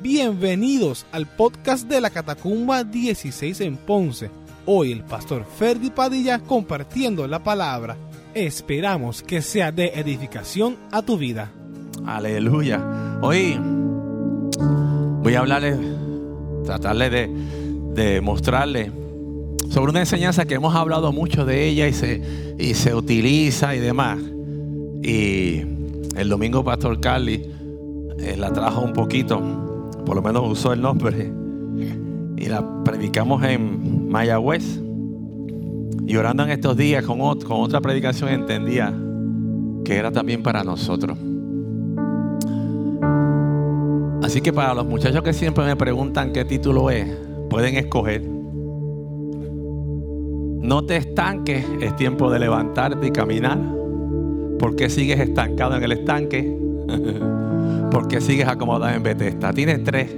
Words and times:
Bienvenidos 0.00 1.06
al 1.12 1.26
podcast 1.26 1.88
de 1.88 2.00
la 2.00 2.10
Catacumba 2.10 2.84
16 2.84 3.60
en 3.62 3.76
Ponce. 3.76 4.30
Hoy 4.66 4.92
el 4.92 5.02
pastor 5.02 5.44
Ferdi 5.44 5.90
Padilla 5.90 6.38
compartiendo 6.38 7.26
la 7.26 7.42
palabra. 7.42 7.96
Esperamos 8.34 9.22
que 9.22 9.40
sea 9.40 9.72
de 9.72 9.92
edificación 9.94 10.76
a 10.90 11.02
tu 11.02 11.16
vida. 11.16 11.50
Aleluya. 12.04 12.82
Hoy 13.22 13.58
voy 15.22 15.34
a 15.34 15.40
hablarle, 15.40 15.76
tratarle 16.64 17.10
de, 17.10 17.30
de 17.94 18.20
mostrarle 18.20 18.92
sobre 19.70 19.90
una 19.90 20.00
enseñanza 20.00 20.44
que 20.44 20.54
hemos 20.54 20.74
hablado 20.74 21.12
mucho 21.12 21.44
de 21.44 21.66
ella 21.66 21.88
y 21.88 21.92
se, 21.92 22.54
y 22.58 22.74
se 22.74 22.94
utiliza 22.94 23.74
y 23.74 23.80
demás. 23.80 24.18
Y 25.02 25.60
el 26.16 26.28
domingo 26.28 26.64
Pastor 26.64 27.00
Carly 27.00 27.42
eh, 28.18 28.36
la 28.36 28.52
trajo 28.52 28.80
un 28.80 28.92
poquito, 28.92 29.40
por 30.04 30.16
lo 30.16 30.22
menos 30.22 30.42
usó 30.46 30.72
el 30.72 30.80
nombre, 30.80 31.32
y 32.36 32.46
la 32.46 32.84
predicamos 32.84 33.42
en 33.44 34.08
Mayagüez. 34.08 34.80
Y 36.06 36.16
orando 36.16 36.42
en 36.44 36.50
estos 36.50 36.76
días 36.76 37.04
con, 37.04 37.18
con 37.18 37.60
otra 37.62 37.80
predicación 37.80 38.28
entendía 38.28 38.94
que 39.84 39.96
era 39.96 40.10
también 40.10 40.42
para 40.42 40.62
nosotros. 40.62 41.18
Así 44.22 44.40
que 44.40 44.52
para 44.52 44.74
los 44.74 44.86
muchachos 44.86 45.22
que 45.22 45.32
siempre 45.32 45.64
me 45.64 45.76
preguntan 45.76 46.32
qué 46.32 46.44
título 46.44 46.90
es, 46.90 47.08
pueden 47.48 47.76
escoger 47.76 48.34
no 50.64 50.82
te 50.82 50.96
estanques, 50.96 51.62
es 51.82 51.94
tiempo 51.96 52.30
de 52.30 52.38
levantarte 52.38 53.06
y 53.06 53.10
caminar. 53.10 53.58
¿Por 54.58 54.74
qué 54.76 54.88
sigues 54.88 55.20
estancado 55.20 55.76
en 55.76 55.84
el 55.84 55.92
estanque? 55.92 56.58
¿Por 57.94 58.08
qué 58.08 58.20
sigues 58.20 58.48
acomodado 58.48 58.92
en 58.92 59.04
Bethesda? 59.04 59.52
Tienes 59.52 59.84
tres. 59.84 60.12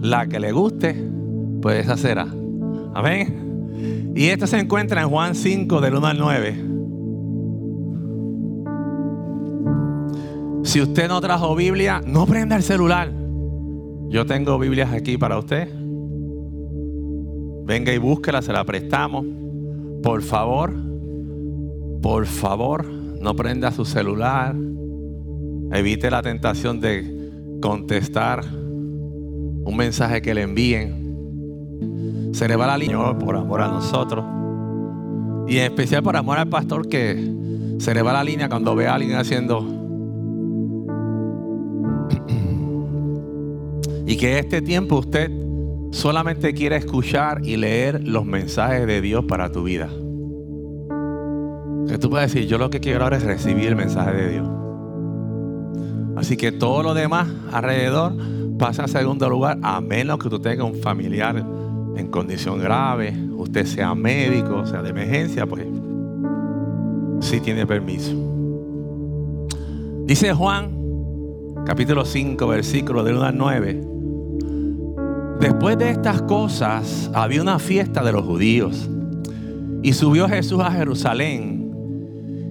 La 0.00 0.26
que 0.26 0.40
le 0.40 0.50
guste, 0.50 0.96
pues 1.60 1.84
esa 1.84 1.98
será. 1.98 2.26
Amén. 2.94 4.12
Y 4.16 4.28
esto 4.28 4.46
se 4.46 4.58
encuentra 4.58 5.02
en 5.02 5.10
Juan 5.10 5.34
5, 5.34 5.82
del 5.82 5.96
1 5.96 6.06
al 6.06 6.18
9. 6.18 6.64
Si 10.64 10.80
usted 10.80 11.06
no 11.08 11.20
trajo 11.20 11.54
Biblia, 11.54 12.00
no 12.06 12.24
prenda 12.24 12.56
el 12.56 12.62
celular. 12.62 13.12
Yo 14.08 14.24
tengo 14.24 14.58
Biblias 14.58 14.90
aquí 14.90 15.18
para 15.18 15.38
usted. 15.38 15.68
Venga 17.66 17.92
y 17.92 17.98
búsquela, 17.98 18.40
se 18.40 18.54
la 18.54 18.64
prestamos. 18.64 19.26
Por 20.02 20.22
favor, 20.22 20.72
por 22.00 22.24
favor, 22.24 22.86
no 22.86 23.36
prenda 23.36 23.70
su 23.70 23.84
celular. 23.84 24.56
Evite 25.70 26.10
la 26.10 26.22
tentación 26.22 26.80
de 26.80 27.17
contestar 27.60 28.44
un 28.44 29.76
mensaje 29.76 30.22
que 30.22 30.34
le 30.34 30.42
envíen. 30.42 32.30
Se 32.32 32.48
le 32.48 32.56
va 32.56 32.66
la 32.66 32.78
línea 32.78 33.18
por 33.18 33.36
amor 33.36 33.60
a 33.60 33.68
nosotros. 33.68 34.24
Y 35.46 35.58
en 35.58 35.64
especial 35.64 36.02
por 36.02 36.16
amor 36.16 36.38
al 36.38 36.48
pastor 36.48 36.88
que 36.88 37.16
se 37.78 37.94
le 37.94 38.02
va 38.02 38.12
la 38.12 38.24
línea 38.24 38.48
cuando 38.48 38.74
ve 38.74 38.86
a 38.86 38.94
alguien 38.94 39.16
haciendo... 39.16 39.74
y 44.06 44.16
que 44.16 44.38
este 44.38 44.62
tiempo 44.62 44.96
usted 44.96 45.30
solamente 45.90 46.54
quiere 46.54 46.76
escuchar 46.76 47.44
y 47.44 47.56
leer 47.56 48.08
los 48.08 48.24
mensajes 48.24 48.86
de 48.86 49.02
Dios 49.02 49.26
para 49.26 49.52
tu 49.52 49.64
vida. 49.64 49.90
Que 51.86 51.98
tú 51.98 52.08
puedes 52.08 52.32
decir, 52.32 52.48
yo 52.48 52.56
lo 52.56 52.70
que 52.70 52.80
quiero 52.80 53.04
ahora 53.04 53.18
es 53.18 53.22
recibir 53.22 53.66
el 53.66 53.76
mensaje 53.76 54.12
de 54.12 54.30
Dios. 54.30 54.48
Así 56.18 56.36
que 56.36 56.50
todo 56.50 56.82
lo 56.82 56.94
demás 56.94 57.28
alrededor 57.52 58.12
pasa 58.58 58.84
a 58.84 58.88
segundo 58.88 59.30
lugar, 59.30 59.56
a 59.62 59.80
menos 59.80 60.18
que 60.18 60.28
tú 60.28 60.40
tengas 60.40 60.66
un 60.66 60.74
familiar 60.80 61.36
en 61.96 62.08
condición 62.08 62.58
grave, 62.58 63.14
usted 63.36 63.64
sea 63.66 63.94
médico, 63.94 64.66
sea 64.66 64.82
de 64.82 64.90
emergencia, 64.90 65.46
pues 65.46 65.64
sí 67.20 67.40
tiene 67.40 67.64
permiso. 67.66 68.10
Dice 70.06 70.32
Juan, 70.32 70.70
capítulo 71.64 72.04
5, 72.04 72.48
versículo 72.48 73.04
del 73.04 73.16
1 73.16 73.24
al 73.24 73.38
9. 73.38 73.84
Después 75.38 75.78
de 75.78 75.90
estas 75.90 76.22
cosas 76.22 77.12
había 77.14 77.42
una 77.42 77.60
fiesta 77.60 78.02
de 78.02 78.10
los 78.10 78.24
judíos 78.24 78.90
y 79.84 79.92
subió 79.92 80.28
Jesús 80.28 80.60
a 80.64 80.72
Jerusalén. 80.72 81.70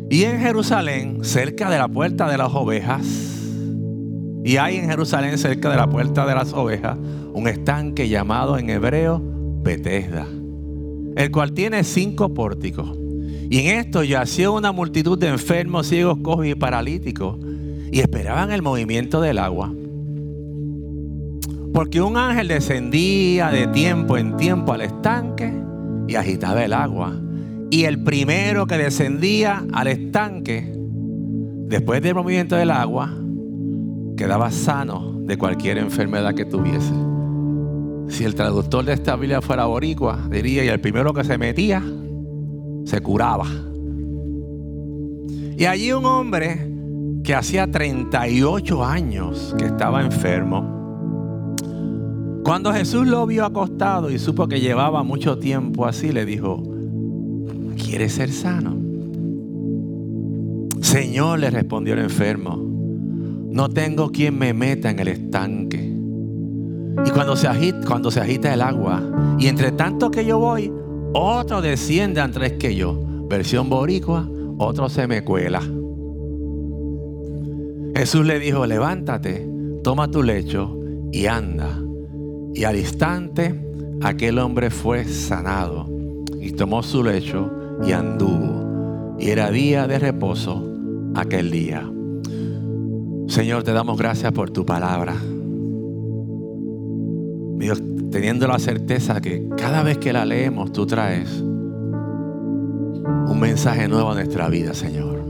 Y 0.09 0.23
en 0.23 0.39
Jerusalén, 0.39 1.25
cerca 1.25 1.69
de 1.69 1.77
la 1.77 1.89
puerta 1.89 2.29
de 2.29 2.37
las 2.37 2.53
ovejas, 2.53 3.36
y 4.47 4.55
hay 4.55 4.77
en 4.77 4.87
Jerusalén, 4.87 5.37
cerca 5.37 5.69
de 5.69 5.75
la 5.75 5.89
puerta 5.89 6.25
de 6.25 6.33
las 6.33 6.53
ovejas, 6.53 6.97
un 7.33 7.49
estanque 7.49 8.07
llamado 8.07 8.57
en 8.57 8.69
hebreo 8.69 9.21
Betesda, 9.61 10.25
el 11.17 11.31
cual 11.31 11.51
tiene 11.51 11.83
cinco 11.83 12.33
pórticos. 12.33 12.97
Y 13.49 13.59
en 13.59 13.77
esto 13.77 14.05
yacía 14.05 14.49
una 14.49 14.71
multitud 14.71 15.19
de 15.19 15.27
enfermos, 15.27 15.87
ciegos, 15.87 16.19
cojos 16.19 16.45
y 16.45 16.55
paralíticos, 16.55 17.35
y 17.91 17.99
esperaban 17.99 18.53
el 18.53 18.61
movimiento 18.61 19.19
del 19.19 19.39
agua. 19.39 19.73
Porque 21.73 22.01
un 22.01 22.15
ángel 22.15 22.47
descendía 22.47 23.49
de 23.49 23.67
tiempo 23.67 24.15
en 24.17 24.37
tiempo 24.37 24.71
al 24.71 24.79
estanque 24.79 25.51
y 26.07 26.15
agitaba 26.15 26.63
el 26.63 26.71
agua. 26.71 27.19
Y 27.69 27.83
el 27.83 28.01
primero 28.01 28.65
que 28.65 28.77
descendía 28.77 29.65
al 29.73 29.87
estanque, 29.87 30.73
después 31.67 32.01
del 32.01 32.15
movimiento 32.15 32.55
del 32.55 32.71
agua, 32.71 33.13
quedaba 34.17 34.51
sano 34.51 35.13
de 35.21 35.37
cualquier 35.37 35.77
enfermedad 35.77 36.33
que 36.33 36.43
tuviese. 36.43 36.93
Si 38.09 38.25
el 38.25 38.35
traductor 38.35 38.83
de 38.83 38.93
esta 38.93 39.15
Biblia 39.15 39.41
fuera 39.41 39.65
boricua, 39.65 40.27
diría, 40.29 40.65
y 40.65 40.67
el 40.67 40.81
primero 40.81 41.13
que 41.13 41.23
se 41.23 41.37
metía, 41.37 41.83
se 42.83 42.99
curaba. 43.01 43.45
Y 45.57 45.65
allí 45.65 45.91
un 45.91 46.05
hombre 46.05 46.69
que 47.23 47.35
hacía 47.35 47.69
38 47.69 48.83
años 48.83 49.55
que 49.57 49.65
estaba 49.65 50.01
enfermo, 50.01 50.75
cuando 52.43 52.73
Jesús 52.73 53.05
lo 53.07 53.25
vio 53.25 53.45
acostado 53.45 54.09
y 54.09 54.17
supo 54.19 54.47
que 54.47 54.61
llevaba 54.61 55.03
mucho 55.03 55.37
tiempo 55.37 55.85
así, 55.85 56.11
le 56.11 56.25
dijo, 56.25 56.63
¿quieres 57.75 58.13
ser 58.13 58.31
sano? 58.31 58.77
Señor, 60.81 61.39
le 61.39 61.49
respondió 61.49 61.93
el 61.93 61.99
enfermo, 61.99 62.66
no 63.57 63.69
tengo 63.69 64.11
quien 64.11 64.37
me 64.37 64.53
meta 64.53 64.91
en 64.91 64.99
el 64.99 65.07
estanque. 65.07 65.91
Y 67.03 67.09
cuando 67.09 67.35
se 67.35 67.47
agita, 67.47 67.87
cuando 67.87 68.11
se 68.11 68.19
agita 68.19 68.53
el 68.53 68.61
agua, 68.61 69.01
y 69.39 69.47
entre 69.47 69.71
tanto 69.71 70.11
que 70.11 70.23
yo 70.23 70.37
voy, 70.37 70.71
otro 71.13 71.59
desciende 71.59 72.21
antes 72.21 72.53
que 72.53 72.75
yo. 72.75 73.03
Versión 73.27 73.67
boricua, 73.67 74.29
otro 74.59 74.89
se 74.89 75.07
me 75.07 75.23
cuela. 75.23 75.61
Jesús 77.95 78.27
le 78.27 78.37
dijo, 78.37 78.67
levántate, 78.67 79.49
toma 79.83 80.11
tu 80.11 80.21
lecho 80.21 80.77
y 81.11 81.25
anda. 81.25 81.81
Y 82.53 82.63
al 82.63 82.77
instante 82.77 83.59
aquel 84.03 84.37
hombre 84.37 84.69
fue 84.69 85.03
sanado 85.03 85.89
y 86.39 86.51
tomó 86.51 86.83
su 86.83 87.03
lecho 87.03 87.49
y 87.83 87.91
anduvo. 87.91 89.15
Y 89.17 89.31
era 89.31 89.49
día 89.49 89.87
de 89.87 89.97
reposo 89.97 90.63
aquel 91.15 91.49
día. 91.49 91.89
Señor, 93.27 93.63
te 93.63 93.73
damos 93.73 93.97
gracias 93.97 94.31
por 94.31 94.49
tu 94.51 94.65
palabra. 94.65 95.15
Dios, 97.57 97.81
teniendo 98.11 98.47
la 98.47 98.59
certeza 98.59 99.19
que 99.19 99.47
cada 99.57 99.83
vez 99.83 99.97
que 99.97 100.13
la 100.13 100.25
leemos 100.25 100.71
tú 100.71 100.85
traes 100.85 101.41
un 101.41 103.37
mensaje 103.39 103.87
nuevo 103.87 104.11
a 104.11 104.15
nuestra 104.15 104.47
vida, 104.47 104.73
Señor. 104.73 105.25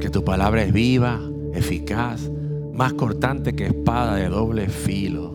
Que 0.00 0.10
tu 0.10 0.24
palabra 0.24 0.62
es 0.62 0.72
viva, 0.72 1.20
eficaz, 1.54 2.30
más 2.72 2.94
cortante 2.94 3.54
que 3.54 3.66
espada 3.66 4.16
de 4.16 4.28
doble 4.28 4.68
filo 4.68 5.30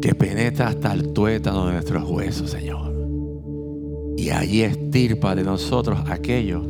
que 0.00 0.14
penetra 0.14 0.68
hasta 0.68 0.92
el 0.92 1.12
tuétano 1.12 1.66
de 1.66 1.72
nuestros 1.72 2.08
huesos, 2.08 2.50
Señor. 2.50 2.94
Y 4.16 4.30
allí 4.30 4.62
estirpa 4.62 5.34
de 5.34 5.44
nosotros 5.44 5.98
aquello 6.08 6.62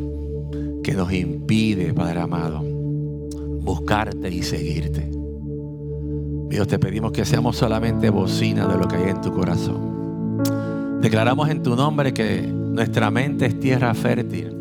que 0.82 0.92
nos 0.92 1.12
impide, 1.12 1.92
Padre 1.92 2.20
amado, 2.20 2.62
buscarte 3.68 4.30
y 4.30 4.42
seguirte. 4.42 5.10
Dios, 6.48 6.66
te 6.66 6.78
pedimos 6.78 7.12
que 7.12 7.26
seamos 7.26 7.56
solamente 7.56 8.08
bocina 8.08 8.66
de 8.66 8.78
lo 8.78 8.88
que 8.88 8.96
hay 8.96 9.10
en 9.10 9.20
tu 9.20 9.30
corazón. 9.30 11.02
Declaramos 11.02 11.50
en 11.50 11.62
tu 11.62 11.76
nombre 11.76 12.14
que 12.14 12.40
nuestra 12.42 13.10
mente 13.10 13.44
es 13.44 13.60
tierra 13.60 13.92
fértil 13.92 14.56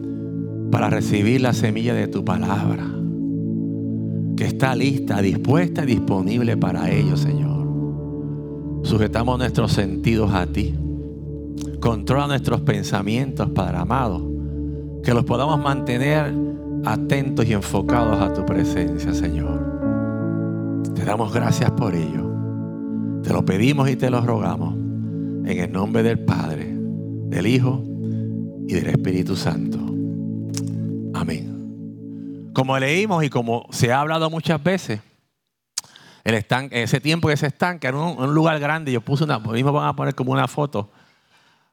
para 0.70 0.90
recibir 0.90 1.40
la 1.40 1.54
semilla 1.54 1.94
de 1.94 2.10
tu 2.10 2.26
palabra, 2.26 2.86
que 4.36 4.44
está 4.44 4.76
lista, 4.76 5.22
dispuesta 5.22 5.84
y 5.84 5.88
disponible 5.88 6.58
para 6.58 6.92
ello, 6.92 7.16
Señor. 7.16 7.66
Sujetamos 8.84 9.40
nuestros 9.40 9.72
sentidos 9.72 10.34
a 10.34 10.46
ti. 10.48 10.76
Controla 11.80 12.28
nuestros 12.28 12.60
pensamientos, 12.60 13.50
Padre 13.52 13.78
amado. 13.78 14.30
Que 15.02 15.14
los 15.14 15.24
podamos 15.24 15.60
mantener 15.64 16.47
atentos 16.94 17.46
y 17.46 17.54
enfocados 17.54 18.20
a 18.22 18.34
tu 18.34 18.46
presencia, 18.46 19.14
Señor. 19.14 20.84
Te 20.96 21.04
damos 21.04 21.34
gracias 21.34 21.72
por 21.72 21.94
ello. 21.94 22.32
Te 23.24 23.34
lo 23.34 23.44
pedimos 23.44 23.90
y 23.90 23.96
te 23.96 24.10
lo 24.10 24.22
rogamos 24.22 24.74
en 24.74 25.60
el 25.60 25.72
nombre 25.72 26.04
del 26.04 26.20
Padre, 26.20 26.74
del 26.76 27.48
Hijo 27.48 27.84
y 28.68 28.74
del 28.74 28.88
Espíritu 28.88 29.36
Santo. 29.36 29.78
Amén. 31.14 32.52
Como 32.54 32.80
leímos 32.80 33.24
y 33.24 33.30
como 33.30 33.68
se 33.70 33.92
ha 33.92 34.00
hablado 34.00 34.30
muchas 34.30 34.64
veces, 34.64 35.02
el 36.24 36.46
ese 36.72 37.00
tiempo 37.00 37.28
que 37.28 37.36
ese 37.36 37.48
estanque 37.48 37.88
era 37.88 37.98
un, 37.98 38.18
un 38.18 38.34
lugar 38.34 38.60
grande. 38.60 38.92
Yo 38.92 39.02
puse 39.02 39.24
una, 39.24 39.40
mismo 39.40 39.72
van 39.72 39.88
a 39.88 39.96
poner 39.96 40.16
como 40.16 40.32
una 40.32 40.48
foto, 40.48 40.90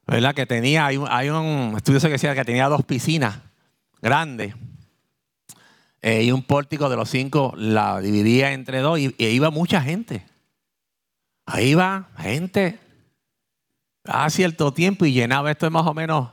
¿verdad? 0.07 0.35
Que 0.35 0.47
tenía, 0.47 0.87
hay 0.87 1.01
hay 1.09 1.29
un 1.31 1.75
estudio 1.77 2.01
que 2.01 2.09
decía 2.11 2.35
que 2.35 2.45
tenía 2.45 2.69
dos 2.69 2.85
piscinas 2.85 3.39
grandes 4.01 4.55
eh, 6.07 6.23
y 6.23 6.33
un 6.33 6.43
pórtico 6.43 6.91
de 6.91 6.97
los 6.97 7.09
cinco 7.09 7.55
la 7.57 7.99
dividía 7.99 8.53
entre 8.53 8.81
dos 8.81 8.99
y, 8.99 9.15
iba 9.17 9.51
mucha 9.51 9.81
gente. 9.81 10.27
Ahí 11.47 11.71
iba 11.71 12.11
gente 12.19 12.79
a 14.05 14.29
cierto 14.29 14.75
tiempo 14.75 15.07
y 15.07 15.15
llenaba 15.15 15.51
esto 15.51 15.65
es 15.65 15.73
más 15.73 15.87
o 15.87 15.95
menos 15.95 16.29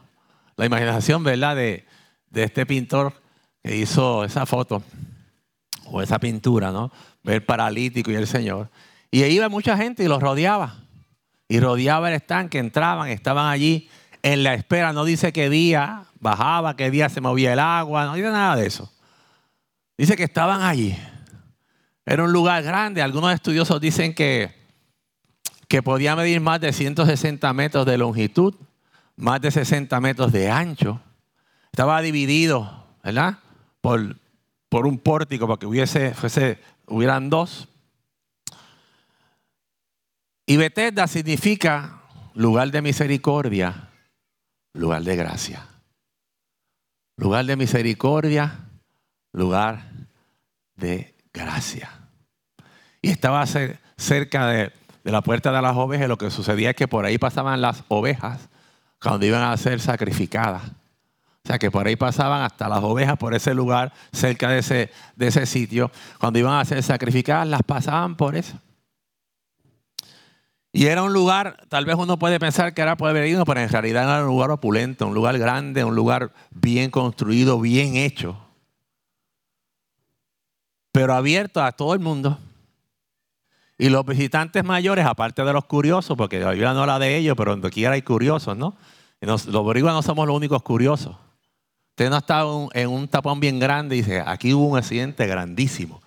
la 0.57 0.65
imaginación, 0.65 1.23
¿verdad? 1.23 1.55
De, 1.55 1.85
de 2.29 2.43
este 2.43 2.65
pintor 2.65 3.13
que 3.63 3.77
hizo 3.77 4.25
esa 4.25 4.45
foto 4.45 4.83
o 5.85 6.01
esa 6.01 6.19
pintura, 6.19 6.73
¿no? 6.73 6.91
Ver 7.23 7.45
paralítico 7.45 8.11
y 8.11 8.15
el 8.15 8.27
Señor. 8.27 8.69
Y 9.09 9.23
ahí 9.23 9.35
iba 9.35 9.47
mucha 9.47 9.77
gente 9.77 10.03
y 10.03 10.09
los 10.09 10.21
rodeaba. 10.21 10.75
Y 11.47 11.61
rodeaba 11.61 12.09
el 12.09 12.15
estanque, 12.15 12.59
entraban, 12.59 13.07
estaban 13.07 13.47
allí 13.47 13.89
en 14.21 14.43
la 14.43 14.53
espera. 14.53 14.91
No 14.91 15.05
dice 15.05 15.31
qué 15.31 15.49
día 15.49 16.07
bajaba, 16.19 16.75
qué 16.75 16.91
día 16.91 17.07
se 17.07 17.21
movía 17.21 17.53
el 17.53 17.59
agua, 17.59 18.03
no 18.03 18.15
dice 18.15 18.31
nada 18.31 18.57
de 18.57 18.67
eso. 18.67 18.91
Dice 19.97 20.15
que 20.15 20.23
estaban 20.23 20.61
allí. 20.61 20.97
Era 22.05 22.23
un 22.23 22.31
lugar 22.31 22.63
grande. 22.63 23.01
Algunos 23.01 23.33
estudiosos 23.33 23.79
dicen 23.79 24.13
que, 24.13 24.53
que 25.67 25.83
podía 25.83 26.15
medir 26.15 26.41
más 26.41 26.59
de 26.59 26.73
160 26.73 27.53
metros 27.53 27.85
de 27.85 27.97
longitud, 27.97 28.55
más 29.15 29.41
de 29.41 29.51
60 29.51 29.99
metros 30.01 30.31
de 30.31 30.49
ancho. 30.49 30.99
Estaba 31.71 32.01
dividido, 32.01 32.87
¿verdad? 33.03 33.39
Por, 33.81 34.17
por 34.69 34.87
un 34.87 34.97
pórtico, 34.97 35.47
para 35.47 35.59
que 35.59 35.65
hubiese, 35.65 36.13
hubieran 36.87 37.29
dos. 37.29 37.67
Y 40.45 40.57
Betesda 40.57 41.07
significa 41.07 42.01
lugar 42.33 42.71
de 42.71 42.81
misericordia, 42.81 43.89
lugar 44.73 45.03
de 45.03 45.15
gracia. 45.15 45.67
Lugar 47.17 47.45
de 47.45 47.55
misericordia, 47.55 48.70
lugar 49.31 49.91
de 50.75 51.15
gracia. 51.33 51.89
Y 53.01 53.09
estaba 53.09 53.45
cerca 53.45 54.47
de, 54.47 54.71
la 55.03 55.21
puerta 55.21 55.51
de 55.51 55.61
las 55.61 55.75
ovejas. 55.75 56.07
Lo 56.07 56.17
que 56.17 56.29
sucedía 56.29 56.71
es 56.71 56.75
que 56.75 56.87
por 56.87 57.05
ahí 57.05 57.17
pasaban 57.17 57.61
las 57.61 57.83
ovejas 57.87 58.49
cuando 59.01 59.25
iban 59.25 59.43
a 59.43 59.57
ser 59.57 59.79
sacrificadas. 59.79 60.63
O 61.43 61.47
sea, 61.47 61.57
que 61.57 61.71
por 61.71 61.87
ahí 61.87 61.95
pasaban 61.95 62.43
hasta 62.43 62.69
las 62.69 62.83
ovejas 62.83 63.17
por 63.17 63.33
ese 63.33 63.55
lugar, 63.55 63.91
cerca 64.11 64.49
de 64.49 64.59
ese, 64.59 64.91
de 65.15 65.27
ese 65.27 65.47
sitio. 65.47 65.91
Cuando 66.19 66.37
iban 66.37 66.59
a 66.59 66.65
ser 66.65 66.83
sacrificadas, 66.83 67.47
las 67.47 67.63
pasaban 67.63 68.15
por 68.15 68.35
eso. 68.35 68.59
Y 70.71 70.85
era 70.85 71.03
un 71.03 71.11
lugar, 71.11 71.65
tal 71.67 71.85
vez 71.85 71.95
uno 71.95 72.17
puede 72.17 72.39
pensar 72.39 72.73
que 72.73 72.81
era 72.81 72.95
pueblerino, 72.95 73.43
pero 73.43 73.59
en 73.59 73.69
realidad 73.69 74.03
era 74.03 74.21
un 74.21 74.27
lugar 74.27 74.51
opulento, 74.51 75.07
un 75.07 75.13
lugar 75.13 75.37
grande, 75.37 75.83
un 75.83 75.95
lugar 75.95 76.31
bien 76.51 76.91
construido, 76.91 77.59
bien 77.59 77.95
hecho. 77.97 78.37
Pero 80.91 81.13
abierto 81.13 81.63
a 81.63 81.71
todo 81.71 81.93
el 81.93 81.99
mundo. 81.99 82.37
Y 83.77 83.89
los 83.89 84.05
visitantes 84.05 84.63
mayores, 84.63 85.05
aparte 85.05 85.43
de 85.43 85.53
los 85.53 85.65
curiosos, 85.65 86.15
porque 86.17 86.39
la 86.39 86.51
Biblia 86.51 86.73
no 86.73 86.81
habla 86.81 86.99
de 86.99 87.17
ellos, 87.17 87.35
pero 87.35 87.51
donde 87.51 87.69
quiera 87.69 87.93
hay 87.93 88.01
curiosos, 88.01 88.55
¿no? 88.55 88.75
Y 89.19 89.25
los 89.25 89.45
boricuas 89.45 89.93
no 89.93 90.01
somos 90.01 90.27
los 90.27 90.35
únicos 90.35 90.61
curiosos. 90.61 91.15
Usted 91.91 92.09
no 92.09 92.17
está 92.17 92.43
en 92.73 92.89
un 92.89 93.07
tapón 93.07 93.39
bien 93.39 93.59
grande 93.59 93.95
y 93.95 94.01
dice, 94.01 94.23
aquí 94.25 94.53
hubo 94.53 94.67
un 94.67 94.77
accidente 94.77 95.27
grandísimo. 95.27 96.01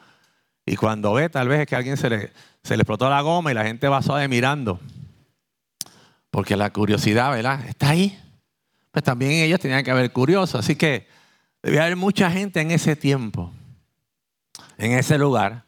Y 0.67 0.77
cuando 0.77 1.13
ve, 1.13 1.29
tal 1.29 1.49
vez 1.49 1.61
es 1.61 1.67
que 1.67 1.77
alguien 1.77 1.97
se 1.97 2.09
le, 2.09 2.33
se 2.63 2.77
le 2.77 2.83
explotó 2.83 3.09
la 3.11 3.21
goma 3.21 3.51
y 3.51 3.55
la 3.55 3.65
gente 3.65 3.87
va 3.87 4.03
suave 4.03 4.27
mirando. 4.29 4.81
Porque 6.31 6.57
la 6.57 6.71
curiosidad, 6.71 7.31
¿verdad? 7.31 7.65
Está 7.67 7.91
ahí. 7.91 8.19
Pues 8.91 9.05
también 9.05 9.33
ellos 9.33 9.61
tenían 9.61 9.85
que 9.85 9.91
haber 9.91 10.11
curiosos. 10.11 10.61
Así 10.61 10.75
que 10.75 11.07
debía 11.63 11.83
haber 11.83 11.97
mucha 11.97 12.31
gente 12.31 12.61
en 12.61 12.71
ese 12.71 12.97
tiempo, 12.97 13.53
en 14.79 14.93
ese 14.93 15.19
lugar, 15.19 15.65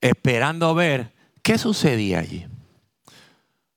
esperando 0.00 0.74
ver 0.74 1.12
qué 1.42 1.58
sucedía 1.58 2.20
allí. 2.20 2.46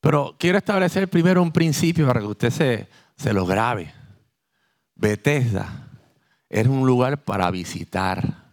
Pero 0.01 0.35
quiero 0.37 0.57
establecer 0.57 1.09
primero 1.09 1.41
un 1.41 1.51
principio 1.51 2.07
para 2.07 2.19
que 2.19 2.27
usted 2.27 2.49
se, 2.49 2.87
se 3.15 3.33
lo 3.33 3.45
grabe. 3.45 3.93
Bethesda 4.95 5.87
es 6.49 6.67
un 6.67 6.85
lugar 6.85 7.23
para 7.23 7.49
visitar, 7.51 8.43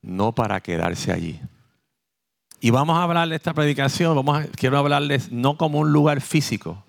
no 0.00 0.32
para 0.32 0.60
quedarse 0.60 1.12
allí. 1.12 1.40
Y 2.60 2.70
vamos 2.70 2.96
a 2.98 3.02
hablar 3.02 3.28
de 3.28 3.36
esta 3.36 3.54
predicación, 3.54 4.22
quiero 4.56 4.78
hablarles 4.78 5.32
no 5.32 5.56
como 5.56 5.78
un 5.78 5.92
lugar 5.92 6.20
físico, 6.20 6.84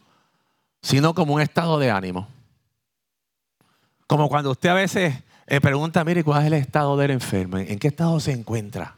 sino 0.81 1.13
como 1.13 1.35
un 1.35 1.41
estado 1.41 1.79
de 1.79 1.89
ánimo. 1.89 2.27
Como 4.05 4.27
cuando 4.27 4.51
usted 4.51 4.69
a 4.69 4.73
veces 4.73 5.15
eh, 5.57 5.59
pregunta, 5.59 6.05
mire, 6.05 6.23
¿cuál 6.23 6.43
es 6.43 6.47
el 6.47 6.53
estado 6.53 6.95
del 6.95 7.11
enfermo? 7.11 7.57
¿En 7.57 7.77
qué 7.77 7.89
estado 7.89 8.17
se 8.21 8.31
encuentra? 8.31 8.95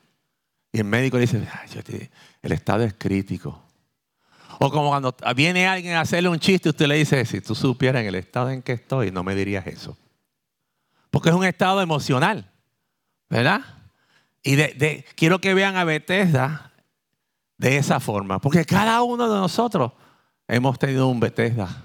Y 0.72 0.78
el 0.78 0.84
médico 0.84 1.18
dice, 1.18 1.48
el 2.44 2.52
estado 2.52 2.84
es 2.84 2.94
crítico. 2.94 3.60
O 4.60 4.70
como 4.70 4.90
cuando 4.90 5.16
viene 5.36 5.66
alguien 5.66 5.96
a 5.96 6.02
hacerle 6.02 6.30
un 6.30 6.38
chiste, 6.38 6.70
usted 6.70 6.86
le 6.86 6.94
dice, 6.94 7.26
si 7.26 7.42
tú 7.42 7.56
supieras 7.56 8.02
en 8.02 8.08
el 8.08 8.14
estado 8.14 8.52
en 8.52 8.62
que 8.62 8.74
estoy, 8.74 9.10
no 9.10 9.24
me 9.24 9.34
dirías 9.34 9.66
eso. 9.66 9.98
Porque 11.10 11.30
es 11.30 11.36
un 11.36 11.44
estado 11.44 11.82
emocional, 11.82 12.52
¿verdad? 13.32 13.62
Y 14.44 14.56
quiero 15.16 15.42
que 15.42 15.56
vean 15.56 15.76
a 15.76 15.86
Bethesda 15.86 16.72
de 17.58 17.78
esa 17.78 18.00
forma, 18.00 18.40
porque 18.40 18.64
cada 18.64 19.02
uno 19.02 19.28
de 19.28 19.40
nosotros 19.40 19.94
hemos 20.48 20.78
tenido 20.78 21.08
un 21.08 21.20
Bethesda 21.20 21.84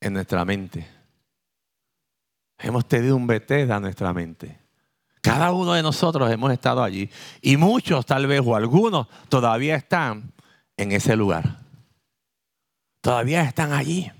en 0.00 0.12
nuestra 0.12 0.44
mente. 0.44 0.99
Hemos 2.62 2.86
tenido 2.86 3.16
un 3.16 3.26
Bethesda 3.26 3.76
en 3.76 3.82
nuestra 3.82 4.12
mente. 4.12 4.58
Cada 5.20 5.52
uno 5.52 5.74
de 5.74 5.82
nosotros 5.82 6.30
hemos 6.30 6.52
estado 6.52 6.82
allí. 6.82 7.10
Y 7.42 7.56
muchos, 7.56 8.06
tal 8.06 8.26
vez, 8.26 8.40
o 8.44 8.56
algunos, 8.56 9.06
todavía 9.28 9.76
están 9.76 10.32
en 10.76 10.92
ese 10.92 11.16
lugar. 11.16 11.58
Todavía 13.00 13.42
están 13.42 13.72
allí. 13.72 14.10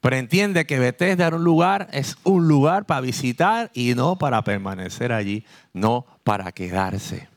Pero 0.00 0.16
entiende 0.16 0.66
que 0.66 0.78
Bethesda 0.78 1.28
era 1.28 1.36
un 1.36 1.44
lugar, 1.44 1.88
es 1.92 2.16
un 2.24 2.48
lugar 2.48 2.86
para 2.86 3.00
visitar 3.00 3.70
y 3.72 3.94
no 3.94 4.16
para 4.16 4.42
permanecer 4.42 5.12
allí, 5.12 5.44
no 5.72 6.06
para 6.24 6.52
quedarse. 6.52 7.31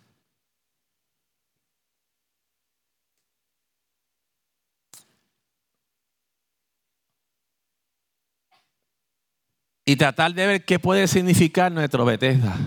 Y 9.85 9.95
tratar 9.95 10.33
de 10.33 10.47
ver 10.47 10.65
qué 10.65 10.79
puede 10.79 11.07
significar 11.07 11.71
nuestro 11.71 12.03
Bethesda. 12.05 12.57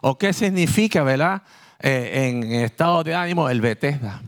O 0.00 0.16
qué 0.16 0.32
significa, 0.32 1.02
¿verdad? 1.02 1.42
Eh, 1.78 2.28
en 2.28 2.52
estado 2.52 3.04
de 3.04 3.14
ánimo 3.14 3.50
el 3.50 3.60
Bethesda. 3.60 4.22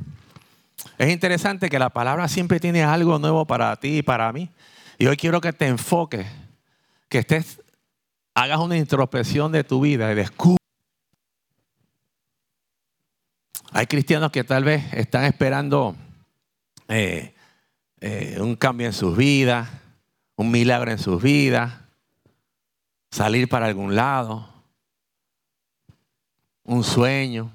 Es 0.99 1.11
interesante 1.11 1.71
que 1.71 1.79
la 1.79 1.91
palabra 1.91 2.29
siempre 2.29 2.61
tiene 2.61 2.85
algo 2.85 3.19
nuevo 3.19 3.47
para 3.47 3.75
ti 3.77 3.99
y 3.99 4.03
para 4.03 4.33
mí. 4.33 4.51
Y 4.99 5.07
hoy 5.07 5.17
quiero 5.17 5.41
que 5.41 5.53
te 5.53 5.67
enfoques, 5.67 6.27
que 7.09 7.19
estés, 7.19 7.63
hagas 8.35 8.59
una 8.59 8.77
introspección 8.77 9.51
de 9.51 9.65
tu 9.65 9.81
vida 9.81 10.13
y 10.13 10.15
descubras. 10.15 10.59
Hay 13.73 13.87
cristianos 13.87 14.31
que 14.31 14.45
tal 14.45 14.63
vez 14.63 14.93
están 14.93 15.25
esperando 15.25 15.97
eh, 16.87 17.35
eh, 18.01 18.37
un 18.41 18.55
cambio 18.55 18.87
en 18.87 18.93
sus 18.93 19.17
vidas, 19.17 19.69
un 20.37 20.51
milagro 20.53 20.93
en 20.93 20.99
sus 20.99 21.21
vidas, 21.21 21.73
salir 23.15 23.49
para 23.49 23.67
algún 23.67 23.95
lado, 23.95 24.45
un 26.65 26.83
sueño. 26.83 27.53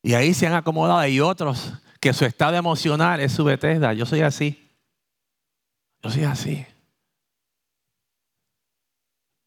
Y 0.00 0.14
ahí 0.14 0.32
se 0.32 0.46
han 0.46 0.54
acomodado. 0.54 1.00
Hay 1.00 1.18
otros 1.18 1.72
que 1.98 2.12
su 2.12 2.24
estado 2.24 2.54
emocional 2.54 3.18
es 3.18 3.32
su 3.32 3.42
Bethesda. 3.42 3.92
Yo 3.94 4.06
soy 4.06 4.20
así. 4.20 4.70
Yo 6.04 6.10
soy 6.10 6.22
así. 6.22 6.64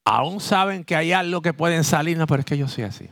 Aún 0.03 0.41
saben 0.41 0.83
que 0.83 0.97
hay 0.97 1.13
algo 1.13 1.41
que 1.41 1.53
pueden 1.53 1.85
salir, 1.85 2.17
no, 2.17 2.27
pero 2.27 2.41
es 2.41 2.45
que 2.45 2.57
yo 2.57 2.67
soy 2.67 2.83
así. 2.83 3.09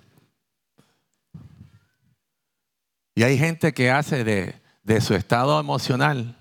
Y 3.15 3.23
hay 3.23 3.37
gente 3.37 3.73
que 3.73 3.89
hace 3.89 4.25
de, 4.25 4.61
de 4.83 4.99
su 4.99 5.13
estado 5.13 5.57
emocional 5.61 6.35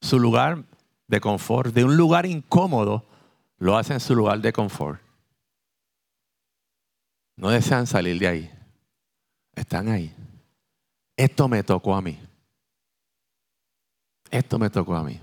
su 0.00 0.18
lugar 0.18 0.64
de 1.06 1.20
confort, 1.20 1.72
de 1.72 1.84
un 1.84 1.96
lugar 1.96 2.26
incómodo, 2.26 3.06
lo 3.62 3.76
hacen 3.76 4.00
su 4.00 4.14
lugar 4.14 4.40
de 4.40 4.52
confort. 4.52 5.00
No 7.36 7.50
desean 7.50 7.86
salir 7.86 8.18
de 8.18 8.28
ahí. 8.28 8.50
Están 9.54 9.88
ahí 9.88 10.14
esto 11.16 11.48
me 11.48 11.62
tocó 11.62 11.94
a 11.94 12.02
mí. 12.02 12.18
Esto 14.30 14.58
me 14.58 14.70
tocó 14.70 14.96
a 14.96 15.04
mí. 15.04 15.20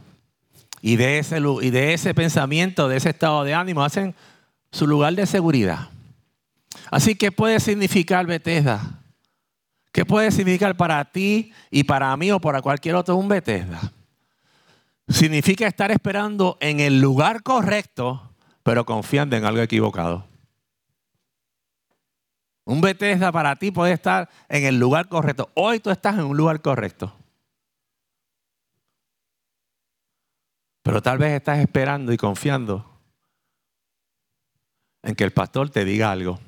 Y 0.81 0.95
de 0.95 1.19
ese, 1.19 1.39
y 1.61 1.69
de 1.71 1.93
ese 1.93 2.13
pensamiento, 2.13 2.87
de 2.87 2.97
ese 2.97 3.09
estado 3.09 3.43
de 3.43 3.53
ánimo, 3.53 3.83
hacen 3.83 4.15
su 4.71 4.87
lugar 4.87 5.13
de 5.13 5.25
seguridad. 5.25 5.89
Así 6.91 7.15
que 7.15 7.31
puede 7.31 7.59
significar 7.59 8.25
Bethesda. 8.25 9.01
¿Qué 9.91 10.05
puede 10.05 10.31
significar 10.31 10.77
para 10.77 11.03
ti 11.03 11.51
y 11.71 11.83
para 11.83 12.15
mí 12.15 12.31
o 12.31 12.39
para 12.39 12.61
cualquier 12.61 12.95
otro 12.95 13.15
un 13.15 13.27
Bethesda? 13.27 13.91
Significa 15.07 15.67
estar 15.67 15.91
esperando 15.91 16.57
en 16.61 16.79
el 16.79 17.01
lugar 17.01 17.41
correcto, 17.41 18.28
pero 18.63 18.85
confiando 18.85 19.35
en 19.35 19.45
algo 19.45 19.61
equivocado. 19.61 20.27
Un 22.65 22.81
Bethesda 22.81 23.31
para 23.31 23.55
ti 23.55 23.71
puede 23.71 23.93
estar 23.93 24.29
en 24.47 24.63
el 24.65 24.77
lugar 24.77 25.09
correcto. 25.09 25.49
Hoy 25.55 25.79
tú 25.79 25.89
estás 25.89 26.19
en 26.19 26.25
un 26.25 26.37
lugar 26.37 26.61
correcto. 26.61 27.15
Pero 30.83 31.01
tal 31.01 31.17
vez 31.17 31.33
estás 31.33 31.59
esperando 31.59 32.13
y 32.13 32.17
confiando 32.17 32.99
en 35.01 35.15
que 35.15 35.23
el 35.23 35.31
pastor 35.31 35.69
te 35.69 35.85
diga 35.85 36.11
algo. 36.11 36.39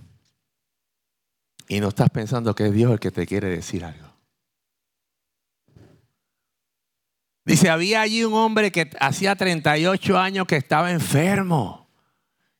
Y 1.67 1.79
no 1.79 1.87
estás 1.87 2.09
pensando 2.09 2.53
que 2.53 2.67
es 2.67 2.73
Dios 2.73 2.91
el 2.91 2.99
que 2.99 3.11
te 3.11 3.25
quiere 3.25 3.49
decir 3.49 3.83
algo. 3.83 4.11
Dice, 7.45 7.69
había 7.69 8.01
allí 8.01 8.23
un 8.23 8.33
hombre 8.33 8.71
que 8.71 8.91
hacía 8.99 9.35
38 9.35 10.17
años 10.17 10.45
que 10.45 10.57
estaba 10.57 10.91
enfermo. 10.91 11.80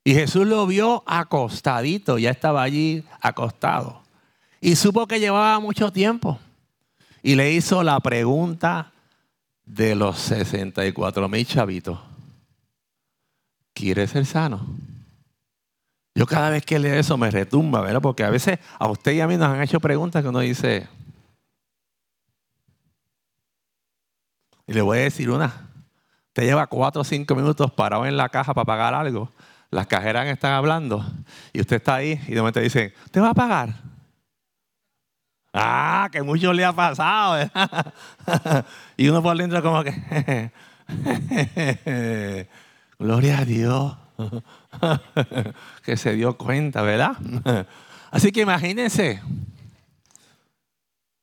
Y 0.04 0.14
Jesús 0.14 0.48
lo 0.48 0.66
vio 0.66 1.04
acostadito, 1.06 2.18
ya 2.18 2.32
estaba 2.32 2.64
allí 2.64 3.04
acostado. 3.20 4.02
Y 4.60 4.76
supo 4.76 5.08
que 5.08 5.20
llevaba 5.20 5.60
mucho 5.60 5.92
tiempo. 5.92 6.40
Y 7.22 7.36
le 7.36 7.52
hizo 7.52 7.84
la 7.84 8.00
pregunta 8.00 8.92
de 9.66 9.96
los 9.96 10.18
64 10.18 11.30
mil 11.30 11.46
chavitos. 11.46 12.00
¿Quieres 13.74 14.12
ser 14.12 14.26
sano? 14.26 14.66
Yo 16.14 16.26
cada 16.26 16.50
vez 16.50 16.66
que 16.66 16.78
leo 16.78 16.96
eso 16.96 17.18
me 17.18 17.32
retumba, 17.32 17.82
¿verdad? 17.82 18.02
Porque 18.02 18.24
a 18.24 18.30
veces 18.30 18.60
a 18.78 18.90
usted 18.90 19.14
y 19.14 19.22
a 19.22 19.28
mí 19.28 19.38
nos 19.38 19.48
han 19.48 19.62
hecho 19.62 19.80
preguntas 19.80 20.22
que 20.22 20.30
uno 20.30 20.40
dice, 20.40 20.88
y 24.68 24.74
le 24.74 24.82
voy 24.82 25.00
a 25.00 25.02
decir 25.02 25.30
una, 25.30 25.70
te 26.34 26.44
lleva 26.44 26.68
cuatro 26.68 27.02
o 27.02 27.06
cinco 27.06 27.36
minutos 27.36 27.72
parado 27.72 28.06
en 28.06 28.18
la 28.18 28.30
caja 28.30 28.54
para 28.54 28.66
pagar 28.66 28.94
algo, 28.94 29.32
las 29.72 29.88
cajeras 29.88 30.28
están 30.28 30.54
hablando 30.54 31.04
y 31.54 31.62
usted 31.62 31.78
está 31.78 31.96
ahí 31.96 32.22
y 32.28 32.34
de 32.34 32.42
momento 32.42 32.60
dicen, 32.60 32.94
¿te 33.10 33.20
va 33.20 33.30
a 33.30 33.34
pagar? 33.34 33.74
Ah, 35.54 36.10
que 36.12 36.22
mucho 36.22 36.54
le 36.54 36.64
ha 36.64 36.74
pasado. 36.74 37.34
¿verdad? 37.34 38.66
y 38.98 39.08
uno 39.08 39.24
por 39.24 39.38
dentro 39.38 39.64
como 39.64 39.84
que, 39.84 40.52
gloria 43.00 43.40
a 43.40 43.46
Dios. 43.46 43.98
que 45.84 45.98
se 45.98 46.14
dio 46.14 46.38
cuenta, 46.38 46.82
¿verdad? 46.84 47.18
Así 48.12 48.32
que 48.32 48.42
imagínense, 48.42 49.22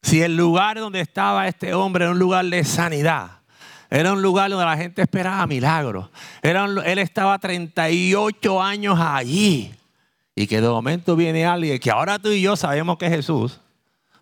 si 0.02 0.22
el 0.22 0.36
lugar 0.36 0.78
donde 0.78 1.00
estaba 1.00 1.46
este 1.48 1.74
hombre 1.74 2.04
era 2.04 2.12
un 2.12 2.18
lugar 2.18 2.44
de 2.46 2.64
sanidad, 2.64 3.37
era 3.90 4.12
un 4.12 4.20
lugar 4.20 4.50
donde 4.50 4.66
la 4.66 4.76
gente 4.76 5.02
esperaba 5.02 5.46
milagros, 5.46 6.10
era 6.42 6.66
él 6.66 6.98
estaba 6.98 7.38
38 7.38 8.62
años 8.62 8.98
allí. 9.00 9.74
Y 10.34 10.46
que 10.46 10.60
de 10.60 10.68
momento 10.68 11.16
viene 11.16 11.44
alguien 11.44 11.80
que 11.80 11.90
ahora 11.90 12.18
tú 12.18 12.28
y 12.28 12.40
yo 12.40 12.54
sabemos 12.54 12.96
que 12.96 13.06
es 13.06 13.12
Jesús, 13.12 13.60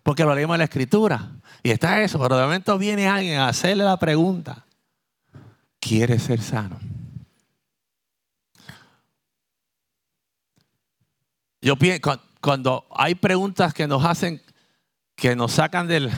porque 0.01 0.23
lo 0.23 0.33
leímos 0.33 0.55
en 0.55 0.59
la 0.59 0.63
escritura, 0.63 1.29
y 1.61 1.69
está 1.69 2.01
eso, 2.01 2.19
pero 2.19 2.37
de 2.37 2.43
momento 2.43 2.77
viene 2.77 3.07
alguien 3.07 3.39
a 3.39 3.49
hacerle 3.49 3.83
la 3.83 3.97
pregunta, 3.97 4.65
¿quieres 5.79 6.23
ser 6.23 6.41
sano? 6.41 6.79
Yo 11.61 11.75
pienso, 11.75 12.19
cuando 12.41 12.87
hay 12.95 13.15
preguntas 13.15 13.73
que 13.73 13.87
nos 13.87 14.05
hacen, 14.05 14.41
que 15.15 15.35
nos 15.35 15.51
sacan 15.51 15.87
del 15.87 16.11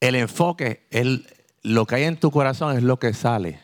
el 0.00 0.14
enfoque, 0.14 0.86
el, 0.90 1.26
lo 1.62 1.86
que 1.86 1.96
hay 1.96 2.04
en 2.04 2.18
tu 2.18 2.30
corazón 2.30 2.76
es 2.76 2.82
lo 2.82 2.98
que 2.98 3.12
sale. 3.12 3.60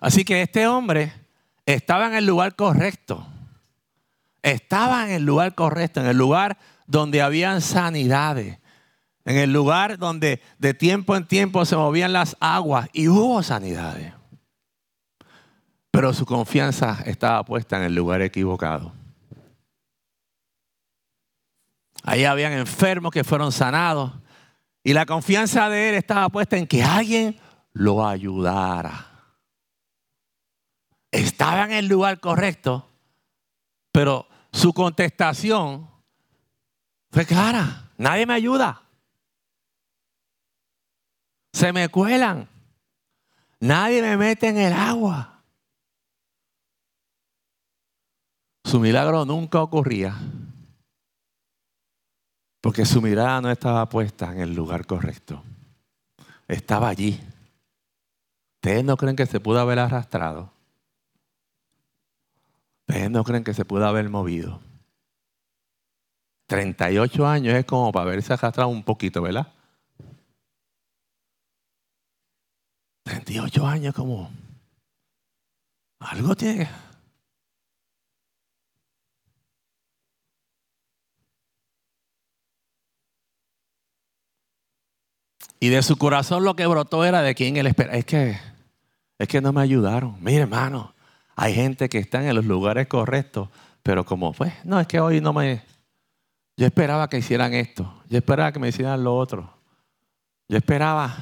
Así 0.00 0.24
que 0.24 0.42
este 0.42 0.66
hombre 0.66 1.12
estaba 1.64 2.06
en 2.06 2.14
el 2.14 2.26
lugar 2.26 2.54
correcto. 2.54 3.26
Estaba 4.42 5.06
en 5.06 5.12
el 5.12 5.24
lugar 5.24 5.54
correcto, 5.54 6.00
en 6.00 6.06
el 6.06 6.16
lugar 6.16 6.58
donde 6.86 7.20
habían 7.20 7.60
sanidades, 7.60 8.58
en 9.24 9.38
el 9.38 9.52
lugar 9.52 9.98
donde 9.98 10.40
de 10.58 10.72
tiempo 10.74 11.16
en 11.16 11.26
tiempo 11.26 11.64
se 11.64 11.76
movían 11.76 12.12
las 12.12 12.36
aguas 12.38 12.88
y 12.92 13.08
hubo 13.08 13.42
sanidades. 13.42 14.12
Pero 15.90 16.12
su 16.12 16.26
confianza 16.26 16.98
estaba 17.06 17.44
puesta 17.44 17.78
en 17.78 17.84
el 17.84 17.94
lugar 17.94 18.22
equivocado. 18.22 18.92
Ahí 22.04 22.24
habían 22.24 22.52
enfermos 22.52 23.10
que 23.10 23.24
fueron 23.24 23.50
sanados. 23.50 24.12
Y 24.86 24.92
la 24.92 25.04
confianza 25.04 25.68
de 25.68 25.88
él 25.88 25.94
estaba 25.96 26.28
puesta 26.28 26.56
en 26.56 26.64
que 26.64 26.80
alguien 26.80 27.36
lo 27.72 28.06
ayudara. 28.06 29.34
Estaba 31.10 31.64
en 31.64 31.72
el 31.72 31.88
lugar 31.88 32.20
correcto, 32.20 32.88
pero 33.90 34.28
su 34.52 34.72
contestación 34.72 35.90
fue 37.10 37.26
clara. 37.26 37.90
Nadie 37.96 38.26
me 38.26 38.34
ayuda. 38.34 38.80
Se 41.52 41.72
me 41.72 41.88
cuelan. 41.88 42.48
Nadie 43.58 44.00
me 44.02 44.16
mete 44.16 44.46
en 44.46 44.58
el 44.58 44.72
agua. 44.72 45.42
Su 48.62 48.78
milagro 48.78 49.24
nunca 49.24 49.60
ocurría 49.60 50.16
porque 52.66 52.84
su 52.84 53.00
mirada 53.00 53.40
no 53.40 53.48
estaba 53.48 53.88
puesta 53.88 54.32
en 54.32 54.40
el 54.40 54.52
lugar 54.52 54.86
correcto. 54.86 55.40
Estaba 56.48 56.88
allí. 56.88 57.16
¿Ustedes 58.56 58.82
no 58.82 58.96
creen 58.96 59.14
que 59.14 59.24
se 59.24 59.38
pudo 59.38 59.60
haber 59.60 59.78
arrastrado? 59.78 60.50
¿Ustedes 62.80 63.08
no 63.08 63.22
creen 63.22 63.44
que 63.44 63.54
se 63.54 63.64
pudo 63.64 63.86
haber 63.86 64.10
movido? 64.10 64.60
38 66.48 67.24
años 67.28 67.54
es 67.54 67.64
como 67.66 67.92
para 67.92 68.10
haberse 68.10 68.32
arrastrado 68.32 68.68
un 68.68 68.82
poquito, 68.82 69.22
¿verdad? 69.22 69.46
38 73.04 73.64
años 73.64 73.94
como... 73.94 74.28
Algo 76.00 76.34
tiene 76.34 76.68
Y 85.58 85.68
de 85.68 85.82
su 85.82 85.96
corazón 85.96 86.44
lo 86.44 86.54
que 86.54 86.66
brotó 86.66 87.04
era 87.04 87.22
de 87.22 87.34
quien 87.34 87.56
él 87.56 87.66
espera. 87.66 87.94
Es 87.94 88.04
que, 88.04 88.38
es 89.18 89.28
que 89.28 89.40
no 89.40 89.52
me 89.52 89.62
ayudaron. 89.62 90.16
Mire, 90.20 90.42
hermano, 90.42 90.94
hay 91.34 91.54
gente 91.54 91.88
que 91.88 91.98
está 91.98 92.26
en 92.26 92.34
los 92.34 92.44
lugares 92.44 92.86
correctos, 92.86 93.48
pero 93.82 94.04
como, 94.04 94.32
pues, 94.32 94.52
no, 94.64 94.78
es 94.80 94.86
que 94.86 95.00
hoy 95.00 95.20
no 95.20 95.32
me... 95.32 95.62
Yo 96.56 96.66
esperaba 96.66 97.08
que 97.08 97.18
hicieran 97.18 97.52
esto. 97.52 98.02
Yo 98.08 98.18
esperaba 98.18 98.52
que 98.52 98.58
me 98.58 98.68
hicieran 98.68 99.04
lo 99.04 99.16
otro. 99.16 99.52
Yo 100.48 100.56
esperaba. 100.56 101.16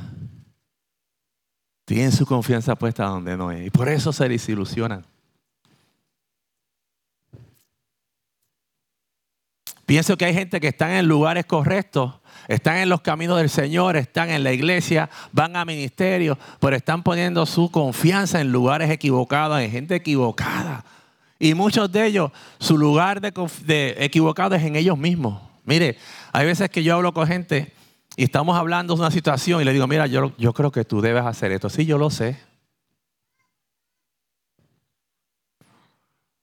Tienen 1.84 2.12
su 2.12 2.24
confianza 2.24 2.76
puesta 2.76 3.04
donde 3.06 3.36
no 3.36 3.50
es. 3.50 3.66
Y 3.66 3.70
por 3.70 3.88
eso 3.88 4.12
se 4.12 4.28
desilusionan. 4.28 5.04
Pienso 9.86 10.16
que 10.16 10.24
hay 10.24 10.34
gente 10.34 10.60
que 10.60 10.68
está 10.68 10.98
en 10.98 11.06
lugares 11.06 11.44
correctos, 11.44 12.14
están 12.48 12.76
en 12.78 12.88
los 12.88 13.00
caminos 13.00 13.38
del 13.38 13.50
Señor, 13.50 13.96
están 13.96 14.30
en 14.30 14.44
la 14.44 14.52
iglesia, 14.52 15.08
van 15.32 15.56
a 15.56 15.64
ministerio, 15.64 16.38
pero 16.60 16.76
están 16.76 17.02
poniendo 17.02 17.46
su 17.46 17.70
confianza 17.70 18.40
en 18.40 18.52
lugares 18.52 18.90
equivocados, 18.90 19.60
en 19.60 19.70
gente 19.70 19.94
equivocada. 19.94 20.84
Y 21.38 21.54
muchos 21.54 21.90
de 21.90 22.06
ellos, 22.06 22.30
su 22.58 22.78
lugar 22.78 23.20
de, 23.20 23.96
equivocado 23.98 24.54
es 24.54 24.62
en 24.62 24.76
ellos 24.76 24.96
mismos. 24.96 25.42
Mire, 25.64 25.98
hay 26.32 26.46
veces 26.46 26.70
que 26.70 26.82
yo 26.82 26.94
hablo 26.94 27.12
con 27.12 27.26
gente 27.26 27.72
y 28.16 28.24
estamos 28.24 28.56
hablando 28.56 28.94
de 28.94 29.00
una 29.00 29.10
situación 29.10 29.60
y 29.60 29.64
le 29.64 29.72
digo, 29.72 29.86
mira, 29.86 30.06
yo, 30.06 30.32
yo 30.38 30.52
creo 30.52 30.70
que 30.70 30.84
tú 30.84 31.00
debes 31.00 31.24
hacer 31.24 31.52
esto. 31.52 31.68
Sí, 31.68 31.84
yo 31.86 31.98
lo 31.98 32.10
sé. 32.10 32.38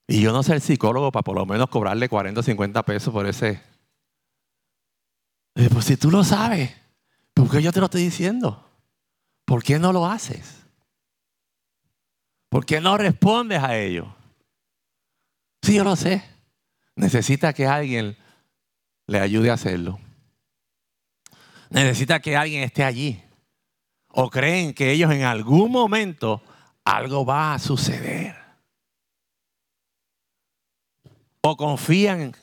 Y 0.08 0.20
yo 0.20 0.34
no 0.34 0.44
soy 0.44 0.56
el 0.56 0.62
psicólogo 0.62 1.10
para 1.12 1.24
por 1.24 1.38
lo 1.38 1.46
menos 1.46 1.70
cobrarle 1.70 2.10
40 2.10 2.42
o 2.42 2.44
50 2.44 2.84
pesos 2.84 3.14
por 3.14 3.26
ese. 3.26 3.62
Pues 5.54 5.86
si 5.86 5.98
tú 5.98 6.10
lo 6.10 6.24
sabes, 6.24 6.72
¿por 7.34 7.50
qué 7.50 7.62
yo 7.62 7.72
te 7.72 7.80
lo 7.80 7.86
estoy 7.86 8.04
diciendo? 8.04 8.68
¿Por 9.46 9.64
qué 9.64 9.80
no 9.80 9.92
lo 9.92 10.06
haces? 10.06 10.62
¿Por 12.50 12.66
qué 12.66 12.82
no 12.82 12.98
respondes 12.98 13.62
a 13.62 13.78
ello? 13.78 14.14
Sí, 15.62 15.76
yo 15.76 15.84
lo 15.84 15.96
sé. 15.96 16.24
Necesita 16.96 17.54
que 17.54 17.68
alguien 17.68 18.18
le 19.08 19.20
ayude 19.20 19.50
a 19.50 19.56
hacerlo. 19.56 20.00
Necesita 21.70 22.20
que 22.20 22.36
alguien 22.36 22.64
esté 22.64 22.84
allí. 22.84 23.24
O 24.10 24.30
creen 24.30 24.74
que 24.74 24.92
ellos 24.92 25.12
en 25.12 25.24
algún 25.24 25.72
momento 25.72 26.42
algo 26.84 27.26
va 27.26 27.54
a 27.54 27.60
suceder. 27.60 28.36
O 31.42 31.56
confían 31.56 32.36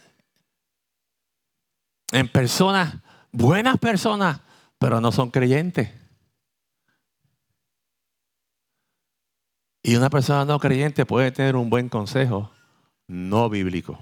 en 2.13 2.29
personas, 2.29 2.97
buenas 3.33 3.79
personas, 3.79 4.41
pero 4.79 5.01
no 5.01 5.13
son 5.13 5.31
creyentes. 5.31 5.91
Y 9.83 9.97
una 9.97 10.11
persona 10.11 10.45
no 10.45 10.59
creyente 10.59 11.07
puede 11.07 11.31
tener 11.33 11.57
un 11.57 11.71
buen 11.71 11.89
consejo 11.89 12.51
no 13.07 13.49
bíblico. 13.49 13.99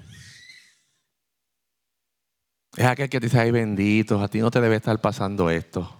Es 2.77 2.85
aquel 2.85 3.09
que 3.09 3.21
te 3.21 3.27
dice, 3.27 3.41
ay 3.41 3.51
bendito, 3.51 4.21
a 4.21 4.29
ti 4.29 4.41
no 4.41 4.51
te 4.51 4.61
debe 4.61 4.77
estar 4.77 5.01
pasando 5.01 5.49
esto. 5.49 5.91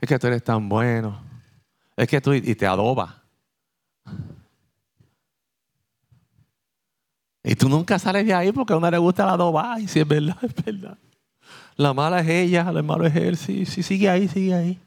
Es 0.00 0.08
que 0.08 0.18
tú 0.18 0.28
eres 0.28 0.42
tan 0.42 0.68
bueno. 0.68 1.22
Es 1.96 2.08
que 2.08 2.20
tú 2.20 2.32
y 2.32 2.54
te 2.54 2.66
adoba. 2.66 3.22
Y 7.44 7.54
tú 7.56 7.68
nunca 7.68 7.98
sales 7.98 8.24
de 8.24 8.32
ahí 8.32 8.52
porque 8.52 8.72
a 8.72 8.76
uno 8.76 8.90
le 8.90 8.98
gusta 8.98 9.26
la 9.26 9.32
adoba. 9.32 9.78
Y 9.80 9.88
si 9.88 10.00
es 10.00 10.08
verdad, 10.08 10.38
es 10.42 10.54
verdad. 10.64 10.98
La 11.76 11.94
mala 11.94 12.20
es 12.20 12.28
ella, 12.28 12.68
el 12.68 12.82
malo 12.82 13.06
es 13.06 13.16
él. 13.16 13.36
Sí, 13.36 13.66
sí, 13.66 13.82
sigue 13.82 14.08
ahí, 14.08 14.28
sigue 14.28 14.54
ahí. 14.54 14.80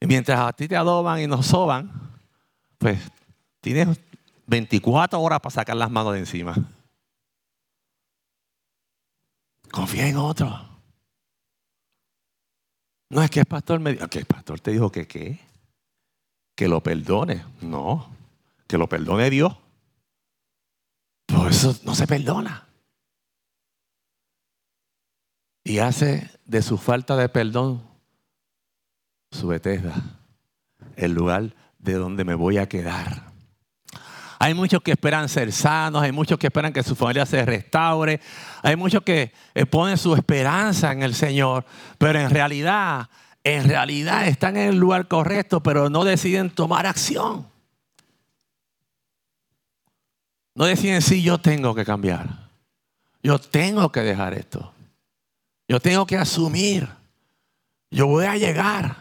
Y 0.00 0.06
mientras 0.06 0.38
a 0.38 0.52
ti 0.52 0.68
te 0.68 0.76
adoban 0.76 1.20
y 1.20 1.26
nos 1.26 1.46
soban, 1.46 1.90
pues 2.78 3.00
tienes 3.60 3.98
24 4.46 5.20
horas 5.20 5.40
para 5.40 5.54
sacar 5.54 5.76
las 5.76 5.90
manos 5.90 6.14
de 6.14 6.20
encima. 6.20 6.54
Confía 9.70 10.08
en 10.08 10.16
otro. 10.16 10.68
No 13.08 13.22
es 13.22 13.30
que 13.30 13.40
el 13.40 13.46
pastor 13.46 13.78
me 13.80 13.92
dijo, 13.92 14.08
que 14.08 14.18
el 14.18 14.26
pastor 14.26 14.60
te 14.60 14.72
dijo 14.72 14.90
que 14.90 15.06
qué. 15.06 15.38
Que 16.54 16.68
lo 16.68 16.82
perdone. 16.82 17.44
No, 17.60 18.10
que 18.66 18.76
lo 18.76 18.88
perdone 18.88 19.30
Dios. 19.30 19.56
Por 21.26 21.50
eso 21.50 21.76
no 21.84 21.94
se 21.94 22.06
perdona. 22.06 22.66
Y 25.64 25.78
hace 25.78 26.30
de 26.44 26.62
su 26.62 26.76
falta 26.78 27.16
de 27.16 27.28
perdón 27.28 27.82
su 29.30 29.48
Bethesda, 29.48 29.94
el 30.96 31.12
lugar 31.12 31.54
de 31.78 31.94
donde 31.94 32.24
me 32.24 32.34
voy 32.34 32.58
a 32.58 32.68
quedar. 32.68 33.32
Hay 34.38 34.54
muchos 34.54 34.82
que 34.82 34.90
esperan 34.90 35.28
ser 35.28 35.52
sanos, 35.52 36.02
hay 36.02 36.10
muchos 36.10 36.36
que 36.36 36.48
esperan 36.48 36.72
que 36.72 36.82
su 36.82 36.96
familia 36.96 37.24
se 37.24 37.44
restaure, 37.44 38.20
hay 38.62 38.74
muchos 38.74 39.02
que 39.02 39.32
ponen 39.70 39.96
su 39.96 40.14
esperanza 40.14 40.90
en 40.90 41.02
el 41.02 41.14
Señor, 41.14 41.64
pero 41.96 42.18
en 42.18 42.28
realidad, 42.28 43.08
en 43.44 43.68
realidad 43.68 44.26
están 44.26 44.56
en 44.56 44.70
el 44.70 44.76
lugar 44.76 45.06
correcto, 45.06 45.62
pero 45.62 45.88
no 45.88 46.02
deciden 46.02 46.50
tomar 46.50 46.86
acción. 46.86 47.46
No 50.54 50.64
deciden 50.64 51.02
si 51.02 51.22
yo 51.22 51.38
tengo 51.38 51.74
que 51.74 51.84
cambiar. 51.84 52.50
Yo 53.22 53.38
tengo 53.38 53.92
que 53.92 54.00
dejar 54.00 54.34
esto. 54.34 54.71
Yo 55.72 55.80
tengo 55.80 56.04
que 56.04 56.18
asumir. 56.18 56.86
Yo 57.90 58.06
voy 58.06 58.26
a 58.26 58.36
llegar. 58.36 58.94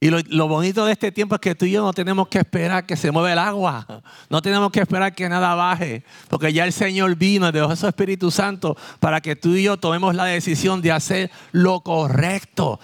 Y 0.00 0.08
lo, 0.08 0.48
bonito 0.48 0.86
de 0.86 0.92
este 0.92 1.12
tiempo 1.12 1.34
es 1.34 1.42
que 1.42 1.54
tú 1.54 1.66
y 1.66 1.72
yo 1.72 1.82
no 1.82 1.92
tenemos 1.92 2.26
que 2.28 2.38
esperar 2.38 2.86
que 2.86 2.96
se 2.96 3.10
mueva 3.10 3.30
el 3.30 3.38
agua. 3.38 4.02
No 4.30 4.40
tenemos 4.40 4.72
que 4.72 4.80
esperar 4.80 5.14
que 5.14 5.28
nada 5.28 5.54
baje. 5.54 6.02
Porque 6.30 6.54
ya 6.54 6.64
el 6.64 6.72
Señor 6.72 7.14
vino, 7.16 7.52
dejó 7.52 7.76
su 7.76 7.86
Espíritu 7.86 8.30
Santo 8.30 8.78
para 8.98 9.20
que 9.20 9.36
tú 9.36 9.50
y 9.50 9.64
yo 9.64 9.76
tomemos 9.76 10.14
la 10.14 10.24
decisión 10.24 10.80
de 10.80 10.90
hacer 10.90 11.30
lo 11.52 11.82
correcto. 11.82 12.80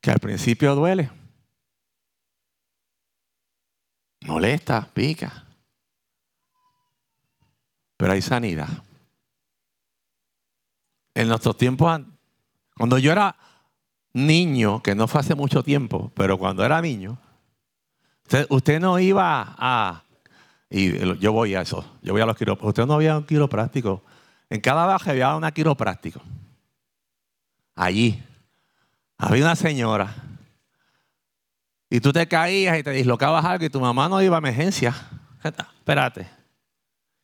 Que 0.00 0.12
al 0.12 0.20
principio 0.20 0.76
duele. 0.76 1.10
Molesta, 4.24 4.88
pica. 4.94 5.46
Pero 7.96 8.12
hay 8.12 8.22
sanidad. 8.22 8.68
En 11.12 11.26
nuestros 11.26 11.56
tiempos, 11.56 12.02
cuando 12.76 12.98
yo 12.98 13.12
era 13.12 13.36
niño, 14.12 14.82
que 14.82 14.94
no 14.94 15.08
fue 15.08 15.20
hace 15.20 15.34
mucho 15.34 15.62
tiempo, 15.62 16.10
pero 16.14 16.38
cuando 16.38 16.64
era 16.64 16.80
niño, 16.80 17.18
usted, 18.48 18.80
no 18.80 18.98
iba 18.98 19.54
a, 19.58 20.02
y 20.68 21.18
yo 21.18 21.32
voy 21.32 21.54
a 21.54 21.62
eso, 21.62 21.84
yo 22.02 22.12
voy 22.12 22.22
a 22.22 22.26
los 22.26 22.36
quiroprácticos, 22.36 22.68
usted 22.68 22.86
no 22.86 22.94
había 22.94 23.16
un 23.16 23.24
quiropráctico. 23.24 24.02
En 24.48 24.60
cada 24.60 24.86
baja 24.86 25.10
había 25.10 25.34
una 25.34 25.52
quiropráctico. 25.52 26.20
Allí 27.74 28.22
había 29.18 29.44
una 29.44 29.56
señora. 29.56 30.14
Y 31.88 32.00
tú 32.00 32.12
te 32.12 32.26
caías 32.26 32.78
y 32.78 32.82
te 32.82 32.90
dislocabas 32.90 33.44
algo 33.44 33.64
y 33.64 33.70
tu 33.70 33.80
mamá 33.80 34.08
no 34.08 34.20
iba 34.22 34.36
a 34.36 34.38
emergencia. 34.38 34.94
Espérate. 35.42 36.28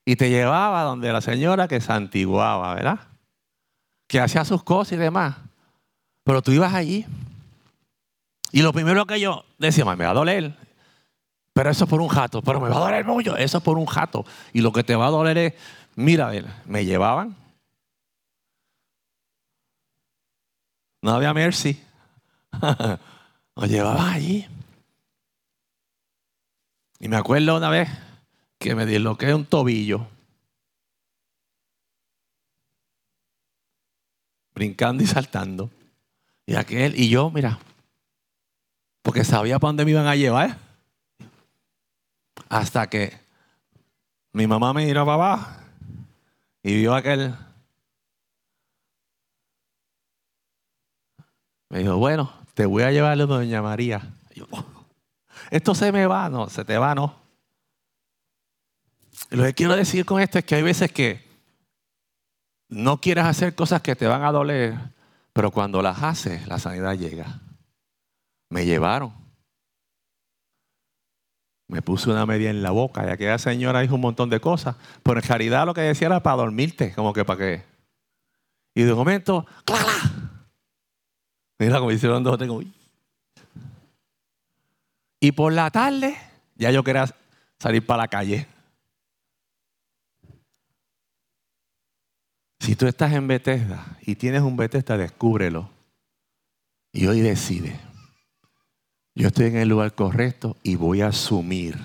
Y 0.04 0.16
te 0.16 0.30
llevaba 0.30 0.82
donde 0.82 1.12
la 1.12 1.20
señora 1.20 1.68
que 1.68 1.80
se 1.80 1.92
antiguaba, 1.92 2.74
¿verdad? 2.74 3.11
Que 4.12 4.20
hacía 4.20 4.44
sus 4.44 4.62
cosas 4.62 4.92
y 4.92 4.96
demás. 4.96 5.36
Pero 6.22 6.42
tú 6.42 6.52
ibas 6.52 6.74
allí. 6.74 7.06
Y 8.50 8.60
lo 8.60 8.74
primero 8.74 9.06
que 9.06 9.18
yo 9.18 9.46
decía, 9.56 9.86
me 9.86 10.04
va 10.04 10.10
a 10.10 10.14
doler. 10.14 10.54
Pero 11.54 11.70
eso 11.70 11.84
es 11.84 11.90
por 11.90 12.02
un 12.02 12.08
jato. 12.08 12.42
Pero 12.42 12.60
me 12.60 12.68
va 12.68 12.76
a 12.76 12.80
doler 12.80 13.06
mucho. 13.06 13.38
Eso 13.38 13.56
es 13.56 13.64
por 13.64 13.78
un 13.78 13.86
jato. 13.86 14.26
Y 14.52 14.60
lo 14.60 14.70
que 14.70 14.84
te 14.84 14.94
va 14.96 15.06
a 15.06 15.10
doler 15.10 15.38
es, 15.38 15.54
mira, 15.94 16.30
me 16.66 16.84
llevaban. 16.84 17.34
No 21.00 21.12
había 21.12 21.32
mercy. 21.32 21.82
Nos 23.56 23.68
llevaban 23.70 24.12
allí. 24.12 24.46
Y 27.00 27.08
me 27.08 27.16
acuerdo 27.16 27.56
una 27.56 27.70
vez 27.70 27.88
que 28.58 28.74
me 28.74 28.84
disloqué 28.84 29.32
un 29.32 29.46
tobillo. 29.46 30.06
Brincando 34.54 35.02
y 35.02 35.06
saltando. 35.06 35.70
Y 36.46 36.54
aquel, 36.54 36.98
y 36.98 37.08
yo, 37.08 37.30
mira, 37.30 37.58
porque 39.02 39.24
sabía 39.24 39.58
para 39.58 39.70
dónde 39.70 39.84
me 39.84 39.90
iban 39.92 40.06
a 40.06 40.16
llevar. 40.16 40.58
Hasta 42.48 42.88
que 42.88 43.18
mi 44.32 44.46
mamá 44.46 44.72
me 44.72 44.84
miró 44.84 45.04
para 45.04 45.14
abajo 45.14 45.62
y 46.62 46.76
vio 46.76 46.94
aquel. 46.94 47.34
Me 51.68 51.78
dijo, 51.78 51.96
bueno, 51.96 52.32
te 52.54 52.66
voy 52.66 52.82
a 52.82 52.92
llevar 52.92 53.12
a 53.12 53.26
doña 53.26 53.62
María. 53.62 54.02
Oh, 54.50 54.64
esto 55.50 55.74
se 55.74 55.90
me 55.92 56.06
va, 56.06 56.28
no, 56.28 56.48
se 56.48 56.64
te 56.64 56.76
va, 56.78 56.94
no. 56.94 57.14
lo 59.30 59.44
que 59.44 59.54
quiero 59.54 59.76
decir 59.76 60.04
con 60.04 60.20
esto 60.20 60.38
es 60.38 60.44
que 60.44 60.54
hay 60.54 60.62
veces 60.62 60.92
que 60.92 61.31
no 62.72 63.00
quieres 63.00 63.24
hacer 63.24 63.54
cosas 63.54 63.82
que 63.82 63.94
te 63.94 64.06
van 64.06 64.24
a 64.24 64.32
doler 64.32 64.74
pero 65.32 65.50
cuando 65.50 65.80
las 65.82 66.02
hace, 66.02 66.42
la 66.46 66.58
sanidad 66.58 66.94
llega. 66.94 67.40
Me 68.50 68.66
llevaron. 68.66 69.14
Me 71.68 71.80
puse 71.80 72.10
una 72.10 72.26
media 72.26 72.50
en 72.50 72.62
la 72.62 72.70
boca 72.70 73.06
y 73.06 73.10
aquella 73.10 73.38
señora 73.38 73.80
dijo 73.80 73.94
un 73.94 74.02
montón 74.02 74.28
de 74.28 74.40
cosas. 74.40 74.76
Pero 75.02 75.20
en 75.20 75.66
lo 75.66 75.72
que 75.72 75.80
decía 75.80 76.08
era 76.08 76.22
para 76.22 76.36
dormirte, 76.36 76.92
como 76.92 77.14
que 77.14 77.24
para 77.24 77.38
qué. 77.38 77.64
Y 78.74 78.82
de 78.82 78.94
momento, 78.94 79.46
¡clara! 79.64 79.92
Mira 81.58 81.78
como 81.78 81.92
hicieron 81.92 82.22
dos, 82.22 82.38
tengo. 82.38 82.60
Y 85.20 85.32
por 85.32 85.52
la 85.52 85.70
tarde, 85.70 86.16
ya 86.56 86.70
yo 86.70 86.84
quería 86.84 87.06
salir 87.58 87.86
para 87.86 88.02
la 88.02 88.08
calle. 88.08 88.46
Si 92.62 92.76
tú 92.76 92.86
estás 92.86 93.12
en 93.12 93.26
Bethesda 93.26 93.98
y 94.02 94.14
tienes 94.14 94.42
un 94.42 94.56
Bethesda, 94.56 94.96
descúbrelo. 94.96 95.68
Y 96.92 97.08
hoy 97.08 97.20
decide. 97.20 97.80
Yo 99.16 99.26
estoy 99.26 99.46
en 99.46 99.56
el 99.56 99.68
lugar 99.68 99.96
correcto 99.96 100.56
y 100.62 100.76
voy 100.76 101.00
a 101.00 101.08
asumir 101.08 101.76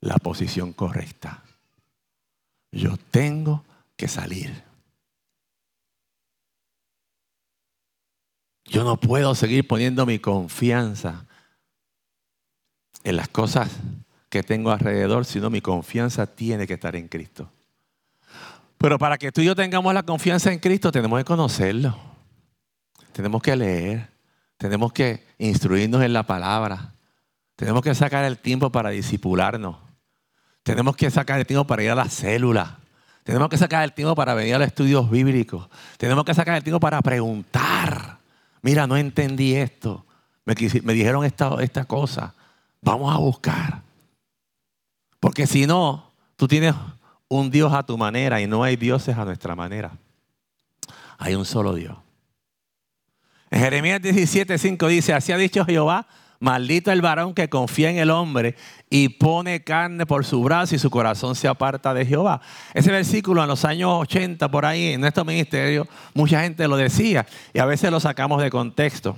la 0.00 0.18
posición 0.18 0.72
correcta. 0.72 1.42
Yo 2.70 2.96
tengo 3.10 3.64
que 3.96 4.06
salir. 4.06 4.62
Yo 8.66 8.84
no 8.84 9.00
puedo 9.00 9.34
seguir 9.34 9.66
poniendo 9.66 10.06
mi 10.06 10.20
confianza 10.20 11.26
en 13.02 13.16
las 13.16 13.28
cosas 13.28 13.68
que 14.28 14.44
tengo 14.44 14.70
alrededor, 14.70 15.24
sino 15.24 15.50
mi 15.50 15.60
confianza 15.60 16.24
tiene 16.24 16.68
que 16.68 16.74
estar 16.74 16.94
en 16.94 17.08
Cristo. 17.08 17.50
Pero 18.78 18.98
para 18.98 19.18
que 19.18 19.32
tú 19.32 19.40
y 19.40 19.46
yo 19.46 19.54
tengamos 19.54 19.92
la 19.94 20.02
confianza 20.02 20.52
en 20.52 20.58
Cristo, 20.58 20.92
tenemos 20.92 21.18
que 21.18 21.24
conocerlo. 21.24 21.96
Tenemos 23.12 23.42
que 23.42 23.56
leer. 23.56 24.10
Tenemos 24.58 24.92
que 24.92 25.24
instruirnos 25.38 26.02
en 26.02 26.12
la 26.12 26.24
palabra. 26.24 26.94
Tenemos 27.56 27.82
que 27.82 27.94
sacar 27.94 28.24
el 28.24 28.38
tiempo 28.38 28.70
para 28.70 28.90
disipularnos. 28.90 29.76
Tenemos 30.62 30.96
que 30.96 31.10
sacar 31.10 31.38
el 31.38 31.46
tiempo 31.46 31.66
para 31.66 31.82
ir 31.82 31.90
a 31.90 31.94
la 31.94 32.08
célula. 32.08 32.78
Tenemos 33.22 33.48
que 33.48 33.58
sacar 33.58 33.82
el 33.82 33.92
tiempo 33.92 34.14
para 34.14 34.34
venir 34.34 34.54
a 34.54 34.58
los 34.58 34.68
estudios 34.68 35.10
bíblicos. 35.10 35.68
Tenemos 35.96 36.24
que 36.24 36.34
sacar 36.34 36.56
el 36.56 36.62
tiempo 36.62 36.80
para 36.80 37.00
preguntar. 37.02 38.18
Mira, 38.62 38.86
no 38.86 38.96
entendí 38.96 39.54
esto. 39.54 40.04
Me, 40.44 40.54
dijeron 40.54 41.24
esta, 41.24 41.62
esta 41.62 41.84
cosa. 41.86 42.34
Vamos 42.82 43.14
a 43.14 43.18
buscar. 43.18 43.82
Porque 45.18 45.46
si 45.46 45.66
no, 45.66 46.12
tú 46.36 46.46
tienes 46.46 46.74
un 47.28 47.50
Dios 47.50 47.72
a 47.72 47.82
tu 47.82 47.98
manera 47.98 48.40
y 48.40 48.46
no 48.46 48.62
hay 48.62 48.76
dioses 48.76 49.16
a 49.16 49.24
nuestra 49.24 49.54
manera. 49.54 49.92
Hay 51.18 51.34
un 51.34 51.44
solo 51.44 51.74
Dios. 51.74 51.96
En 53.50 53.60
Jeremías 53.60 54.02
17, 54.02 54.58
5 54.58 54.88
dice, 54.88 55.14
así 55.14 55.32
ha 55.32 55.36
dicho 55.36 55.64
Jehová, 55.64 56.06
maldito 56.40 56.92
el 56.92 57.00
varón 57.00 57.32
que 57.34 57.48
confía 57.48 57.90
en 57.90 57.98
el 57.98 58.10
hombre 58.10 58.56
y 58.90 59.08
pone 59.08 59.62
carne 59.64 60.04
por 60.04 60.24
su 60.24 60.42
brazo 60.42 60.74
y 60.74 60.78
su 60.78 60.90
corazón 60.90 61.34
se 61.34 61.48
aparta 61.48 61.94
de 61.94 62.04
Jehová. 62.04 62.40
Ese 62.74 62.90
versículo 62.90 63.42
en 63.42 63.48
los 63.48 63.64
años 63.64 63.90
80 63.92 64.50
por 64.50 64.66
ahí 64.66 64.92
en 64.92 65.00
nuestro 65.00 65.24
ministerio, 65.24 65.86
mucha 66.14 66.42
gente 66.42 66.66
lo 66.68 66.76
decía 66.76 67.26
y 67.52 67.58
a 67.58 67.66
veces 67.66 67.90
lo 67.90 68.00
sacamos 68.00 68.42
de 68.42 68.50
contexto. 68.50 69.16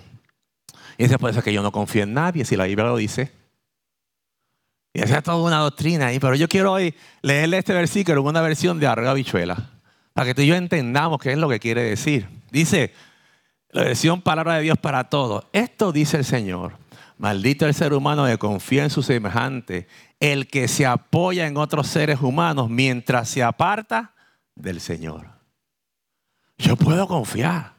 Y 0.96 1.04
dice, 1.04 1.18
por 1.18 1.30
eso 1.30 1.42
que 1.42 1.52
yo 1.52 1.62
no 1.62 1.72
confío 1.72 2.02
en 2.02 2.12
nadie, 2.12 2.44
si 2.44 2.56
la 2.56 2.64
Biblia 2.64 2.86
lo 2.86 2.96
dice. 2.96 3.32
Y 4.92 5.02
esa 5.02 5.18
es 5.18 5.22
toda 5.22 5.36
una 5.38 5.58
doctrina 5.58 6.06
ahí. 6.06 6.18
Pero 6.18 6.34
yo 6.34 6.48
quiero 6.48 6.72
hoy 6.72 6.94
leerle 7.22 7.58
este 7.58 7.74
versículo 7.74 8.20
en 8.20 8.26
una 8.26 8.40
versión 8.40 8.80
de 8.80 8.86
Arroyo 8.86 9.14
Bichuela, 9.14 9.70
para 10.12 10.26
que 10.26 10.34
tú 10.34 10.42
y 10.42 10.46
yo 10.46 10.54
entendamos 10.54 11.18
qué 11.20 11.32
es 11.32 11.38
lo 11.38 11.48
que 11.48 11.60
quiere 11.60 11.82
decir. 11.82 12.28
Dice, 12.50 12.92
la 13.70 13.84
versión 13.84 14.22
palabra 14.22 14.54
de 14.56 14.62
Dios 14.62 14.78
para 14.78 15.04
todos. 15.04 15.44
Esto 15.52 15.92
dice 15.92 16.16
el 16.16 16.24
Señor. 16.24 16.76
Maldito 17.18 17.66
el 17.66 17.74
ser 17.74 17.92
humano 17.92 18.26
que 18.26 18.38
confía 18.38 18.84
en 18.84 18.90
su 18.90 19.02
semejante, 19.02 19.88
el 20.20 20.46
que 20.46 20.68
se 20.68 20.86
apoya 20.86 21.46
en 21.46 21.56
otros 21.56 21.88
seres 21.88 22.20
humanos 22.20 22.70
mientras 22.70 23.28
se 23.28 23.42
aparta 23.42 24.14
del 24.54 24.80
Señor. 24.80 25.26
Yo 26.56 26.76
puedo 26.76 27.08
confiar, 27.08 27.74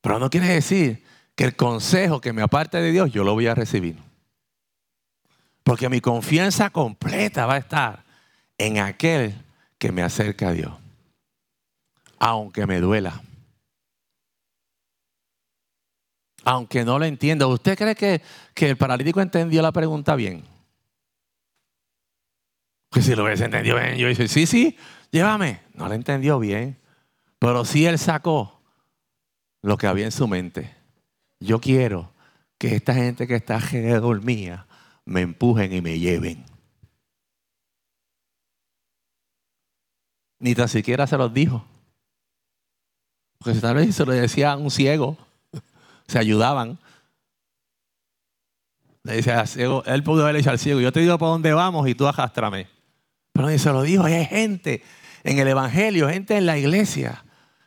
pero 0.00 0.18
no 0.18 0.28
quiere 0.28 0.48
decir 0.48 1.04
que 1.36 1.44
el 1.44 1.56
consejo 1.56 2.20
que 2.20 2.32
me 2.32 2.42
aparte 2.42 2.78
de 2.78 2.90
Dios 2.90 3.12
yo 3.12 3.22
lo 3.22 3.34
voy 3.34 3.46
a 3.46 3.54
recibir. 3.54 3.96
Porque 5.62 5.88
mi 5.88 6.00
confianza 6.00 6.70
completa 6.70 7.46
va 7.46 7.54
a 7.54 7.58
estar 7.58 8.04
en 8.58 8.78
aquel 8.78 9.34
que 9.78 9.92
me 9.92 10.02
acerca 10.02 10.48
a 10.48 10.52
Dios, 10.52 10.72
aunque 12.18 12.66
me 12.66 12.80
duela 12.80 13.22
aunque 16.44 16.84
no 16.84 16.98
lo 16.98 17.04
entienda. 17.04 17.46
¿Usted 17.46 17.76
cree 17.76 17.94
que, 17.94 18.22
el 18.68 18.76
paralítico 18.76 19.20
entendió 19.20 19.62
la 19.62 19.72
pregunta 19.72 20.14
bien? 20.14 20.44
Que 22.90 23.02
si 23.02 23.14
lo 23.14 23.24
hubiese 23.24 23.44
entendido 23.44 23.76
bien, 23.76 23.96
yo 23.96 24.08
dije, 24.08 24.28
sí, 24.28 24.46
sí, 24.46 24.76
llévame. 25.10 25.60
No 25.74 25.88
lo 25.88 25.94
entendió 25.94 26.38
bien, 26.38 26.78
pero 27.38 27.64
sí 27.64 27.86
él 27.86 27.98
sacó 27.98 28.60
lo 29.62 29.76
que 29.78 29.86
había 29.86 30.04
en 30.04 30.12
su 30.12 30.28
mente. 30.28 30.74
Yo 31.40 31.60
quiero 31.60 32.12
que 32.58 32.76
esta 32.76 32.94
gente 32.94 33.26
que 33.26 33.36
está 33.36 33.60
dormía 34.00 34.66
me 35.04 35.22
empujen 35.22 35.72
y 35.72 35.80
me 35.80 35.98
lleven. 35.98 36.44
Ni 40.38 40.54
tan 40.54 40.68
siquiera 40.68 41.06
se 41.06 41.16
los 41.16 41.32
dijo. 41.32 41.64
Porque 43.38 43.60
tal 43.60 43.76
vez 43.76 43.94
se 43.94 44.04
lo 44.04 44.12
decía 44.12 44.52
a 44.52 44.56
un 44.56 44.70
ciego 44.70 45.16
se 46.12 46.18
ayudaban. 46.18 46.78
Le 49.02 49.16
dice 49.16 49.32
al 49.32 49.48
ciego, 49.48 49.82
él 49.84 50.04
pudo 50.04 50.22
haberle 50.22 50.38
dicho 50.38 50.50
al 50.50 50.58
ciego, 50.58 50.80
yo 50.80 50.92
te 50.92 51.00
digo 51.00 51.18
por 51.18 51.28
dónde 51.28 51.52
vamos 51.52 51.88
y 51.88 51.94
tú 51.94 52.06
arrastrame. 52.06 52.68
Pero 53.32 53.48
ni 53.48 53.58
se 53.58 53.70
lo 53.70 53.82
dijo, 53.82 54.04
hay 54.04 54.24
gente 54.26 54.82
en 55.24 55.38
el 55.38 55.48
Evangelio, 55.48 56.08
gente 56.08 56.36
en 56.36 56.46
la 56.46 56.56
iglesia, 56.58 57.24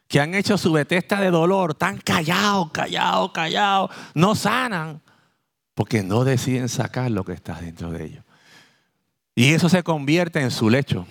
que 0.07 0.21
han 0.21 0.33
hecho 0.33 0.57
su 0.57 0.71
betesta 0.71 1.19
de 1.19 1.31
dolor, 1.31 1.73
tan 1.73 1.97
callados, 1.97 2.71
callados, 2.71 3.31
callados, 3.31 3.91
no 4.13 4.35
sanan, 4.35 5.01
porque 5.75 6.01
no 6.01 6.23
deciden 6.23 6.67
sacar 6.67 7.11
lo 7.11 7.23
que 7.23 7.33
está 7.33 7.61
dentro 7.61 7.91
de 7.91 8.05
ellos. 8.05 8.23
Y 9.35 9.53
eso 9.53 9.69
se 9.69 9.83
convierte 9.83 10.41
en 10.41 10.49
su 10.49 10.69
lecho. 10.69 11.05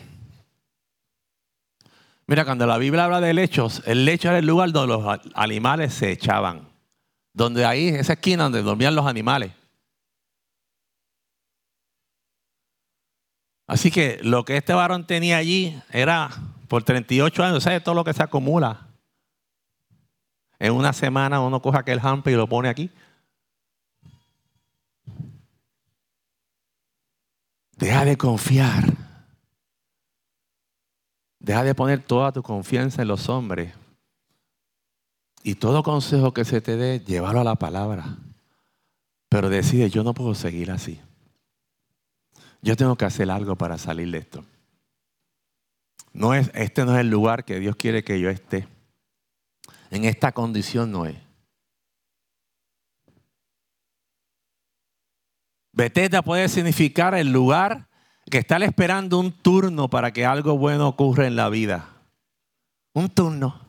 Mira, 2.27 2.45
cuando 2.45 2.67
la 2.67 2.79
Biblia 2.79 3.05
habla 3.05 3.21
de 3.21 3.35
lechos, 3.35 3.83
el 3.87 4.05
lecho 4.05 4.29
era 4.29 4.39
el 4.39 4.47
lugar 4.47 4.73
donde 4.73 4.95
los 4.95 5.21
animales 5.35 5.95
se 5.95 6.11
echaban 6.11 6.75
donde 7.35 7.67
ahí, 7.67 7.89
esa 7.89 8.15
esquina 8.15 8.45
donde 8.45 8.63
dormían 8.63 8.95
los 8.95 9.07
animales. 9.07 9.53
Así 13.67 13.91
que 13.91 14.21
lo 14.23 14.45
que 14.45 14.57
este 14.57 14.73
varón 14.73 15.07
tenía 15.07 15.39
allí 15.39 15.79
era 15.91 16.31
por 16.69 16.85
38 16.85 17.45
años, 17.45 17.65
¿sabes 17.65 17.83
todo 17.83 17.95
lo 17.95 18.05
que 18.05 18.13
se 18.13 18.23
acumula? 18.23 18.87
En 20.59 20.73
una 20.73 20.93
semana 20.93 21.41
uno 21.41 21.61
coge 21.61 21.79
aquel 21.79 21.99
hamper 22.01 22.35
y 22.35 22.37
lo 22.37 22.49
pone 22.49 22.69
aquí. 22.69 22.91
Deja 27.85 28.07
de 28.07 28.17
confiar. 28.17 28.95
Deja 31.39 31.63
de 31.65 31.75
poner 31.75 32.03
toda 32.03 32.33
tu 32.33 32.43
confianza 32.43 33.03
en 33.03 33.09
los 33.09 33.29
hombres 33.29 33.75
y 35.43 35.57
todo 35.57 35.83
consejo 35.83 36.33
que 36.33 36.47
se 36.47 36.63
te 36.63 36.79
dé, 36.79 37.01
llévalo 37.01 37.41
a 37.41 37.45
la 37.45 37.57
palabra. 37.57 38.17
Pero 39.29 39.51
decide, 39.51 39.91
yo 39.91 40.03
no 40.03 40.15
puedo 40.15 40.35
seguir 40.35 40.71
así. 40.71 40.99
Yo 42.63 42.75
tengo 42.75 42.97
que 42.97 43.05
hacer 43.05 43.31
algo 43.31 43.55
para 43.55 43.77
salir 43.77 44.11
de 44.11 44.17
esto. 44.17 44.47
No 46.15 46.33
es, 46.33 46.51
este 46.55 46.87
no 46.87 46.95
es 46.95 47.01
el 47.01 47.11
lugar 47.11 47.45
que 47.45 47.61
Dios 47.61 47.77
quiere 47.77 48.03
que 48.03 48.19
yo 48.19 48.31
esté. 48.31 48.67
En 49.91 50.07
esta 50.07 50.33
condición 50.33 50.91
no 50.91 51.05
es. 51.05 51.17
Beteta 55.75 56.23
puede 56.23 56.49
significar 56.49 57.15
el 57.15 57.33
lugar 57.33 57.89
que 58.31 58.39
está 58.39 58.57
esperando 58.59 59.19
un 59.19 59.33
turno 59.33 59.91
para 59.91 60.13
que 60.13 60.25
algo 60.25 60.57
bueno 60.57 60.89
ocurra 60.89 61.27
en 61.27 61.37
la 61.37 61.49
vida. 61.49 61.89
Un 62.93 63.09
turno. 63.11 63.61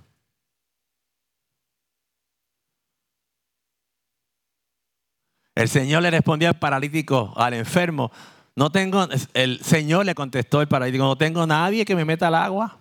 El 5.55 5.69
Señor 5.69 6.03
le 6.03 6.11
respondió 6.11 6.49
al 6.49 6.59
paralítico, 6.59 7.33
al 7.35 7.53
enfermo, 7.53 8.11
no 8.55 8.71
tengo, 8.71 9.07
el 9.33 9.61
Señor 9.63 10.05
le 10.05 10.13
contestó 10.13 10.59
al 10.59 10.67
paralítico, 10.67 11.03
no 11.05 11.17
tengo 11.17 11.47
nadie 11.47 11.85
que 11.85 11.95
me 11.95 12.05
meta 12.05 12.27
al 12.27 12.35
agua. 12.35 12.77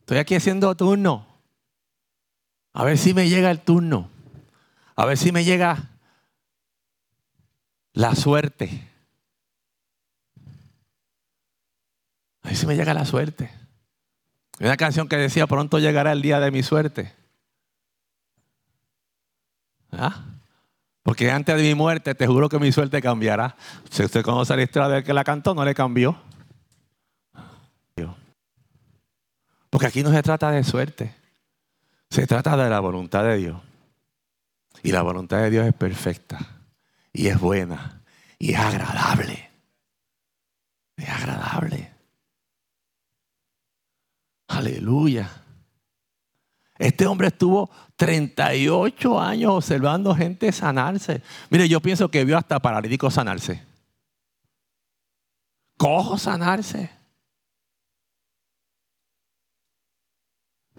Estoy 0.00 0.18
aquí 0.18 0.34
haciendo 0.34 0.74
turno. 0.74 1.26
A 2.72 2.84
ver 2.84 2.96
si 2.96 3.12
me 3.12 3.28
llega 3.28 3.50
el 3.50 3.60
turno. 3.60 4.08
A 4.96 5.04
ver 5.04 5.18
si 5.18 5.30
me 5.30 5.44
llega 5.44 5.97
la 7.98 8.14
suerte. 8.14 8.88
A 12.42 12.48
ver 12.48 12.56
si 12.56 12.64
me 12.64 12.76
llega 12.76 12.94
la 12.94 13.04
suerte. 13.04 13.50
Una 14.60 14.76
canción 14.76 15.08
que 15.08 15.16
decía, 15.16 15.48
pronto 15.48 15.80
llegará 15.80 16.12
el 16.12 16.22
día 16.22 16.38
de 16.38 16.52
mi 16.52 16.62
suerte. 16.62 17.12
¿Ah? 19.90 20.24
Porque 21.02 21.28
antes 21.32 21.56
de 21.56 21.62
mi 21.62 21.74
muerte, 21.74 22.14
te 22.14 22.26
juro 22.28 22.48
que 22.48 22.60
mi 22.60 22.70
suerte 22.70 23.02
cambiará. 23.02 23.56
Si 23.90 24.04
usted 24.04 24.22
conoce 24.22 24.54
la 24.54 24.62
historia 24.62 24.88
del 24.88 25.02
que 25.02 25.12
la 25.12 25.24
cantó, 25.24 25.52
no 25.52 25.64
le 25.64 25.74
cambió. 25.74 26.16
Porque 29.70 29.86
aquí 29.86 30.04
no 30.04 30.12
se 30.12 30.22
trata 30.22 30.52
de 30.52 30.62
suerte. 30.62 31.16
Se 32.10 32.28
trata 32.28 32.56
de 32.56 32.70
la 32.70 32.78
voluntad 32.78 33.24
de 33.24 33.38
Dios. 33.38 33.60
Y 34.84 34.92
la 34.92 35.02
voluntad 35.02 35.38
de 35.38 35.50
Dios 35.50 35.66
es 35.66 35.74
perfecta. 35.74 36.57
Y 37.18 37.26
es 37.26 37.40
buena. 37.40 38.00
Y 38.38 38.52
es 38.52 38.60
agradable. 38.60 39.50
Es 40.96 41.08
agradable. 41.08 41.92
Aleluya. 44.46 45.28
Este 46.78 47.08
hombre 47.08 47.26
estuvo 47.26 47.70
38 47.96 49.20
años 49.20 49.50
observando 49.50 50.14
gente 50.14 50.52
sanarse. 50.52 51.20
Mire, 51.50 51.68
yo 51.68 51.80
pienso 51.80 52.08
que 52.08 52.24
vio 52.24 52.38
hasta 52.38 52.60
paralíticos 52.60 53.14
sanarse. 53.14 53.66
Cojo 55.76 56.18
sanarse. 56.18 56.88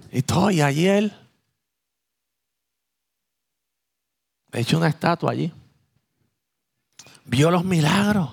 Y 0.10 0.22
todo, 0.22 0.52
y 0.52 0.62
allí 0.62 0.88
él 0.88 1.14
hecho 4.54 4.78
una 4.78 4.88
estatua 4.88 5.32
allí. 5.32 5.54
Vio 7.30 7.52
los 7.52 7.64
milagros. 7.64 8.32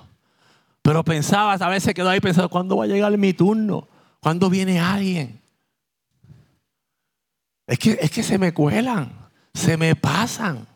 Pero 0.80 1.04
pensaba, 1.04 1.52
a 1.52 1.68
veces 1.68 1.92
quedó 1.92 2.08
ahí 2.08 2.20
pensando, 2.20 2.48
¿cuándo 2.48 2.78
va 2.78 2.84
a 2.84 2.86
llegar 2.86 3.16
mi 3.18 3.34
turno? 3.34 3.88
¿Cuándo 4.20 4.48
viene 4.48 4.80
alguien? 4.80 5.40
Es 7.66 7.78
que, 7.78 7.98
es 8.00 8.10
que 8.10 8.22
se 8.22 8.38
me 8.38 8.54
cuelan, 8.54 9.12
se 9.52 9.76
me 9.76 9.94
pasan. 9.96 10.66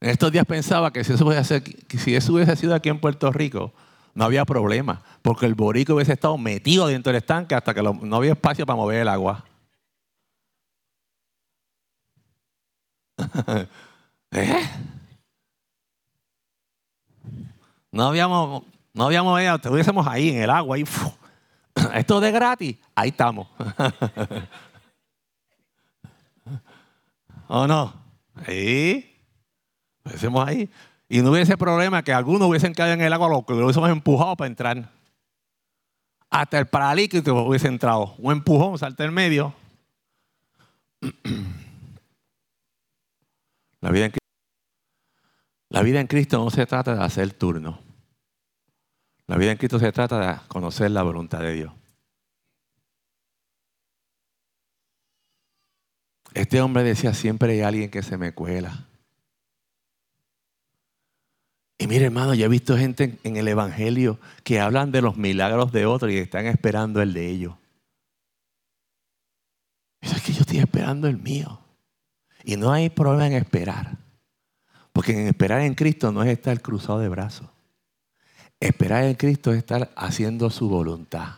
En 0.00 0.10
estos 0.10 0.32
días 0.32 0.44
pensaba 0.44 0.92
que 0.92 1.04
si 1.04 1.12
eso, 1.12 1.24
hubiese, 1.24 2.56
sido 2.56 2.74
aquí 2.74 2.88
en 2.88 2.98
Puerto 2.98 3.30
Rico, 3.30 3.72
no 4.14 4.24
había 4.24 4.44
problema, 4.44 5.02
porque 5.22 5.46
el 5.46 5.54
borico 5.54 5.94
hubiese 5.94 6.14
estado 6.14 6.36
metido 6.36 6.88
dentro 6.88 7.12
del 7.12 7.20
estanque 7.22 7.54
hasta 7.54 7.74
que 7.74 7.82
no 7.82 8.16
había 8.16 8.32
espacio 8.32 8.66
para 8.66 8.76
mover 8.76 9.02
el 9.02 9.08
agua. 9.08 9.44
¿Eh? 14.34 14.68
No 17.92 18.08
habíamos, 18.08 18.64
no 18.92 19.04
habíamos, 19.04 19.40
estuviésemos 19.40 20.06
ahí 20.08 20.30
en 20.30 20.42
el 20.42 20.50
agua, 20.50 20.76
ahí, 20.76 20.84
esto 21.94 22.20
de 22.20 22.32
gratis, 22.32 22.76
ahí 22.96 23.10
estamos. 23.10 23.46
¿O 27.46 27.66
no? 27.68 27.94
Sí. 28.46 29.10
Estuviésemos 30.04 30.48
ahí. 30.48 30.68
Y 31.08 31.22
no 31.22 31.30
hubiese 31.30 31.56
problema 31.56 32.02
que 32.02 32.12
algunos 32.12 32.48
hubiesen 32.48 32.74
caído 32.74 32.94
en 32.94 33.02
el 33.02 33.12
agua, 33.12 33.28
lo 33.28 33.46
que 33.46 33.52
lo 33.52 33.64
hubiésemos 33.64 33.90
empujado 33.90 34.36
para 34.36 34.48
entrar. 34.48 34.90
Hasta 36.28 36.58
el 36.58 36.66
paralítico 36.66 37.32
hubiese 37.42 37.68
entrado. 37.68 38.16
Un 38.18 38.32
empujón, 38.32 38.76
salta 38.76 39.04
en 39.04 39.14
medio. 39.14 39.54
La 43.80 43.90
vida, 43.90 44.06
en, 44.06 44.12
la 45.74 45.82
vida 45.82 46.00
en 46.00 46.06
Cristo 46.06 46.38
no 46.38 46.50
se 46.50 46.66
trata 46.66 46.94
de 46.94 47.02
hacer 47.02 47.32
turno. 47.32 47.80
La 49.26 49.36
vida 49.36 49.50
en 49.50 49.58
Cristo 49.58 49.80
se 49.80 49.90
trata 49.90 50.20
de 50.20 50.38
conocer 50.46 50.92
la 50.92 51.02
voluntad 51.02 51.40
de 51.40 51.52
Dios. 51.52 51.72
Este 56.32 56.60
hombre 56.60 56.84
decía, 56.84 57.12
siempre 57.12 57.54
hay 57.54 57.62
alguien 57.62 57.90
que 57.90 58.04
se 58.04 58.16
me 58.16 58.32
cuela. 58.32 58.86
Y 61.76 61.88
mire, 61.88 62.04
hermano, 62.04 62.34
yo 62.34 62.44
he 62.44 62.48
visto 62.48 62.76
gente 62.76 63.18
en 63.24 63.36
el 63.36 63.48
Evangelio 63.48 64.20
que 64.44 64.60
hablan 64.60 64.92
de 64.92 65.02
los 65.02 65.16
milagros 65.16 65.72
de 65.72 65.86
otros 65.86 66.12
y 66.12 66.18
están 66.18 66.46
esperando 66.46 67.02
el 67.02 67.12
de 67.12 67.28
ellos. 67.28 67.54
es 70.02 70.22
que 70.22 70.32
yo 70.32 70.42
estoy 70.42 70.58
esperando 70.58 71.08
el 71.08 71.18
mío. 71.18 71.58
Y 72.44 72.54
no 72.54 72.70
hay 72.70 72.90
problema 72.90 73.26
en 73.26 73.32
esperar. 73.32 74.03
Porque 74.94 75.28
esperar 75.28 75.62
en 75.62 75.74
Cristo 75.74 76.12
no 76.12 76.22
es 76.22 76.28
estar 76.28 76.62
cruzado 76.62 77.00
de 77.00 77.08
brazos. 77.08 77.48
Esperar 78.60 79.02
en 79.02 79.16
Cristo 79.16 79.50
es 79.50 79.58
estar 79.58 79.90
haciendo 79.96 80.48
su 80.50 80.68
voluntad. 80.68 81.34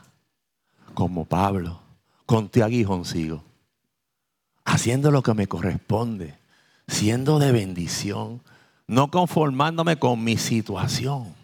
Como 0.93 1.25
Pablo, 1.25 1.81
con 2.27 2.51
tu 2.51 2.63
aguijoncillo. 2.63 3.43
Haciendo 4.67 5.11
lo 5.11 5.23
que 5.23 5.33
me 5.33 5.47
corresponde. 5.47 6.39
Siendo 6.87 7.39
de 7.39 7.51
bendición. 7.51 8.43
No 8.87 9.11
conformándome 9.11 9.99
con 9.99 10.23
mi 10.23 10.37
situación. 10.37 11.35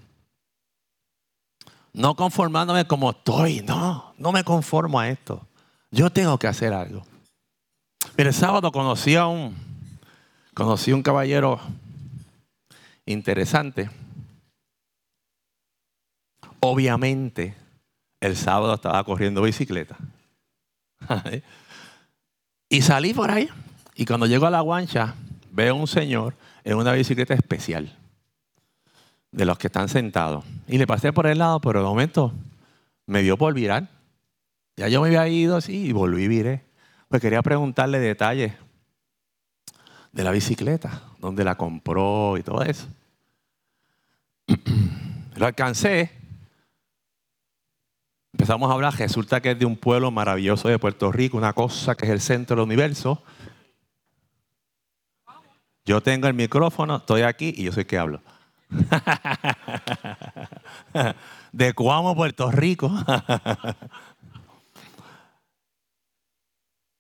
No 1.95 2.15
conformándome 2.15 2.87
como 2.87 3.13
estoy. 3.13 3.63
No, 3.63 4.13
no 4.19 4.33
me 4.33 4.45
conformo 4.45 5.01
a 5.01 5.09
esto. 5.09 5.47
Yo 5.91 6.11
tengo 6.11 6.39
que 6.39 6.47
hacer 6.47 6.75
algo. 6.75 7.07
El 8.19 8.35
sábado 8.35 8.71
conocí 8.71 9.17
a 9.17 9.27
un, 9.27 9.57
conocí 10.53 10.91
a 10.91 10.95
un 10.95 11.03
caballero 11.03 11.59
interesante. 13.07 13.91
Obviamente, 16.61 17.55
el 18.21 18.37
sábado 18.37 18.75
estaba 18.75 19.03
corriendo 19.05 19.43
bicicleta. 19.43 19.97
y 22.69 22.83
salí 22.83 23.13
por 23.15 23.31
ahí. 23.31 23.49
Y 23.95 24.07
cuando 24.07 24.27
llego 24.27 24.47
a 24.47 24.51
la 24.51 24.61
guancha, 24.61 25.15
veo 25.51 25.75
a 25.75 25.79
un 25.79 25.87
señor 25.87 26.35
en 26.65 26.77
una 26.77 26.93
bicicleta 26.93 27.35
especial. 27.35 27.97
De 29.31 29.45
los 29.45 29.59
que 29.59 29.67
están 29.67 29.89
sentados. 29.89 30.45
Y 30.69 30.79
le 30.79 30.87
pasé 30.87 31.13
por 31.13 31.27
el 31.27 31.39
lado, 31.39 31.61
pero 31.61 31.81
de 31.81 31.87
momento 31.87 32.33
me 33.07 33.23
dio 33.23 33.37
por 33.37 33.55
virar. 33.55 33.89
Ya 34.77 34.89
yo 34.89 35.01
me 35.01 35.09
había 35.09 35.29
ido 35.29 35.57
así 35.57 35.87
y 35.87 35.93
volví 35.93 36.25
y 36.25 36.29
viré. 36.29 36.65
Pues 37.09 37.21
quería 37.21 37.43
preguntarle 37.43 37.99
detalles 37.99 38.55
de 40.13 40.25
la 40.25 40.31
bicicleta, 40.31 41.03
dónde 41.23 41.45
la 41.45 41.55
compró 41.55 42.37
y 42.37 42.43
todo 42.43 42.63
eso. 42.63 42.89
Lo 45.37 45.47
alcancé. 45.47 46.11
Empezamos 48.33 48.69
a 48.69 48.75
hablar. 48.75 48.93
Resulta 48.99 49.41
que 49.41 49.53
es 49.53 49.59
de 49.59 49.65
un 49.65 49.77
pueblo 49.77 50.11
maravilloso 50.11 50.69
de 50.69 50.81
Puerto 50.81 51.13
Rico, 51.13 51.39
una 51.39 51.53
cosa 51.53 51.95
que 51.95 52.07
es 52.07 52.11
el 52.11 52.21
centro 52.21 52.57
del 52.57 52.65
universo. 52.65 53.23
Yo 55.85 56.03
tengo 56.03 56.27
el 56.27 56.35
micrófono, 56.35 56.97
estoy 56.97 57.23
aquí 57.23 57.55
y 57.57 57.63
yo 57.65 57.73
soy 57.73 57.85
que 57.85 57.99
hablo. 57.99 58.21
de 61.53 61.75
Cuamo, 61.75 62.17
Puerto 62.17 62.51
Rico. 62.51 62.91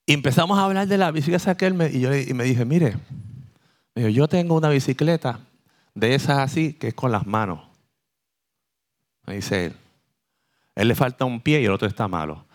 Empezamos 0.06 0.58
a 0.58 0.64
hablar 0.64 0.86
de 0.86 0.98
la 0.98 1.10
bicicleta 1.10 1.56
que 1.56 1.66
él 1.66 1.90
y, 1.92 2.00
yo, 2.00 2.14
y 2.14 2.34
me 2.34 2.44
dije, 2.44 2.64
mire, 2.64 2.96
yo 3.94 4.28
tengo 4.28 4.56
una 4.56 4.68
bicicleta 4.68 5.40
de 5.94 6.14
esas 6.14 6.38
así 6.38 6.74
que 6.74 6.88
es 6.88 6.94
con 6.94 7.12
las 7.12 7.26
manos. 7.26 7.60
Me 9.26 9.34
dice 9.36 9.66
él. 9.66 9.76
Él 10.74 10.88
le 10.88 10.94
falta 10.94 11.24
un 11.24 11.40
pie 11.40 11.60
y 11.60 11.66
el 11.66 11.72
otro 11.72 11.86
está 11.86 12.08
malo. 12.08 12.46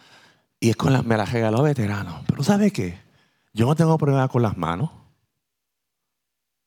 Y 0.60 0.70
es 0.70 0.76
con 0.76 0.92
las, 0.92 1.06
me 1.06 1.18
la 1.18 1.26
regaló 1.26 1.62
veterano. 1.62 2.24
Pero 2.28 2.44
¿sabe 2.44 2.72
qué? 2.72 3.00
Yo 3.54 3.66
no 3.66 3.76
tengo 3.76 3.98
problema 3.98 4.28
con 4.28 4.42
las 4.42 4.58
manos. 4.58 4.90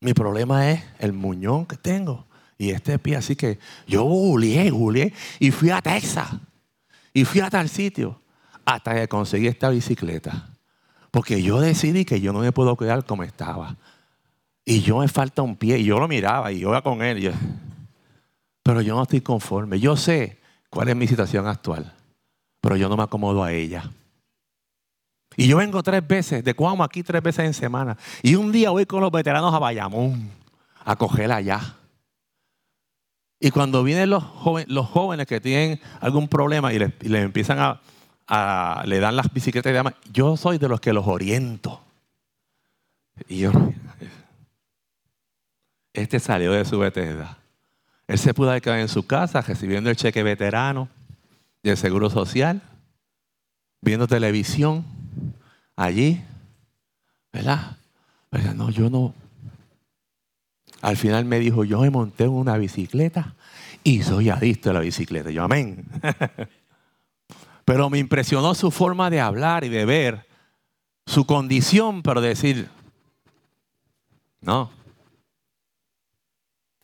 Mi 0.00 0.14
problema 0.14 0.70
es 0.70 0.82
el 0.98 1.12
muñón 1.12 1.66
que 1.66 1.76
tengo 1.76 2.26
y 2.56 2.70
este 2.70 2.98
pie. 2.98 3.16
Así 3.16 3.36
que 3.36 3.58
yo 3.86 4.04
googleé, 4.04 4.70
googleé 4.70 5.12
y 5.38 5.50
fui 5.50 5.70
a 5.70 5.82
Texas. 5.82 6.28
Y 7.12 7.24
fui 7.24 7.40
a 7.40 7.50
tal 7.50 7.68
sitio 7.68 8.20
hasta 8.64 8.94
que 8.94 9.08
conseguí 9.08 9.48
esta 9.48 9.68
bicicleta. 9.68 10.48
Porque 11.10 11.42
yo 11.42 11.60
decidí 11.60 12.04
que 12.04 12.20
yo 12.20 12.32
no 12.32 12.38
me 12.38 12.52
puedo 12.52 12.76
quedar 12.76 13.04
como 13.04 13.24
estaba. 13.24 13.76
Y 14.64 14.80
yo 14.82 14.98
me 14.98 15.08
falta 15.08 15.42
un 15.42 15.56
pie. 15.56 15.78
Y 15.78 15.84
yo 15.84 15.98
lo 15.98 16.08
miraba 16.08 16.52
y 16.52 16.60
yo 16.60 16.68
iba 16.68 16.82
con 16.82 17.02
él. 17.02 17.32
pero 18.62 18.80
yo 18.80 18.94
no 18.94 19.02
estoy 19.02 19.20
conforme. 19.20 19.80
Yo 19.80 19.96
sé 19.96 20.38
cuál 20.68 20.88
es 20.88 20.96
mi 20.96 21.06
situación 21.06 21.46
actual. 21.46 21.92
Pero 22.60 22.76
yo 22.76 22.88
no 22.88 22.96
me 22.96 23.02
acomodo 23.02 23.42
a 23.42 23.52
ella. 23.52 23.90
Y 25.36 25.46
yo 25.46 25.56
vengo 25.56 25.82
tres 25.82 26.06
veces, 26.06 26.44
de 26.44 26.54
Cuamo 26.54 26.84
aquí 26.84 27.02
tres 27.02 27.22
veces 27.22 27.46
en 27.46 27.54
semana. 27.54 27.96
Y 28.22 28.34
un 28.34 28.52
día 28.52 28.70
voy 28.70 28.84
con 28.84 29.00
los 29.00 29.10
veteranos 29.10 29.54
a 29.54 29.58
Bayamón 29.58 30.30
a 30.84 30.96
cogerla 30.96 31.36
allá. 31.36 31.76
Y 33.38 33.50
cuando 33.50 33.82
vienen 33.82 34.10
los 34.10 34.22
jóvenes, 34.22 34.68
los 34.68 34.86
jóvenes 34.86 35.26
que 35.26 35.40
tienen 35.40 35.80
algún 36.00 36.28
problema 36.28 36.72
y 36.74 36.78
les, 36.78 36.92
y 37.00 37.08
les 37.08 37.24
empiezan 37.24 37.58
a, 38.28 38.82
le 38.84 39.00
dan 39.00 39.16
las 39.16 39.32
bicicletas 39.32 39.70
y 39.70 39.74
demás. 39.74 39.94
Yo 40.12 40.36
soy 40.36 40.58
de 40.58 40.68
los 40.68 40.80
que 40.80 40.92
los 40.92 41.06
oriento. 41.06 41.80
Y 43.28 43.38
yo, 43.38 43.52
este 46.10 46.18
salió 46.18 46.50
de 46.50 46.64
su 46.64 46.76
veterana. 46.76 47.38
Él 48.08 48.18
se 48.18 48.34
pudo 48.34 48.60
quedar 48.60 48.80
en 48.80 48.88
su 48.88 49.06
casa 49.06 49.42
recibiendo 49.42 49.90
el 49.90 49.96
cheque 49.96 50.24
veterano 50.24 50.88
y 51.62 51.68
el 51.68 51.76
seguro 51.76 52.10
social, 52.10 52.60
viendo 53.80 54.08
televisión 54.08 54.84
allí, 55.76 56.20
¿verdad? 57.32 57.76
Pero 58.28 58.54
no, 58.54 58.70
yo 58.70 58.90
no. 58.90 59.14
Al 60.82 60.96
final 60.96 61.26
me 61.26 61.38
dijo, 61.38 61.62
yo 61.62 61.82
me 61.82 61.90
monté 61.90 62.24
en 62.24 62.30
una 62.30 62.56
bicicleta 62.56 63.36
y 63.84 64.02
soy 64.02 64.30
adicto 64.30 64.70
a 64.70 64.72
la 64.72 64.80
bicicleta. 64.80 65.30
Yo, 65.30 65.44
amén. 65.44 65.86
Pero 67.64 67.88
me 67.88 67.98
impresionó 67.98 68.56
su 68.56 68.72
forma 68.72 69.10
de 69.10 69.20
hablar 69.20 69.62
y 69.62 69.68
de 69.68 69.84
ver 69.84 70.26
su 71.06 71.24
condición, 71.24 72.02
pero 72.02 72.20
decir, 72.20 72.68
no. 74.40 74.79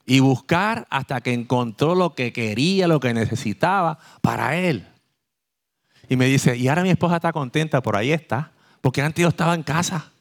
Y 0.06 0.20
buscar 0.20 0.86
hasta 0.88 1.20
que 1.20 1.32
encontró 1.34 1.94
lo 1.94 2.14
que 2.14 2.32
quería, 2.32 2.88
lo 2.88 3.00
que 3.00 3.12
necesitaba 3.12 3.98
para 4.22 4.56
él. 4.56 4.86
Y 6.08 6.16
me 6.16 6.26
dice, 6.26 6.56
y 6.56 6.68
ahora 6.68 6.84
mi 6.84 6.90
esposa 6.90 7.16
está 7.16 7.32
contenta, 7.32 7.82
por 7.82 7.96
ahí 7.96 8.12
está, 8.12 8.52
porque 8.80 9.02
antes 9.02 9.22
yo 9.22 9.28
estaba 9.28 9.54
en 9.54 9.64
casa. 9.64 10.12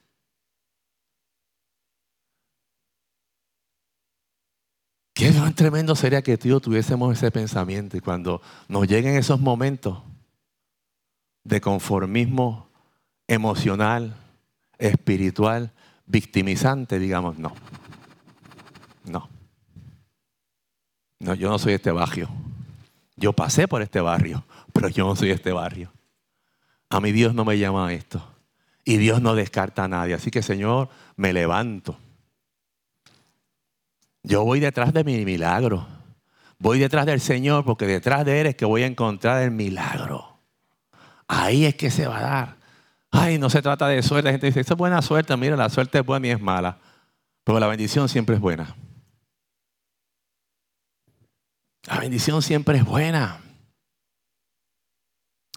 Qué 5.13 5.31
tremendo 5.55 5.95
sería 5.95 6.21
que 6.21 6.37
tú 6.37 6.59
tuviésemos 6.59 7.15
ese 7.15 7.31
pensamiento 7.31 7.95
y 7.95 8.01
cuando 8.01 8.41
nos 8.67 8.85
lleguen 8.87 9.15
esos 9.15 9.39
momentos, 9.39 10.01
de 11.45 11.61
conformismo 11.61 12.67
emocional, 13.27 14.17
espiritual, 14.77 15.71
victimizante, 16.05 16.99
digamos, 16.99 17.37
no. 17.37 17.53
No. 19.05 19.29
No, 21.25 21.33
yo 21.33 21.49
no 21.49 21.57
soy 21.57 21.73
este 21.73 21.89
barrio. 21.89 22.29
Yo 23.15 23.33
pasé 23.33 23.67
por 23.67 23.81
este 23.81 23.99
barrio, 23.99 24.45
pero 24.71 24.89
yo 24.89 25.07
no 25.07 25.15
soy 25.15 25.31
este 25.31 25.51
barrio. 25.51 25.91
A 26.87 27.01
mi 27.01 27.11
Dios 27.11 27.33
no 27.33 27.43
me 27.43 27.57
llama 27.57 27.87
a 27.87 27.93
esto. 27.93 28.23
Y 28.83 28.97
Dios 28.97 29.23
no 29.23 29.33
descarta 29.33 29.85
a 29.85 29.87
nadie. 29.87 30.13
Así 30.13 30.29
que, 30.29 30.43
Señor, 30.43 30.87
me 31.15 31.33
levanto. 31.33 31.97
Yo 34.21 34.43
voy 34.43 34.59
detrás 34.59 34.93
de 34.93 35.03
mi 35.03 35.25
milagro. 35.25 35.87
Voy 36.59 36.77
detrás 36.77 37.07
del 37.07 37.19
Señor 37.19 37.65
porque 37.65 37.87
detrás 37.87 38.23
de 38.23 38.41
Él 38.41 38.47
es 38.47 38.55
que 38.55 38.65
voy 38.65 38.83
a 38.83 38.85
encontrar 38.85 39.41
el 39.41 39.49
milagro. 39.49 40.37
Ahí 41.27 41.65
es 41.65 41.73
que 41.73 41.89
se 41.89 42.05
va 42.05 42.19
a 42.19 42.21
dar. 42.21 42.57
Ay, 43.09 43.39
no 43.39 43.49
se 43.49 43.63
trata 43.63 43.87
de 43.87 44.03
suerte. 44.03 44.27
La 44.27 44.31
gente 44.31 44.45
dice, 44.45 44.59
esto 44.59 44.75
es 44.75 44.77
buena 44.77 45.01
suerte. 45.01 45.35
Mira, 45.37 45.55
la 45.55 45.69
suerte 45.69 45.97
es 45.97 46.05
buena 46.05 46.27
y 46.27 46.29
es 46.29 46.39
mala. 46.39 46.77
Pero 47.43 47.59
la 47.59 47.65
bendición 47.65 48.07
siempre 48.09 48.35
es 48.35 48.41
buena. 48.41 48.75
La 51.87 51.99
bendición 51.99 52.41
siempre 52.41 52.77
es 52.77 52.85
buena. 52.85 53.41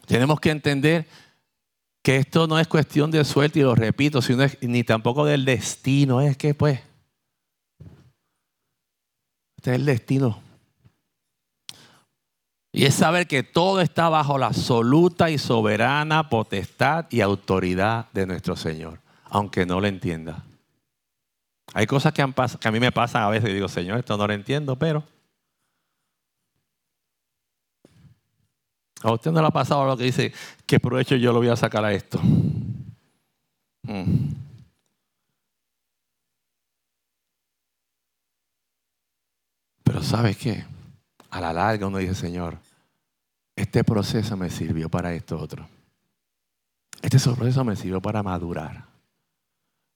Tenemos 0.07 0.41
que 0.41 0.51
entender 0.51 1.07
que 2.03 2.17
esto 2.17 2.47
no 2.47 2.59
es 2.59 2.69
cuestión 2.69 3.11
de 3.11 3.25
suerte, 3.25 3.61
y 3.61 3.63
lo 3.63 3.75
repito, 3.75 4.23
sino 4.23 4.45
ni 4.61 4.85
tampoco 4.85 5.25
del 5.25 5.45
destino. 5.45 6.21
Es 6.21 6.37
que, 6.37 6.55
pues, 6.55 6.81
este 9.57 9.71
es 9.71 9.77
el 9.77 9.85
destino. 9.85 10.43
Y 12.73 12.85
es 12.85 12.95
saber 12.95 13.27
que 13.27 13.43
todo 13.43 13.81
está 13.81 14.09
bajo 14.09 14.39
la 14.39 14.47
absoluta 14.47 15.31
y 15.31 15.39
soberana 15.39 16.29
potestad 16.29 17.07
y 17.11 17.23
autoridad 17.23 18.11
de 18.13 18.27
nuestro 18.27 18.57
Señor, 18.57 19.01
aunque 19.25 19.67
no 19.67 19.81
lo 19.81 19.87
entienda. 19.87 20.45
Hay 21.75 21.87
cosas 21.87 22.13
que, 22.13 22.25
que 22.61 22.69
a 22.69 22.73
mí 22.73 22.81
me 22.81 22.93
pasan 22.93 23.23
a 23.23 23.29
veces 23.29 23.51
y 23.51 23.55
digo, 23.55 23.69
Señor, 23.69 23.99
esto 23.99 24.17
no 24.17 24.27
lo 24.27 24.33
entiendo, 24.33 24.77
pero 24.77 25.05
A 29.03 29.13
usted 29.13 29.31
no 29.31 29.41
le 29.41 29.47
ha 29.47 29.53
pasado 29.53 29.87
lo 29.87 29.97
que 29.97 30.05
dice, 30.05 30.33
¿qué 30.67 30.81
provecho 30.81 31.15
yo 31.17 31.33
lo 31.33 31.39
voy 31.39 31.49
a 31.49 31.57
sacar 31.57 31.85
a 31.85 31.93
esto? 31.93 32.21
Mm. 33.83 34.33
Pero 39.85 40.03
¿sabes 40.03 40.37
qué? 40.37 40.65
A 41.31 41.41
la 41.41 41.53
larga 41.53 41.87
uno 41.87 41.99
dice, 41.99 42.15
Señor, 42.15 42.59
este 43.55 43.85
proceso 43.85 44.37
me 44.37 44.51
sirvió 44.51 44.89
para 44.89 45.15
esto 45.15 45.39
otro. 45.39 45.69
Este 47.01 47.19
proceso 47.19 47.65
me 47.65 47.77
sirvió 47.77 48.03
para 48.03 48.23
madurar. 48.23 48.85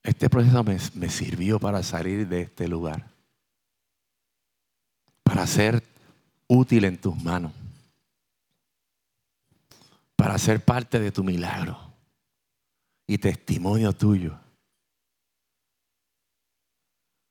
Este 0.01 0.29
proceso 0.29 0.63
me, 0.63 0.77
me 0.95 1.09
sirvió 1.09 1.59
para 1.59 1.83
salir 1.83 2.27
de 2.27 2.41
este 2.41 2.67
lugar. 2.67 3.05
Para 5.23 5.45
ser 5.45 5.83
útil 6.47 6.85
en 6.85 6.97
tus 6.97 7.21
manos 7.21 7.51
para 10.23 10.37
ser 10.37 10.63
parte 10.63 11.01
de 11.01 11.11
tu 11.11 11.21
milagro 11.21 11.77
y 13.05 13.17
testimonio 13.17 13.91
tuyo. 13.91 14.39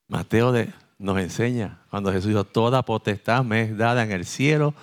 Mateo 0.09 0.53
nos 0.99 1.19
enseña 1.19 1.87
cuando 1.89 2.13
Jesús 2.13 2.29
dijo, 2.29 2.45
toda 2.45 2.85
potestad 2.85 3.45
me 3.45 3.63
es 3.63 3.79
dada 3.79 4.03
en 4.03 4.13
el 4.13 4.27
cielo 4.27 4.75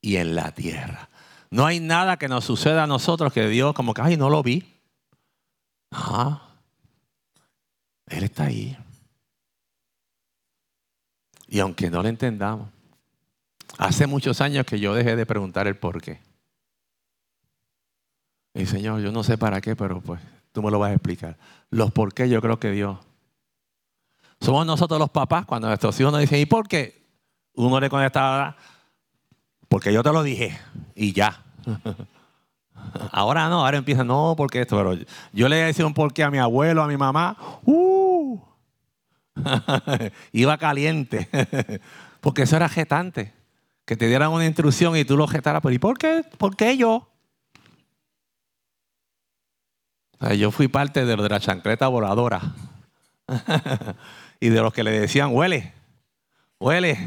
y 0.00 0.14
en 0.14 0.36
la 0.36 0.52
tierra. 0.52 1.08
No 1.50 1.66
hay 1.66 1.80
nada 1.80 2.18
que 2.18 2.28
nos 2.28 2.44
suceda 2.44 2.84
a 2.84 2.86
nosotros 2.86 3.32
que 3.32 3.48
Dios 3.48 3.74
como 3.74 3.94
que, 3.94 4.02
ay, 4.02 4.16
no 4.16 4.30
lo 4.30 4.44
vi. 4.44 4.62
No, 5.90 6.40
Él 8.06 8.22
está 8.22 8.44
ahí. 8.44 8.78
Y 11.48 11.58
aunque 11.58 11.90
no 11.90 12.00
lo 12.00 12.08
entendamos, 12.08 12.68
hace 13.76 14.06
muchos 14.06 14.40
años 14.40 14.64
que 14.66 14.78
yo 14.78 14.94
dejé 14.94 15.16
de 15.16 15.26
preguntar 15.26 15.66
el 15.66 15.76
por 15.76 16.00
qué. 16.00 16.35
Y 18.56 18.64
Señor, 18.64 19.02
yo 19.02 19.12
no 19.12 19.22
sé 19.22 19.36
para 19.36 19.60
qué, 19.60 19.76
pero 19.76 20.00
pues 20.00 20.18
tú 20.50 20.62
me 20.62 20.70
lo 20.70 20.78
vas 20.78 20.90
a 20.90 20.94
explicar. 20.94 21.36
Los 21.68 21.92
por 21.92 22.14
qué 22.14 22.26
yo 22.28 22.40
creo 22.40 22.58
que 22.58 22.70
Dios. 22.70 22.98
Somos 24.40 24.64
nosotros 24.66 24.98
los 24.98 25.10
papás 25.10 25.44
cuando 25.44 25.68
nuestros 25.68 25.98
hijos 26.00 26.10
nos 26.10 26.22
dicen, 26.22 26.40
¿y 26.40 26.46
por 26.46 26.66
qué? 26.66 27.04
Uno 27.54 27.78
le 27.78 27.90
contesta, 27.90 28.56
porque 29.68 29.92
yo 29.92 30.02
te 30.02 30.10
lo 30.10 30.22
dije 30.22 30.58
y 30.94 31.12
ya. 31.12 31.42
Ahora 33.10 33.48
no, 33.48 33.64
ahora 33.64 33.78
empieza, 33.78 34.04
no, 34.04 34.34
porque 34.36 34.60
esto, 34.60 34.76
pero 34.76 34.96
yo 35.32 35.48
le 35.48 35.56
decía 35.56 35.86
un 35.86 35.94
porqué 35.94 36.22
a 36.22 36.30
mi 36.30 36.38
abuelo, 36.38 36.82
a 36.82 36.86
mi 36.86 36.96
mamá, 36.96 37.36
uh, 37.64 38.38
iba 40.32 40.56
caliente, 40.58 41.28
porque 42.20 42.42
eso 42.42 42.54
era 42.54 42.68
jetante, 42.68 43.32
que 43.84 43.96
te 43.96 44.06
dieran 44.06 44.30
una 44.30 44.44
instrucción 44.44 44.96
y 44.96 45.04
tú 45.04 45.16
lo 45.16 45.26
jetaras, 45.26 45.62
pero 45.62 45.74
¿y 45.74 45.78
por 45.78 45.98
qué? 45.98 46.22
¿Por 46.38 46.54
qué 46.54 46.76
yo? 46.76 47.08
Yo 50.36 50.50
fui 50.50 50.68
parte 50.68 51.04
de, 51.04 51.16
de 51.16 51.28
la 51.28 51.40
chancleta 51.40 51.88
voladora. 51.88 52.40
y 54.40 54.48
de 54.48 54.60
los 54.60 54.72
que 54.72 54.84
le 54.84 54.98
decían, 54.98 55.30
huele, 55.32 55.72
huele. 56.58 56.98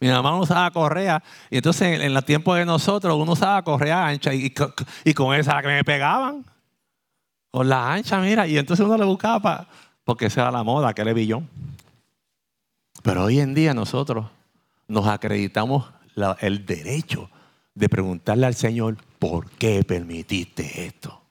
Mi 0.00 0.08
mamá 0.08 0.38
usaba 0.38 0.70
correa. 0.70 1.22
Y 1.50 1.56
entonces 1.56 2.00
en, 2.00 2.16
el 2.16 2.24
tiempo 2.24 2.54
de 2.54 2.64
nosotros 2.64 3.16
uno 3.16 3.32
usaba 3.32 3.62
correa 3.62 4.06
ancha 4.06 4.32
y, 4.32 4.50
con 4.50 5.34
esa 5.34 5.60
que 5.60 5.68
me 5.68 5.84
pegaban. 5.84 6.44
Con 7.50 7.68
la 7.68 7.92
ancha, 7.94 8.20
mira. 8.20 8.46
Y 8.46 8.58
entonces 8.58 8.84
uno 8.84 8.96
le 8.96 9.04
buscaba 9.04 9.66
porque 10.04 10.26
esa 10.26 10.42
era 10.42 10.50
la 10.50 10.62
moda, 10.62 10.94
que 10.94 11.04
le 11.04 11.14
billón. 11.14 11.48
Pero 13.02 13.24
hoy 13.24 13.40
en 13.40 13.54
día 13.54 13.74
nosotros 13.74 14.26
nos 14.86 15.06
acreditamos 15.06 15.86
el 16.40 16.64
derecho 16.64 17.30
de 17.74 17.88
preguntarle 17.88 18.46
al 18.46 18.54
Señor, 18.54 18.96
¿por 19.18 19.50
qué 19.50 19.84
permitiste 19.84 20.86
esto? 20.86 21.22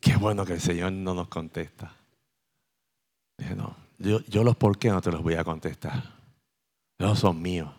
Qué 0.00 0.16
bueno 0.16 0.44
que 0.44 0.54
el 0.54 0.60
Señor 0.60 0.92
no 0.92 1.14
nos 1.14 1.28
contesta. 1.28 1.92
no, 3.56 3.76
yo, 3.98 4.44
los 4.44 4.56
por 4.56 4.78
qué 4.78 4.88
no 4.88 5.00
te 5.00 5.12
los 5.12 5.22
voy 5.22 5.34
a 5.34 5.44
contestar. 5.44 6.02
No 6.98 7.14
son 7.14 7.40
míos. 7.40 7.70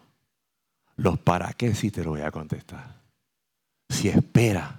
Los 0.95 1.19
para 1.19 1.53
qué 1.53 1.73
sí 1.73 1.89
te 1.89 2.03
los 2.03 2.13
voy 2.13 2.21
a 2.21 2.31
contestar. 2.31 3.01
Si 3.89 4.07
esperas 4.07 4.71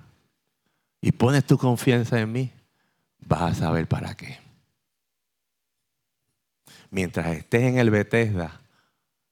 y 1.00 1.12
pones 1.12 1.44
tu 1.44 1.58
confianza 1.58 2.20
en 2.20 2.30
mí, 2.30 2.52
vas 3.18 3.42
a 3.42 3.54
saber 3.54 3.88
para 3.88 4.14
qué. 4.14 4.38
Mientras 6.90 7.26
estés 7.36 7.62
en 7.62 7.78
el 7.78 7.90
Bethesda, 7.90 8.60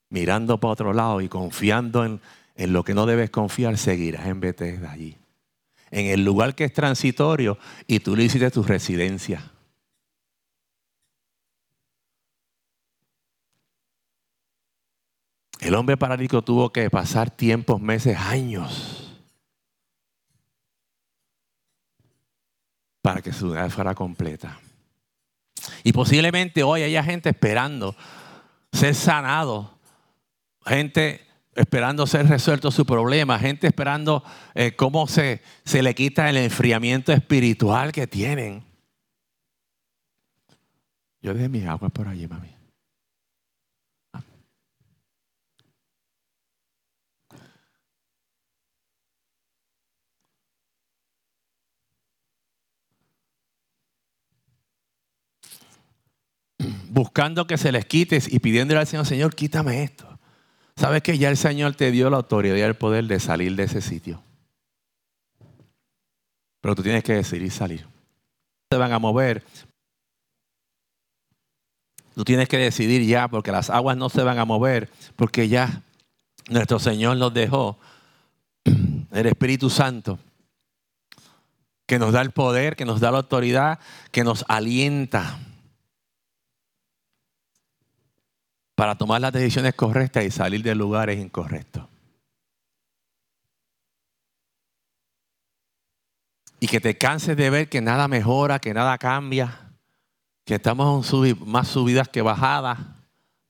mirando 0.09 0.59
para 0.59 0.73
otro 0.73 0.93
lado 0.93 1.21
y 1.21 1.29
confiando 1.29 2.05
en, 2.05 2.21
en 2.61 2.75
lo 2.75 2.85
que 2.85 2.93
no 2.93 3.07
debes 3.07 3.31
confiar, 3.31 3.79
seguirás 3.79 4.27
en 4.27 4.39
Bethesda 4.39 4.93
allí. 4.93 5.17
En 5.91 6.07
el 6.07 6.23
lugar 6.23 6.55
que 6.55 6.65
es 6.65 6.73
transitorio 6.75 7.57
y 7.87 8.01
tú 8.01 8.15
le 8.15 8.25
hiciste 8.25 8.51
tu 8.51 8.63
residencia. 8.63 9.51
El 15.59 15.75
hombre 15.75 15.97
paralítico 15.97 16.43
tuvo 16.43 16.71
que 16.71 16.91
pasar 16.91 17.31
tiempos, 17.31 17.81
meses, 17.81 18.19
años 18.19 19.11
para 23.01 23.23
que 23.23 23.33
su 23.33 23.55
edad 23.55 23.71
fuera 23.71 23.95
completa. 23.95 24.61
Y 25.83 25.95
posiblemente 25.95 26.63
hoy 26.63 26.83
haya 26.83 27.03
gente 27.03 27.31
esperando 27.31 27.97
ser 28.71 28.95
sanado, 28.95 29.79
gente 30.67 31.30
esperando 31.55 32.07
ser 32.07 32.27
resuelto 32.27 32.71
su 32.71 32.87
problema, 32.87 33.39
gente 33.39 33.67
esperando 33.67 34.23
eh, 34.55 34.75
cómo 34.77 35.07
se, 35.07 35.43
se 35.65 35.83
le 35.83 35.95
quita 35.95 36.29
el 36.29 36.37
enfriamiento 36.37 37.13
espiritual 37.13 37.93
que 37.93 38.07
tienen. 38.07 38.65
Yo 41.23 41.35
dejé 41.35 41.49
mis 41.49 41.67
aguas 41.67 41.93
por 41.93 42.09
allí, 42.09 42.27
mami. 42.27 42.49
Buscando 56.93 57.47
que 57.47 57.57
se 57.57 57.71
les 57.71 57.87
quites 57.87 58.33
y 58.33 58.41
pidiéndole 58.41 58.81
al 58.81 58.87
Señor, 58.87 59.07
Señor, 59.07 59.35
quítame 59.35 59.85
esto. 59.85 60.10
¿Sabes 60.81 61.03
que 61.03 61.19
ya 61.19 61.29
el 61.29 61.37
Señor 61.37 61.75
te 61.75 61.91
dio 61.91 62.09
la 62.09 62.17
autoridad 62.17 62.57
y 62.57 62.63
el 62.63 62.75
poder 62.75 63.05
de 63.05 63.21
salir 63.21 63.55
de 63.55 63.65
ese 63.65 63.83
sitio? 63.83 64.23
Pero 66.63 66.75
tú 66.75 66.83
tienes 66.83 67.05
que 67.05 67.13
decidir 67.13 67.51
salir. 67.51 67.87
Se 68.73 68.79
van 68.79 68.91
a 68.95 68.99
mover. 68.99 69.45
Tú 72.15 72.25
tienes 72.25 72.49
que 72.49 72.57
decidir 72.57 73.07
ya 73.07 73.29
porque 73.29 73.53
las 73.53 73.69
aguas 73.69 73.99
no 73.99 74.09
se 74.09 74.23
van 74.23 74.39
a 74.39 74.47
mover 74.47 74.89
porque 75.17 75.49
ya 75.49 75.83
nuestro 76.49 76.79
Señor 76.79 77.19
nos 77.19 77.35
dejó 77.35 77.79
el 78.65 79.27
Espíritu 79.27 79.69
Santo 79.69 80.19
que 81.85 81.99
nos 81.99 82.15
da 82.15 82.23
el 82.23 82.31
poder, 82.31 82.75
que 82.75 82.87
nos 82.87 83.01
da 83.01 83.11
la 83.11 83.19
autoridad, 83.19 83.81
que 84.13 84.25
nos 84.25 84.47
alienta. 84.49 85.39
Para 88.81 88.95
tomar 88.95 89.21
las 89.21 89.35
decisiones 89.35 89.75
correctas 89.75 90.25
y 90.25 90.31
salir 90.31 90.63
de 90.63 90.75
lugares 90.75 91.19
incorrectos. 91.21 91.85
Y 96.61 96.67
que 96.67 96.81
te 96.81 96.97
canses 96.97 97.37
de 97.37 97.51
ver 97.51 97.69
que 97.69 97.83
nada 97.83 98.09
mejora, 98.09 98.59
que 98.59 98.73
nada 98.73 98.97
cambia, 98.97 99.69
que 100.47 100.55
estamos 100.55 101.13
más 101.41 101.69
subidas 101.69 102.09
que 102.09 102.23
bajadas. 102.23 102.79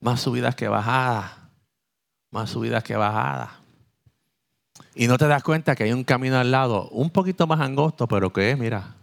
más 0.01 0.19
subidas 0.19 0.53
que 0.53 0.67
bajadas, 0.67 1.31
más 2.29 2.49
subidas 2.49 2.83
que 2.83 2.97
bajadas. 2.97 3.51
Y 4.95 5.07
no 5.07 5.17
te 5.17 5.29
das 5.29 5.43
cuenta 5.43 5.77
que 5.77 5.85
hay 5.85 5.93
un 5.93 6.03
camino 6.03 6.39
al 6.39 6.51
lado, 6.51 6.89
un 6.89 7.09
poquito 7.09 7.47
más 7.47 7.61
angosto, 7.61 8.05
pero 8.05 8.33
que 8.33 8.51
es, 8.51 8.57
mira, 8.57 8.95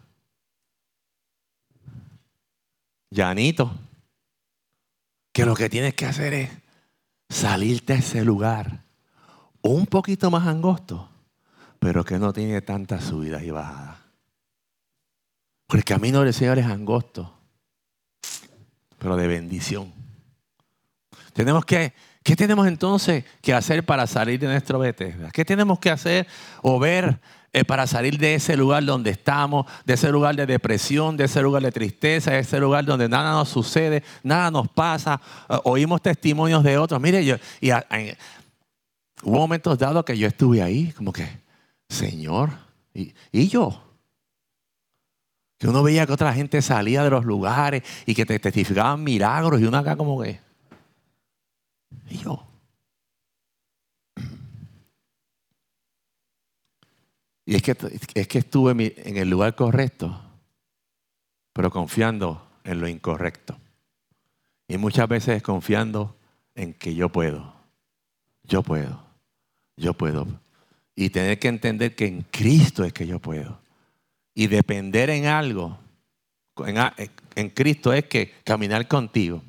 llanito, 3.11 3.73
que 5.39 5.47
lo 5.47 5.55
que 5.55 5.71
tienes 5.71 5.95
que 5.95 6.05
hacer 6.05 6.35
es 6.35 6.51
salirte 7.29 7.93
a 7.93 7.97
ese 7.97 8.25
lugar, 8.25 8.83
un 9.63 9.87
poquito 9.87 10.33
más 10.33 10.49
angosto, 10.49 11.09
pero 11.79 12.05
que 12.05 12.19
no 12.19 12.33
tiene 12.33 12.61
tantas 12.61 13.05
subidas 13.05 13.45
y 13.45 13.53
bajadas. 13.53 13.99
Porque 15.69 15.79
el 15.79 15.85
camino 15.85 16.25
del 16.25 16.35
Señor 16.35 16.59
es 16.59 16.67
angosto, 16.67 17.33
pero 18.99 19.15
de 19.15 19.29
bendición. 19.29 19.93
Tenemos 21.35 21.65
que, 21.65 21.93
¿qué 22.25 22.35
tenemos 22.35 22.67
entonces 22.67 23.25
que 23.41 23.55
hacer 23.55 23.87
para 23.87 24.09
salir 24.09 24.41
de 24.41 24.49
nuestro 24.49 24.81
Bethesda? 24.81 25.31
¿Qué 25.31 25.45
tenemos 25.45 25.79
que 25.79 25.91
hacer 25.91 26.27
o 26.63 26.81
ver 26.81 27.21
eh, 27.53 27.65
para 27.65 27.87
salir 27.87 28.19
de 28.19 28.35
ese 28.35 28.57
lugar 28.57 28.85
donde 28.85 29.11
estamos, 29.11 29.67
de 29.87 29.95
ese 29.95 30.11
lugar 30.11 30.37
de 30.37 30.45
depresión, 30.45 31.17
de 31.17 31.25
ese 31.25 31.41
lugar 31.41 31.63
de 31.63 31.73
tristeza, 31.73 32.33
de 32.33 32.41
ese 32.41 32.61
lugar 32.61 32.85
donde 32.85 33.09
nada 33.09 33.33
nos 33.33 33.49
sucede, 33.49 34.03
nada 34.23 34.51
nos 34.51 34.69
pasa, 34.69 35.21
eh, 35.49 35.57
oímos 35.65 36.03
testimonios 36.03 36.63
de 36.63 36.77
otros. 36.77 37.01
Mire, 37.01 37.25
yo, 37.25 37.37
y 37.61 37.71
hubo 39.23 39.39
momentos 39.39 39.79
dados 39.79 40.05
que 40.05 40.19
yo 40.19 40.29
estuve 40.29 40.63
ahí, 40.63 40.93
como 40.93 41.11
que, 41.13 41.27
Señor, 41.89 42.51
y, 42.93 43.15
y 43.33 43.49
yo. 43.49 43.83
Que 45.59 45.69
uno 45.69 45.83
veía 45.83 46.07
que 46.07 46.13
otra 46.13 46.33
gente 46.35 46.61
salía 46.63 47.03
de 47.03 47.11
los 47.11 47.25
lugares 47.25 47.83
y 48.07 48.15
que 48.15 48.27
te 48.27 48.39
testificaban 48.39 49.03
milagros 49.03 49.61
y 49.61 49.65
uno 49.65 49.79
acá 49.79 49.97
como 49.97 50.21
que, 50.23 50.41
y 52.11 52.19
yo. 52.19 52.45
Y 57.49 57.57
es 57.57 57.63
que, 57.63 57.75
es 58.13 58.29
que 58.29 58.41
estuve 58.41 58.93
en 59.07 59.17
el 59.17 59.31
lugar 59.31 59.55
correcto, 59.55 60.21
pero 61.55 61.71
confiando 61.71 62.47
en 62.63 62.79
lo 62.79 62.87
incorrecto. 62.87 63.57
Y 64.69 64.77
muchas 64.77 65.09
veces 65.09 65.43
confiando 65.43 66.15
en 66.55 66.75
que 66.75 66.95
yo 66.95 67.09
puedo, 67.09 67.55
yo 68.43 68.63
puedo, 68.63 69.03
yo 69.79 69.95
puedo. 69.95 70.27
Y 70.95 71.09
tener 71.09 71.39
que 71.39 71.49
entender 71.49 71.95
que 71.95 72.07
en 72.07 72.21
Cristo 72.31 72.85
es 72.85 72.93
que 72.93 73.07
yo 73.07 73.19
puedo. 73.19 73.59
Y 74.35 74.49
depender 74.49 75.09
en 75.09 75.25
algo, 75.25 75.79
en, 76.67 76.77
en 77.35 77.49
Cristo 77.49 77.95
es 77.95 78.05
que 78.05 78.35
caminar 78.45 78.87
contigo, 78.89 79.43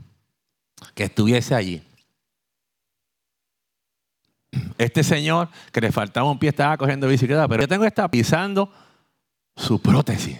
que 0.96 1.04
estuviese 1.04 1.54
allí. 1.54 1.84
Este 4.78 5.04
señor 5.04 5.50
que 5.72 5.82
le 5.82 5.92
faltaba 5.92 6.30
un 6.30 6.40
pie 6.40 6.50
estaba 6.50 6.78
cogiendo 6.78 7.08
bicicleta, 7.08 7.48
pero 7.48 7.64
yo 7.64 7.68
tengo 7.68 7.82
que 7.82 7.88
estar 7.88 8.10
pisando 8.10 8.72
su 9.56 9.82
prótesis. 9.82 10.40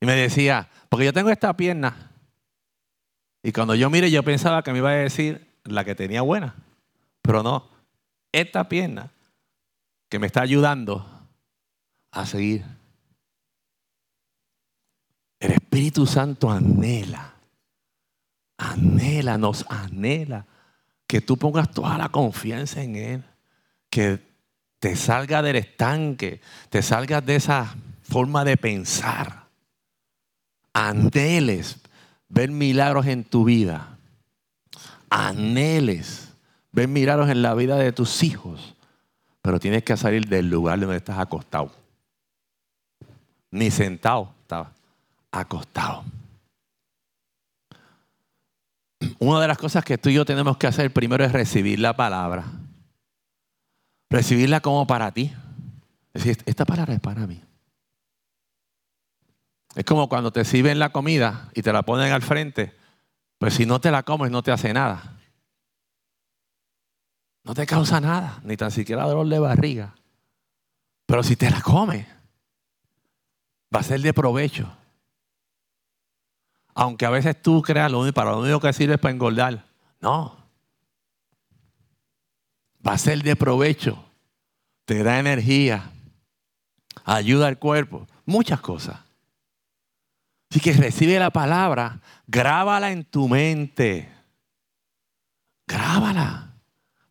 Y 0.00 0.06
me 0.06 0.14
decía, 0.14 0.68
porque 0.88 1.06
yo 1.06 1.12
tengo 1.12 1.30
esta 1.30 1.56
pierna. 1.56 2.12
Y 3.42 3.52
cuando 3.52 3.74
yo 3.74 3.90
mire, 3.90 4.10
yo 4.10 4.22
pensaba 4.22 4.62
que 4.62 4.72
me 4.72 4.78
iba 4.78 4.90
a 4.90 4.94
decir 4.94 5.48
la 5.64 5.84
que 5.84 5.94
tenía 5.94 6.22
buena. 6.22 6.54
Pero 7.22 7.42
no, 7.42 7.68
esta 8.32 8.68
pierna 8.68 9.10
que 10.08 10.18
me 10.18 10.26
está 10.26 10.42
ayudando 10.42 11.04
a 12.10 12.26
seguir. 12.26 12.64
El 15.40 15.52
Espíritu 15.52 16.06
Santo 16.06 16.50
anhela, 16.50 17.34
anhela, 18.56 19.38
nos 19.38 19.64
anhela 19.68 20.46
que 21.08 21.22
tú 21.22 21.38
pongas 21.38 21.72
toda 21.72 21.96
la 21.98 22.10
confianza 22.10 22.82
en 22.82 22.94
Él, 22.94 23.24
que 23.90 24.20
te 24.78 24.94
salga 24.94 25.42
del 25.42 25.56
estanque, 25.56 26.40
te 26.68 26.82
salgas 26.82 27.24
de 27.24 27.36
esa 27.36 27.74
forma 28.02 28.44
de 28.44 28.58
pensar. 28.58 29.46
Anheles 30.74 31.78
ver 32.28 32.50
milagros 32.50 33.06
en 33.06 33.24
tu 33.24 33.44
vida. 33.44 33.96
Anheles 35.08 36.34
ver 36.72 36.88
milagros 36.88 37.30
en 37.30 37.40
la 37.40 37.54
vida 37.54 37.76
de 37.76 37.90
tus 37.90 38.22
hijos. 38.22 38.76
Pero 39.40 39.58
tienes 39.58 39.82
que 39.82 39.96
salir 39.96 40.28
del 40.28 40.50
lugar 40.50 40.78
donde 40.78 40.98
estás 40.98 41.18
acostado. 41.18 41.72
Ni 43.50 43.70
sentado, 43.70 44.34
estaba 44.42 44.72
acostado 45.32 46.04
una 49.18 49.40
de 49.40 49.48
las 49.48 49.58
cosas 49.58 49.84
que 49.84 49.98
tú 49.98 50.08
y 50.08 50.14
yo 50.14 50.24
tenemos 50.24 50.56
que 50.56 50.66
hacer 50.66 50.92
primero 50.92 51.24
es 51.24 51.32
recibir 51.32 51.78
la 51.78 51.96
palabra. 51.96 52.44
Recibirla 54.10 54.60
como 54.60 54.86
para 54.86 55.12
ti. 55.12 55.32
Es 56.14 56.24
decir, 56.24 56.42
esta 56.46 56.64
palabra 56.64 56.94
es 56.94 57.00
para 57.00 57.26
mí. 57.26 57.42
Es 59.74 59.84
como 59.84 60.08
cuando 60.08 60.32
te 60.32 60.44
sirven 60.44 60.78
la 60.78 60.90
comida 60.90 61.50
y 61.54 61.62
te 61.62 61.72
la 61.72 61.82
ponen 61.82 62.12
al 62.12 62.22
frente. 62.22 62.74
Pues 63.38 63.54
si 63.54 63.66
no 63.66 63.80
te 63.80 63.90
la 63.90 64.02
comes 64.02 64.30
no 64.30 64.42
te 64.42 64.50
hace 64.50 64.72
nada. 64.72 65.18
No 67.44 67.54
te 67.54 67.66
causa 67.66 68.00
nada, 68.00 68.40
ni 68.44 68.56
tan 68.56 68.70
siquiera 68.70 69.04
dolor 69.04 69.28
de 69.28 69.38
barriga. 69.38 69.94
Pero 71.06 71.22
si 71.22 71.36
te 71.36 71.50
la 71.50 71.62
comes, 71.62 72.06
va 73.74 73.80
a 73.80 73.82
ser 73.82 74.00
de 74.00 74.12
provecho. 74.12 74.77
Aunque 76.78 77.04
a 77.04 77.10
veces 77.10 77.42
tú 77.42 77.60
creas 77.60 77.90
lo 77.90 77.98
único, 77.98 78.14
para 78.14 78.30
lo 78.30 78.38
único 78.38 78.60
que 78.60 78.72
sirve 78.72 78.94
es 78.94 79.00
para 79.00 79.12
engordar. 79.12 79.64
No. 80.00 80.36
Va 82.86 82.92
a 82.92 82.98
ser 82.98 83.20
de 83.24 83.34
provecho. 83.34 84.04
Te 84.84 85.02
da 85.02 85.18
energía. 85.18 85.90
Ayuda 87.04 87.48
al 87.48 87.58
cuerpo. 87.58 88.06
Muchas 88.24 88.60
cosas. 88.60 88.96
Así 90.48 90.60
que 90.60 90.72
recibe 90.72 91.18
la 91.18 91.30
palabra. 91.30 92.00
Grábala 92.28 92.92
en 92.92 93.02
tu 93.02 93.28
mente. 93.28 94.08
Grábala. 95.66 96.52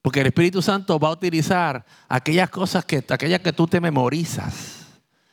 Porque 0.02 0.22
el 0.22 0.28
Espíritu 0.28 0.62
Santo 0.62 0.98
va 0.98 1.10
a 1.10 1.12
utilizar 1.12 1.86
aquellas 2.08 2.50
cosas 2.50 2.86
que, 2.86 3.04
aquellas 3.10 3.42
que 3.42 3.52
tú 3.52 3.68
te 3.68 3.82
memorizas 3.82 4.77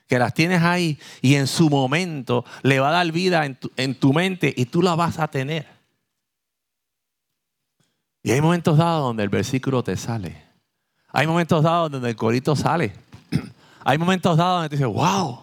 que 0.06 0.18
las 0.18 0.34
tienes 0.34 0.62
ahí 0.62 0.98
y 1.22 1.34
en 1.34 1.46
su 1.46 1.70
momento 1.70 2.44
le 2.62 2.80
va 2.80 2.88
a 2.88 2.92
dar 2.92 3.12
vida 3.12 3.44
en 3.44 3.94
tu, 3.94 4.12
mente 4.12 4.52
y 4.56 4.66
tú 4.66 4.82
la 4.82 4.94
vas 4.94 5.18
a 5.18 5.28
tener. 5.28 5.66
Y 8.22 8.30
hay 8.32 8.40
momentos 8.40 8.78
dados 8.78 9.02
donde 9.02 9.22
el 9.22 9.28
versículo 9.28 9.82
te 9.82 9.96
sale. 9.96 10.42
Hay 11.08 11.26
momentos 11.26 11.62
dados 11.62 11.90
donde 11.90 12.10
el 12.10 12.16
corito 12.16 12.56
sale. 12.56 12.92
Hay 13.84 13.98
momentos 13.98 14.36
dados 14.36 14.62
donde 14.62 14.68
te 14.70 14.76
dices, 14.76 14.92
wow. 14.92 15.40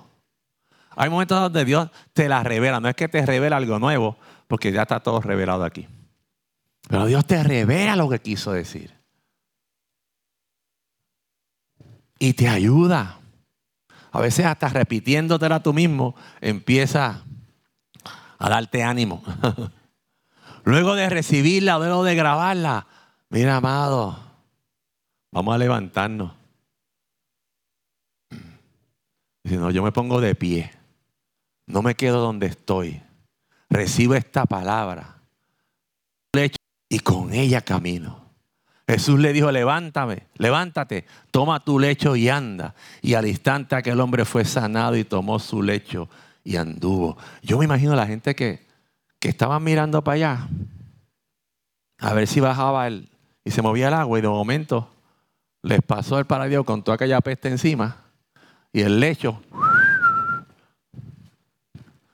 Hay 0.96 1.10
momentos 1.10 1.40
donde 1.40 1.64
Dios 1.64 1.90
te 2.12 2.28
la 2.28 2.44
revela. 2.44 2.80
No 2.80 2.90
es 2.90 2.96
que 2.96 3.08
te 3.08 3.24
revela 3.24 3.58
algo 3.58 3.78
nuevo, 3.78 4.18
porque 4.48 4.72
ya 4.72 4.82
está 4.82 5.00
todo 5.00 5.22
revelado 5.22 5.64
aquí. 5.64 5.88
Pero 6.90 7.06
Dios 7.06 7.26
te 7.26 7.42
revela 7.44 7.96
lo 7.96 8.10
que 8.10 8.20
quiso 8.20 8.52
decir. 8.52 8.92
Y 12.18 12.34
te 12.34 12.50
ayuda 12.50 13.21
a 14.12 14.20
veces 14.20 14.46
hasta 14.46 14.68
repitiéndotela 14.70 15.64
tú 15.64 15.74
mismo, 15.74 16.16
empieza 16.42 17.24
a 18.38 18.50
darte 18.50 18.84
ánimo. 18.84 19.24
luego 20.64 20.96
de 20.96 21.10
recibirla, 21.10 21.78
luego 21.78 22.04
de 22.04 22.16
grabarla, 22.16 22.88
mira, 23.30 23.58
amado, 23.58 24.20
vamos 25.32 25.56
a 25.56 25.58
levantarnos. 25.58 26.34
Dice, 29.44 29.58
no, 29.58 29.72
yo 29.72 29.82
me 29.82 29.92
pongo 29.92 30.20
de 30.20 30.36
pie. 30.36 30.72
No 31.68 31.82
me 31.82 31.96
quedo 31.96 32.20
donde 32.20 32.48
estoy. 32.48 33.02
Recibo 33.70 34.16
esta 34.16 34.46
palabra. 34.46 35.22
Y 36.90 37.00
con 37.00 37.34
ella 37.34 37.62
camino. 37.62 38.21
Jesús 38.92 39.22
le 39.22 39.32
dijo, 39.32 39.50
levántame, 39.54 40.24
levántate, 40.36 41.06
toma 41.32 41.62
tu 41.62 41.80
lecho 41.80 42.18
y 42.18 42.28
anda. 42.28 42.76
Y 43.02 43.14
al 43.14 43.26
instante 43.26 43.74
aquel 43.74 43.98
hombre 44.02 44.26
fue 44.26 44.44
sanado 44.44 44.98
y 44.98 45.06
tomó 45.06 45.40
su 45.40 45.64
lecho 45.64 46.10
y 46.44 46.58
anduvo. 46.58 47.18
Yo 47.42 47.58
me 47.58 47.64
imagino 47.64 47.96
la 47.96 48.06
gente 48.06 48.36
que, 48.36 48.68
que 49.18 49.30
estaba 49.30 49.62
mirando 49.62 50.04
para 50.04 50.16
allá, 50.16 50.48
a 52.00 52.14
ver 52.14 52.28
si 52.28 52.42
bajaba 52.42 52.86
el, 52.88 53.08
y 53.46 53.52
se 53.52 53.62
movía 53.62 53.88
el 53.88 53.94
agua 53.94 54.20
y 54.20 54.24
de 54.24 54.28
momento 54.28 54.94
les 55.62 55.82
pasó 55.82 56.20
el 56.20 56.26
paradio 56.26 56.66
con 56.66 56.84
toda 56.84 56.96
aquella 56.96 57.22
peste 57.22 57.48
encima 57.48 57.96
y 58.74 58.82
el 58.82 59.00
lecho. 59.00 59.42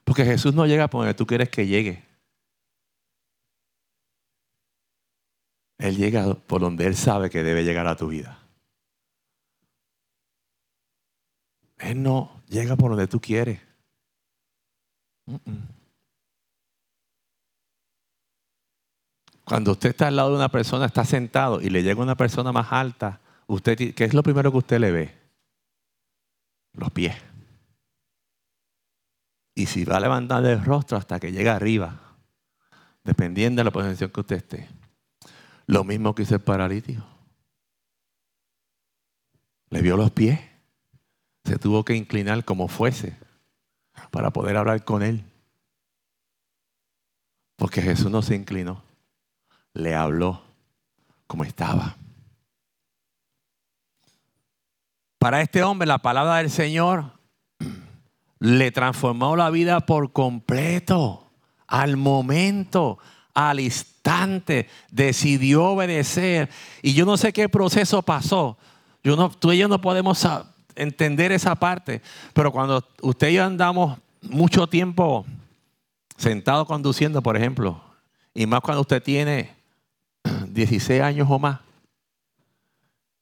Porque 0.03 0.25
Jesús 0.25 0.53
no 0.53 0.67
llega 0.67 0.87
por 0.89 1.01
donde 1.01 1.15
tú 1.15 1.25
quieres 1.25 1.49
que 1.49 1.65
llegue. 1.65 2.06
Él 5.77 5.95
llega 5.95 6.33
por 6.33 6.61
donde 6.61 6.87
Él 6.87 6.95
sabe 6.95 7.29
que 7.29 7.43
debe 7.43 7.63
llegar 7.63 7.87
a 7.87 7.95
tu 7.95 8.07
vida. 8.07 8.39
Él 11.77 12.01
no 12.01 12.41
llega 12.47 12.75
por 12.75 12.91
donde 12.91 13.07
tú 13.07 13.19
quieres. 13.19 13.61
Cuando 19.43 19.71
usted 19.71 19.89
está 19.89 20.07
al 20.07 20.15
lado 20.15 20.31
de 20.31 20.35
una 20.37 20.49
persona, 20.49 20.85
está 20.85 21.05
sentado 21.05 21.61
y 21.61 21.69
le 21.69 21.83
llega 21.83 22.01
una 22.01 22.15
persona 22.15 22.51
más 22.51 22.71
alta, 22.71 23.21
usted, 23.45 23.77
¿qué 23.93 24.03
es 24.03 24.13
lo 24.13 24.23
primero 24.23 24.51
que 24.51 24.57
usted 24.57 24.79
le 24.79 24.91
ve? 24.91 25.17
Los 26.73 26.91
pies. 26.91 27.15
Y 29.55 29.65
si 29.67 29.85
va 29.85 29.97
a 29.97 30.01
levantar 30.01 30.45
el 30.45 30.63
rostro 30.63 30.97
hasta 30.97 31.19
que 31.19 31.31
llega 31.31 31.55
arriba, 31.55 31.99
dependiendo 33.03 33.59
de 33.59 33.63
la 33.63 33.71
posición 33.71 34.09
que 34.09 34.19
usted 34.19 34.35
esté. 34.35 34.69
Lo 35.67 35.83
mismo 35.83 36.15
que 36.15 36.23
hizo 36.23 36.35
el 36.35 36.41
paralítico. 36.41 37.03
Le 39.69 39.81
vio 39.81 39.97
los 39.97 40.11
pies. 40.11 40.39
Se 41.43 41.59
tuvo 41.59 41.83
que 41.83 41.95
inclinar 41.95 42.43
como 42.45 42.67
fuese 42.67 43.17
para 44.11 44.31
poder 44.31 44.57
hablar 44.57 44.83
con 44.85 45.03
él. 45.03 45.23
Porque 47.57 47.81
Jesús 47.81 48.09
no 48.09 48.21
se 48.21 48.35
inclinó. 48.35 48.83
Le 49.73 49.93
habló 49.93 50.41
como 51.27 51.43
estaba. 51.43 51.97
Para 55.19 55.41
este 55.41 55.63
hombre 55.63 55.87
la 55.87 55.97
palabra 55.97 56.37
del 56.37 56.49
Señor 56.49 57.11
le 58.39 58.71
transformó 58.71 59.35
la 59.35 59.49
vida 59.49 59.81
por 59.81 60.13
completo, 60.13 61.31
al 61.65 61.97
momento, 61.97 62.99
al 63.37 63.59
instante, 63.59 64.67
decidió 64.89 65.65
obedecer. 65.65 66.49
Y 66.81 66.95
yo 66.95 67.05
no 67.05 67.17
sé 67.17 67.31
qué 67.31 67.47
proceso 67.47 68.01
pasó. 68.01 68.57
Yo 69.03 69.15
no, 69.15 69.29
tú 69.29 69.51
y 69.51 69.59
yo 69.59 69.67
no 69.67 69.79
podemos 69.79 70.27
entender 70.75 71.31
esa 71.31 71.53
parte, 71.53 72.01
pero 72.33 72.51
cuando 72.51 72.83
usted 72.99 73.29
y 73.29 73.33
yo 73.33 73.45
andamos 73.45 73.99
mucho 74.23 74.65
tiempo 74.65 75.23
sentado 76.17 76.65
conduciendo, 76.65 77.21
por 77.21 77.37
ejemplo, 77.37 77.79
y 78.33 78.47
más 78.47 78.61
cuando 78.61 78.81
usted 78.81 79.03
tiene 79.03 79.55
16 80.47 80.99
años 80.99 81.27
o 81.29 81.37
más, 81.37 81.59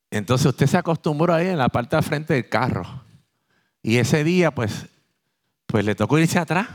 entonces 0.09 0.47
usted 0.47 0.67
se 0.67 0.77
acostumbró 0.77 1.33
ahí 1.33 1.47
en 1.47 1.57
la 1.57 1.67
parte 1.67 1.97
de 1.97 2.01
frente 2.01 2.33
del 2.35 2.47
carro. 2.47 2.85
Y 3.83 3.97
ese 3.97 4.23
día, 4.23 4.55
pues, 4.55 4.85
pues 5.65 5.83
le 5.83 5.93
tocó 5.93 6.17
irse 6.19 6.39
atrás. 6.39 6.69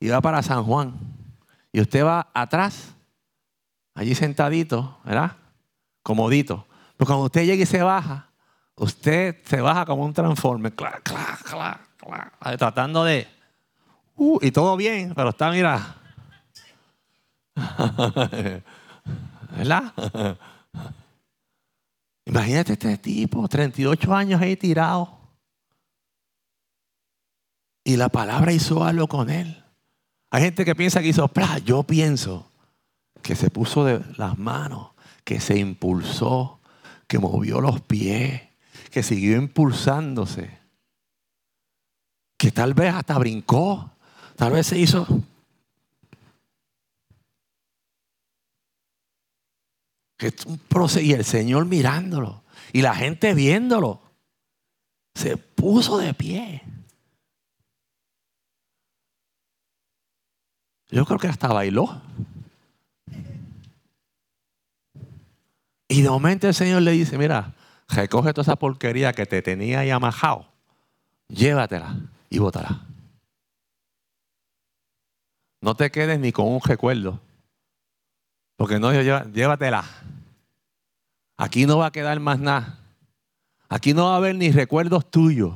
Iba 0.00 0.20
para 0.20 0.42
San 0.42 0.64
Juan. 0.64 1.09
Y 1.72 1.80
usted 1.80 2.04
va 2.04 2.28
atrás, 2.34 2.94
allí 3.94 4.14
sentadito, 4.14 4.98
¿verdad? 5.04 5.36
Comodito. 6.02 6.66
Pero 6.96 7.06
cuando 7.06 7.26
usted 7.26 7.44
llega 7.44 7.62
y 7.62 7.66
se 7.66 7.82
baja, 7.82 8.30
usted 8.76 9.42
se 9.44 9.60
baja 9.60 9.86
como 9.86 10.04
un 10.04 10.12
transforme, 10.12 10.72
clac, 10.72 11.02
clac, 11.02 11.42
clac, 11.44 11.80
clac, 11.96 12.58
tratando 12.58 13.04
de... 13.04 13.28
Uh, 14.16 14.38
y 14.42 14.50
todo 14.50 14.76
bien, 14.76 15.14
pero 15.14 15.30
está, 15.30 15.50
mira. 15.50 15.96
¿Verdad? 19.56 19.92
Imagínate 22.26 22.74
este 22.74 22.98
tipo, 22.98 23.48
38 23.48 24.14
años 24.14 24.40
ahí 24.40 24.56
tirado. 24.56 25.18
Y 27.82 27.96
la 27.96 28.08
palabra 28.08 28.52
hizo 28.52 28.84
algo 28.84 29.08
con 29.08 29.30
él. 29.30 29.64
Hay 30.30 30.42
gente 30.42 30.64
que 30.64 30.76
piensa 30.76 31.02
que 31.02 31.08
hizo, 31.08 31.26
¡plá! 31.28 31.58
yo 31.58 31.82
pienso 31.82 32.50
que 33.22 33.34
se 33.34 33.50
puso 33.50 33.84
de 33.84 34.02
las 34.16 34.38
manos, 34.38 34.90
que 35.24 35.40
se 35.40 35.58
impulsó, 35.58 36.60
que 37.06 37.18
movió 37.18 37.60
los 37.60 37.80
pies, 37.80 38.40
que 38.90 39.02
siguió 39.02 39.36
impulsándose, 39.36 40.58
que 42.38 42.50
tal 42.52 42.74
vez 42.74 42.94
hasta 42.94 43.18
brincó, 43.18 43.90
tal 44.36 44.52
vez 44.52 44.66
se 44.66 44.78
hizo... 44.78 45.06
Y 51.00 51.12
el 51.12 51.24
Señor 51.24 51.64
mirándolo, 51.64 52.42
y 52.72 52.82
la 52.82 52.94
gente 52.94 53.32
viéndolo, 53.32 54.02
se 55.14 55.38
puso 55.38 55.96
de 55.98 56.12
pie. 56.12 56.62
Yo 60.90 61.04
creo 61.04 61.18
que 61.18 61.28
hasta 61.28 61.48
bailó. 61.48 62.00
Y 65.88 66.02
de 66.02 66.10
momento 66.10 66.46
el 66.46 66.54
Señor 66.54 66.82
le 66.82 66.92
dice, 66.92 67.18
mira, 67.18 67.54
recoge 67.88 68.32
toda 68.32 68.42
esa 68.42 68.56
porquería 68.56 69.12
que 69.12 69.26
te 69.26 69.42
tenía 69.42 69.80
ahí 69.80 69.90
amajado, 69.90 70.46
llévatela 71.28 71.96
y 72.28 72.38
bótala. 72.38 72.80
No 75.60 75.74
te 75.74 75.90
quedes 75.90 76.18
ni 76.18 76.32
con 76.32 76.46
un 76.46 76.60
recuerdo. 76.60 77.20
Porque 78.56 78.78
no, 78.78 78.92
llévatela. 78.92 79.84
Aquí 81.36 81.66
no 81.66 81.78
va 81.78 81.86
a 81.86 81.92
quedar 81.92 82.20
más 82.20 82.38
nada. 82.38 82.78
Aquí 83.68 83.94
no 83.94 84.06
va 84.06 84.14
a 84.14 84.16
haber 84.16 84.34
ni 84.36 84.50
recuerdos 84.50 85.10
tuyos. 85.10 85.54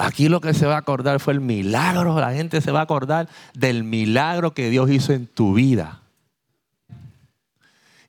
Aquí 0.00 0.28
lo 0.28 0.40
que 0.40 0.54
se 0.54 0.64
va 0.64 0.76
a 0.76 0.78
acordar 0.78 1.18
fue 1.18 1.32
el 1.32 1.40
milagro. 1.40 2.20
La 2.20 2.32
gente 2.32 2.60
se 2.60 2.70
va 2.70 2.80
a 2.80 2.84
acordar 2.84 3.28
del 3.52 3.82
milagro 3.82 4.54
que 4.54 4.70
Dios 4.70 4.88
hizo 4.90 5.12
en 5.12 5.26
tu 5.26 5.54
vida. 5.54 6.02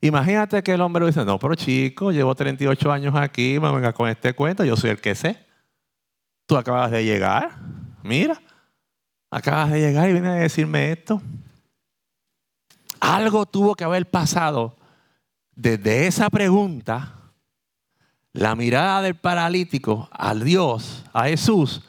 Imagínate 0.00 0.62
que 0.62 0.72
el 0.72 0.80
hombre 0.80 1.04
dice, 1.04 1.24
no, 1.24 1.38
pero 1.40 1.56
chico, 1.56 2.12
llevo 2.12 2.34
38 2.34 2.92
años 2.92 3.14
aquí, 3.16 3.58
me 3.60 3.70
venga 3.72 3.92
con 3.92 4.08
este 4.08 4.32
cuento, 4.32 4.64
yo 4.64 4.76
soy 4.76 4.90
el 4.90 5.00
que 5.00 5.16
sé. 5.16 5.44
Tú 6.46 6.56
acabas 6.56 6.92
de 6.92 7.04
llegar, 7.04 7.56
mira, 8.02 8.40
acabas 9.30 9.72
de 9.72 9.80
llegar 9.80 10.08
y 10.08 10.12
vienes 10.12 10.30
a 10.30 10.34
decirme 10.34 10.92
esto. 10.92 11.20
Algo 13.00 13.46
tuvo 13.46 13.74
que 13.74 13.84
haber 13.84 14.08
pasado 14.08 14.76
desde 15.54 16.06
esa 16.06 16.30
pregunta 16.30 17.19
la 18.32 18.54
mirada 18.54 19.02
del 19.02 19.16
paralítico 19.16 20.08
a 20.12 20.34
Dios, 20.34 21.04
a 21.12 21.24
Jesús, 21.24 21.82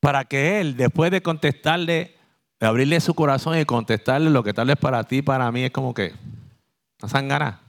para 0.00 0.24
que 0.24 0.60
Él, 0.60 0.76
después 0.76 1.10
de 1.10 1.22
contestarle, 1.22 2.16
de 2.58 2.66
abrirle 2.66 3.00
su 3.00 3.14
corazón 3.14 3.58
y 3.58 3.64
contestarle 3.64 4.30
lo 4.30 4.42
que 4.42 4.54
tal 4.54 4.70
es 4.70 4.76
para 4.76 5.04
ti, 5.04 5.22
para 5.22 5.50
mí, 5.52 5.64
es 5.64 5.70
como 5.70 5.94
que, 5.94 6.14
no 7.00 7.08
sangana. 7.08 7.60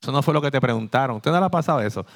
Eso 0.00 0.12
no 0.12 0.22
fue 0.22 0.32
lo 0.32 0.40
que 0.40 0.50
te 0.50 0.60
preguntaron. 0.60 1.16
¿Usted 1.16 1.30
no 1.30 1.40
le 1.40 1.46
ha 1.46 1.50
pasado 1.50 1.80
eso? 1.80 2.06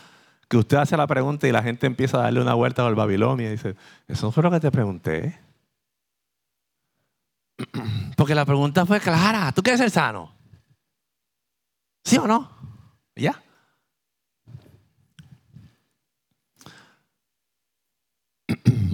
Que 0.48 0.56
usted 0.56 0.78
hace 0.78 0.96
la 0.96 1.06
pregunta 1.06 1.46
y 1.46 1.52
la 1.52 1.62
gente 1.62 1.86
empieza 1.86 2.18
a 2.18 2.22
darle 2.22 2.40
una 2.40 2.54
vuelta 2.54 2.86
al 2.86 2.94
Babilonia 2.94 3.48
y 3.48 3.52
dice, 3.52 3.76
eso 4.08 4.26
no 4.26 4.32
fue 4.32 4.42
lo 4.42 4.50
que 4.50 4.60
te 4.60 4.70
pregunté. 4.70 5.38
Porque 8.16 8.34
la 8.34 8.46
pregunta 8.46 8.86
fue 8.86 9.00
clara. 9.00 9.52
¿Tú 9.52 9.62
quieres 9.62 9.80
ser 9.80 9.90
sano? 9.90 10.32
¿Sí 12.04 12.16
o 12.16 12.26
no? 12.26 12.50
¿Ya? 13.16 13.43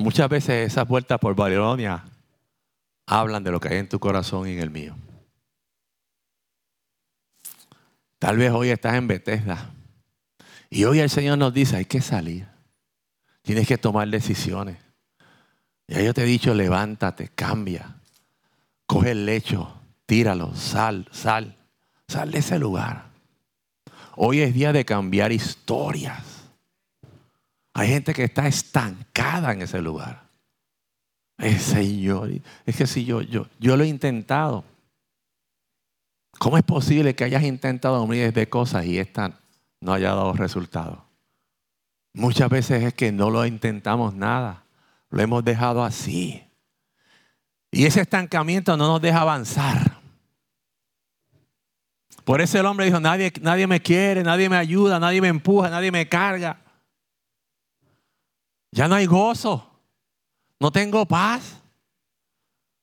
Muchas 0.00 0.30
veces 0.30 0.72
esas 0.72 0.88
vueltas 0.88 1.18
por 1.18 1.34
Babilonia 1.34 2.04
hablan 3.06 3.44
de 3.44 3.50
lo 3.50 3.60
que 3.60 3.68
hay 3.68 3.78
en 3.78 3.88
tu 3.88 4.00
corazón 4.00 4.48
y 4.48 4.52
en 4.52 4.60
el 4.60 4.70
mío. 4.70 4.96
Tal 8.18 8.38
vez 8.38 8.50
hoy 8.50 8.70
estás 8.70 8.94
en 8.94 9.06
Bethesda 9.06 9.70
y 10.70 10.84
hoy 10.84 11.00
el 11.00 11.10
Señor 11.10 11.36
nos 11.36 11.52
dice, 11.52 11.76
hay 11.76 11.84
que 11.84 12.00
salir. 12.00 12.48
Tienes 13.42 13.68
que 13.68 13.76
tomar 13.76 14.08
decisiones. 14.08 14.78
Ya 15.86 16.00
yo 16.00 16.14
te 16.14 16.22
he 16.22 16.26
dicho, 16.26 16.54
levántate, 16.54 17.28
cambia. 17.28 17.96
Coge 18.86 19.10
el 19.10 19.26
lecho, 19.26 19.82
tíralo, 20.06 20.54
sal, 20.54 21.08
sal. 21.12 21.58
Sal 22.08 22.30
de 22.30 22.38
ese 22.38 22.58
lugar. 22.58 23.10
Hoy 24.16 24.40
es 24.40 24.54
día 24.54 24.72
de 24.72 24.84
cambiar 24.84 25.30
historias. 25.30 26.29
Hay 27.80 27.88
gente 27.88 28.12
que 28.12 28.24
está 28.24 28.46
estancada 28.46 29.52
en 29.52 29.62
ese 29.62 29.80
lugar. 29.80 30.24
Señor, 31.58 32.30
es 32.66 32.76
que 32.76 32.86
si 32.86 33.06
yo, 33.06 33.22
yo, 33.22 33.46
yo 33.58 33.74
lo 33.78 33.84
he 33.84 33.88
intentado. 33.88 34.64
¿Cómo 36.38 36.58
es 36.58 36.62
posible 36.62 37.14
que 37.14 37.24
hayas 37.24 37.42
intentado 37.42 38.06
miles 38.06 38.34
de 38.34 38.50
cosas 38.50 38.84
y 38.84 38.98
esta 38.98 39.40
no 39.80 39.94
haya 39.94 40.08
dado 40.08 40.34
resultado? 40.34 41.06
Muchas 42.12 42.50
veces 42.50 42.82
es 42.82 42.92
que 42.92 43.12
no 43.12 43.30
lo 43.30 43.46
intentamos 43.46 44.12
nada. 44.12 44.62
Lo 45.08 45.22
hemos 45.22 45.42
dejado 45.42 45.82
así. 45.82 46.44
Y 47.70 47.86
ese 47.86 48.02
estancamiento 48.02 48.76
no 48.76 48.88
nos 48.88 49.00
deja 49.00 49.22
avanzar. 49.22 50.02
Por 52.24 52.42
eso 52.42 52.60
el 52.60 52.66
hombre 52.66 52.84
dijo, 52.84 53.00
nadie, 53.00 53.32
nadie 53.40 53.66
me 53.66 53.80
quiere, 53.80 54.22
nadie 54.22 54.50
me 54.50 54.58
ayuda, 54.58 55.00
nadie 55.00 55.22
me 55.22 55.28
empuja, 55.28 55.70
nadie 55.70 55.90
me 55.90 56.06
carga. 56.06 56.58
Ya 58.72 58.88
no 58.88 58.94
hay 58.94 59.06
gozo. 59.06 59.66
No 60.58 60.70
tengo 60.70 61.06
paz. 61.06 61.60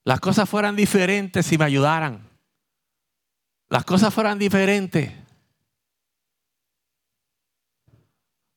Las 0.04 0.20
cosas 0.20 0.50
fueran 0.50 0.76
diferentes 0.76 1.46
si 1.46 1.58
me 1.58 1.66
ayudaran. 1.66 2.28
Las 3.70 3.84
cosas 3.86 4.14
fueran 4.14 4.40
diferentes. 4.40 5.12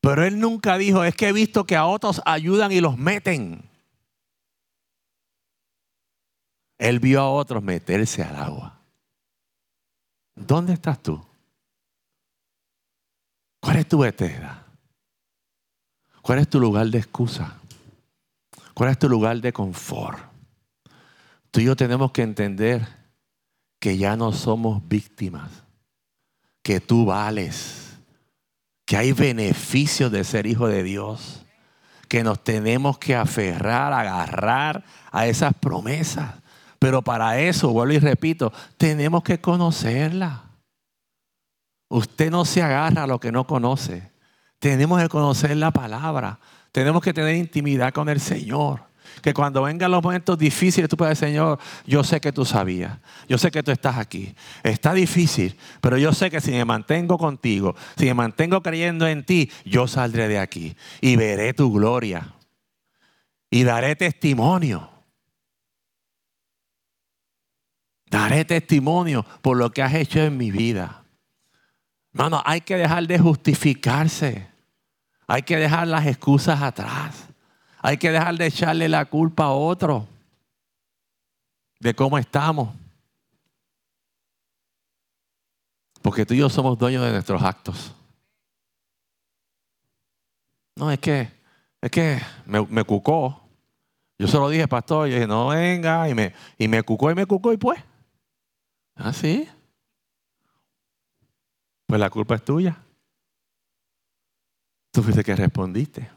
Pero 0.01 0.25
él 0.25 0.39
nunca 0.39 0.79
dijo, 0.79 1.05
es 1.05 1.15
que 1.15 1.29
he 1.29 1.33
visto 1.33 1.65
que 1.65 1.77
a 1.77 1.87
otros 1.87 2.23
ayudan 2.25 2.73
y 2.73 2.81
los 2.81 2.97
meten. 2.97 3.69
Él 6.79 6.99
vio 6.99 7.21
a 7.21 7.31
otros 7.31 7.63
meterse 7.63 8.23
al 8.23 8.37
agua. 8.37 8.81
¿Dónde 10.35 10.73
estás 10.73 11.03
tú? 11.03 11.23
¿Cuál 13.61 13.77
es 13.77 13.89
tu 13.89 13.99
Bethesda? 13.99 14.60
¿Cuál 16.31 16.39
es 16.39 16.49
tu 16.49 16.61
lugar 16.61 16.87
de 16.87 16.99
excusa? 16.99 17.57
¿Cuál 18.73 18.91
es 18.91 19.01
tu 19.01 19.09
lugar 19.09 19.41
de 19.41 19.53
confort? 19.53 20.17
Tú 21.51 21.59
y 21.59 21.65
yo 21.65 21.75
tenemos 21.75 22.13
que 22.13 22.23
entender 22.23 22.87
que 23.81 23.99
ya 23.99 24.15
no 24.15 24.31
somos 24.31 24.81
víctimas, 24.89 25.51
que 26.63 26.79
tú 26.79 27.05
vales, 27.05 27.99
que 28.87 28.97
hay 28.97 29.11
beneficios 29.11 30.13
de 30.13 30.23
ser 30.23 30.47
hijo 30.47 30.69
de 30.69 30.85
Dios, 30.85 31.45
que 32.07 32.23
nos 32.23 32.45
tenemos 32.45 32.97
que 32.99 33.17
aferrar, 33.17 33.93
agarrar 33.93 34.85
a 35.11 35.27
esas 35.27 35.53
promesas. 35.53 36.33
Pero 36.79 37.03
para 37.03 37.41
eso, 37.41 37.71
vuelvo 37.71 37.95
y 37.95 37.99
repito, 37.99 38.53
tenemos 38.77 39.25
que 39.25 39.41
conocerla. 39.41 40.45
Usted 41.89 42.31
no 42.31 42.45
se 42.45 42.63
agarra 42.63 43.03
a 43.03 43.09
lo 43.09 43.19
que 43.19 43.33
no 43.33 43.49
conoce. 43.49 44.13
Tenemos 44.61 45.03
que 45.03 45.09
conocer 45.09 45.57
la 45.57 45.73
palabra. 45.73 46.39
Tenemos 46.71 47.03
que 47.03 47.13
tener 47.13 47.35
intimidad 47.35 47.93
con 47.93 48.09
el 48.09 48.21
Señor. 48.21 48.83
Que 49.23 49.35
cuando 49.35 49.63
vengan 49.63 49.91
los 49.91 50.03
momentos 50.03 50.39
difíciles, 50.39 50.89
tú 50.89 50.97
puedes 50.97 51.19
decir, 51.19 51.35
Señor, 51.35 51.59
yo 51.85 52.05
sé 52.05 52.21
que 52.21 52.31
tú 52.31 52.45
sabías. 52.45 52.99
Yo 53.29 53.39
sé 53.39 53.51
que 53.51 53.63
tú 53.63 53.73
estás 53.73 53.97
aquí. 53.97 54.35
Está 54.63 54.95
difícil, 54.95 55.57
pero 55.81 55.99
yo 55.99 56.13
sé 56.13 56.31
que 56.31 56.41
si 56.41 56.53
me 56.53 56.65
mantengo 56.65 57.19
contigo, 57.19 57.75
si 57.97 58.05
me 58.05 58.15
mantengo 58.15 58.63
creyendo 58.63 59.09
en 59.09 59.25
ti, 59.25 59.51
yo 59.65 59.89
saldré 59.89 60.29
de 60.29 60.39
aquí 60.39 60.77
y 61.01 61.17
veré 61.17 61.53
tu 61.55 61.73
gloria. 61.73 62.35
Y 63.51 63.65
daré 63.65 63.97
testimonio. 63.97 64.89
Daré 68.11 68.45
testimonio 68.45 69.25
por 69.41 69.57
lo 69.57 69.71
que 69.71 69.83
has 69.83 69.95
hecho 69.95 70.21
en 70.21 70.37
mi 70.37 70.51
vida. 70.51 71.05
Hermano, 72.13 72.43
hay 72.45 72.61
que 72.61 72.77
dejar 72.77 73.07
de 73.07 73.19
justificarse. 73.19 74.50
Hay 75.31 75.43
que 75.43 75.57
dejar 75.57 75.87
las 75.87 76.09
excusas 76.09 76.61
atrás. 76.61 77.29
Hay 77.79 77.99
que 77.99 78.11
dejar 78.11 78.37
de 78.37 78.47
echarle 78.47 78.89
la 78.89 79.05
culpa 79.05 79.45
a 79.45 79.53
otro 79.53 80.09
de 81.79 81.95
cómo 81.95 82.19
estamos. 82.19 82.75
Porque 86.03 86.27
tú 86.27 86.35
y 86.35 86.39
yo 86.39 86.51
somos 86.51 86.77
dueños 86.77 87.05
de 87.05 87.13
nuestros 87.13 87.41
actos. 87.45 87.95
No, 90.75 90.91
es 90.91 90.99
que, 90.99 91.31
es 91.81 91.91
que 91.93 92.21
me, 92.45 92.83
cucó. 92.83 93.41
Yo 94.19 94.27
se 94.27 94.37
lo 94.37 94.49
dije, 94.49 94.67
pastor, 94.67 95.07
yo 95.07 95.15
dije, 95.15 95.29
no 95.29 95.51
venga, 95.51 96.09
y 96.09 96.15
me, 96.15 96.35
y 96.59 96.67
me 96.67 96.83
cucó 96.83 97.09
y 97.09 97.15
me 97.15 97.27
cucó 97.27 97.53
y 97.53 97.57
pues. 97.57 97.81
¿Ah, 98.97 99.13
sí? 99.13 99.49
Pues 101.87 102.01
la 102.01 102.11
culpa 102.11 102.35
es 102.35 102.45
tuya. 102.45 102.83
Tú 104.91 105.03
fuiste 105.03 105.23
que 105.23 105.37
respondiste. 105.37 106.11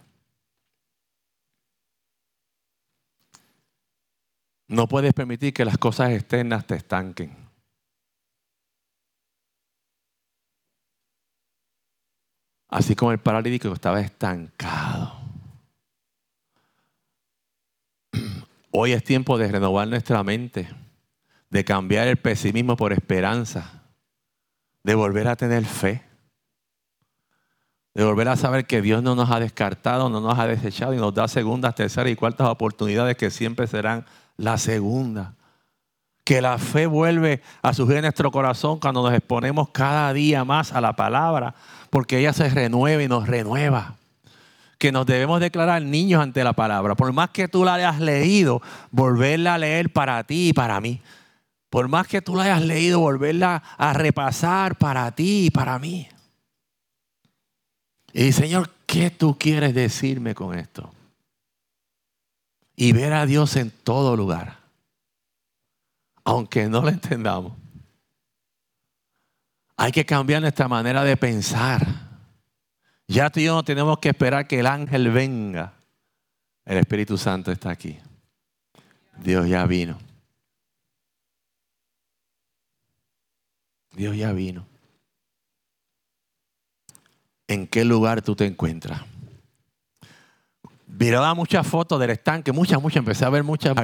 No 4.67 4.87
puedes 4.87 5.13
permitir 5.13 5.53
que 5.53 5.65
las 5.65 5.77
cosas 5.77 6.11
externas 6.11 6.65
te 6.65 6.75
estanquen. 6.75 7.43
Así 12.69 12.95
como 12.95 13.11
el 13.11 13.19
paralítico 13.19 13.71
estaba 13.71 14.01
estancado. 14.01 15.13
Hoy 18.71 18.93
es 18.93 19.03
tiempo 19.03 19.37
de 19.37 19.51
renovar 19.51 19.87
nuestra 19.87 20.23
mente, 20.23 20.67
de 21.51 21.63
cambiar 21.63 22.07
el 22.07 22.17
pesimismo 22.17 22.75
por 22.75 22.91
esperanza, 22.91 23.83
de 24.81 24.95
volver 24.95 25.27
a 25.27 25.35
tener 25.35 25.63
fe, 25.65 26.01
de 27.93 28.03
volver 28.03 28.27
a 28.27 28.35
saber 28.35 28.65
que 28.65 28.81
Dios 28.81 29.03
no 29.03 29.15
nos 29.15 29.29
ha 29.29 29.39
descartado, 29.39 30.09
no 30.09 30.19
nos 30.19 30.37
ha 30.39 30.47
desechado 30.47 30.93
y 30.93 30.97
nos 30.97 31.13
da 31.13 31.27
segundas, 31.27 31.75
terceras 31.75 32.11
y 32.11 32.15
cuartas 32.15 32.47
oportunidades 32.47 33.17
que 33.17 33.29
siempre 33.29 33.67
serán 33.67 34.05
la 34.35 34.57
segunda. 34.57 35.35
Que 36.23 36.41
la 36.41 36.57
fe 36.57 36.87
vuelve 36.87 37.41
a 37.61 37.73
surgir 37.73 37.97
en 37.97 38.03
nuestro 38.03 38.31
corazón 38.31 38.79
cuando 38.79 39.03
nos 39.03 39.13
exponemos 39.13 39.69
cada 39.69 40.11
día 40.13 40.43
más 40.43 40.71
a 40.71 40.81
la 40.81 40.95
palabra, 40.95 41.53
porque 41.89 42.17
ella 42.17 42.33
se 42.33 42.49
renueva 42.49 43.03
y 43.03 43.07
nos 43.07 43.27
renueva. 43.27 43.95
Que 44.79 44.91
nos 44.91 45.05
debemos 45.05 45.39
declarar 45.39 45.81
niños 45.83 46.23
ante 46.23 46.43
la 46.43 46.53
palabra. 46.53 46.95
Por 46.95 47.11
más 47.13 47.29
que 47.29 47.47
tú 47.47 47.63
la 47.63 47.75
hayas 47.75 47.99
leído, 47.99 48.61
volverla 48.89 49.53
a 49.55 49.57
leer 49.57 49.93
para 49.93 50.23
ti 50.23 50.49
y 50.49 50.53
para 50.53 50.81
mí. 50.81 51.01
Por 51.69 51.87
más 51.89 52.07
que 52.07 52.21
tú 52.21 52.35
la 52.35 52.43
hayas 52.43 52.63
leído, 52.63 52.99
volverla 52.99 53.61
a 53.77 53.93
repasar 53.93 54.77
para 54.77 55.11
ti 55.11 55.45
y 55.47 55.49
para 55.51 55.77
mí. 55.77 56.07
Y 58.13 58.31
Señor, 58.31 58.69
¿qué 58.85 59.09
tú 59.09 59.37
quieres 59.37 59.73
decirme 59.73 60.35
con 60.35 60.57
esto? 60.57 60.93
y 62.75 62.91
ver 62.91 63.13
a 63.13 63.25
Dios 63.25 63.55
en 63.55 63.71
todo 63.71 64.15
lugar, 64.15 64.59
aunque 66.23 66.67
no 66.67 66.81
lo 66.81 66.89
entendamos. 66.89 67.53
Hay 69.75 69.91
que 69.91 70.05
cambiar 70.05 70.41
nuestra 70.41 70.67
manera 70.67 71.03
de 71.03 71.17
pensar. 71.17 71.85
Ya 73.07 73.29
tú 73.29 73.39
y 73.39 73.45
yo 73.45 73.55
no 73.55 73.63
tenemos 73.63 73.99
que 73.99 74.09
esperar 74.09 74.47
que 74.47 74.59
el 74.59 74.67
ángel 74.67 75.11
venga. 75.11 75.73
El 76.65 76.77
Espíritu 76.77 77.17
Santo 77.17 77.51
está 77.51 77.71
aquí. 77.71 77.99
Dios 79.17 79.47
ya 79.47 79.65
vino. 79.65 79.97
Dios 83.91 84.15
ya 84.15 84.31
vino. 84.31 84.65
¿En 87.47 87.67
qué 87.67 87.85
lugar 87.85 88.21
tú 88.21 88.35
te 88.35 88.45
encuentras? 88.45 89.01
miraba 90.99 91.33
muchas 91.33 91.65
fotos 91.65 91.99
del 91.99 92.11
estanque, 92.11 92.51
muchas, 92.51 92.81
muchas, 92.81 92.97
empecé 92.97 93.25
a 93.25 93.29
ver 93.29 93.43
muchas, 93.43 93.75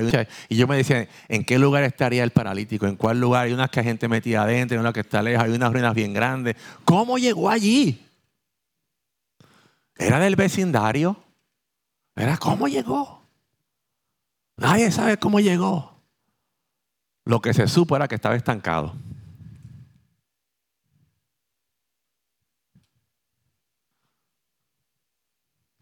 y 0.48 0.56
yo 0.56 0.68
me 0.68 0.78
decía, 0.78 1.08
¿en 1.28 1.44
qué 1.44 1.60
lugar 1.60 1.84
estaría 1.84 2.24
el 2.24 2.32
paralítico? 2.32 2.88
¿En 2.88 2.96
cuál 2.96 3.20
lugar? 3.20 3.46
Hay 3.46 3.54
unas 3.54 3.70
que 3.70 3.80
hay 3.80 3.86
gente 3.86 4.08
metida 4.08 4.44
adentro, 4.44 4.78
hay 4.78 4.80
una 4.80 4.94
que 4.94 5.02
está 5.02 5.22
lejos, 5.22 5.44
hay 5.44 5.52
unas 5.52 5.72
ruinas 5.72 5.94
bien 5.94 6.14
grandes. 6.14 6.56
¿Cómo 6.86 7.18
llegó 7.18 7.50
allí? 7.50 8.06
¿Era 9.98 10.20
del 10.20 10.36
vecindario? 10.36 11.18
¿Era 12.16 12.38
cómo 12.38 12.68
llegó? 12.68 13.22
Nadie 14.58 14.92
sabe 14.92 15.18
cómo 15.18 15.40
llegó. 15.40 16.00
Lo 17.26 17.42
que 17.42 17.54
se 17.54 17.68
supo 17.68 17.96
era 17.96 18.08
que 18.08 18.16
estaba 18.16 18.36
estancado. 18.36 18.94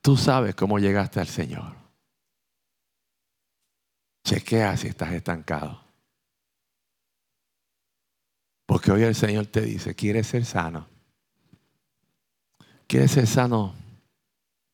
Tú 0.08 0.16
sabes 0.16 0.55
cómo 0.55 0.80
llegaste 0.80 1.20
al 1.20 1.28
Señor. 1.28 1.76
Chequea 4.24 4.78
si 4.78 4.88
estás 4.88 5.12
estancado. 5.12 5.82
Porque 8.66 8.89
hoy 8.89 9.03
el 9.03 9.16
Señor 9.16 9.47
te 9.47 9.60
dice, 9.60 9.95
¿quieres 9.95 10.28
ser 10.28 10.45
sano? 10.45 10.88
¿Quieres 12.88 13.12
ser 13.12 13.28
sano 13.28 13.76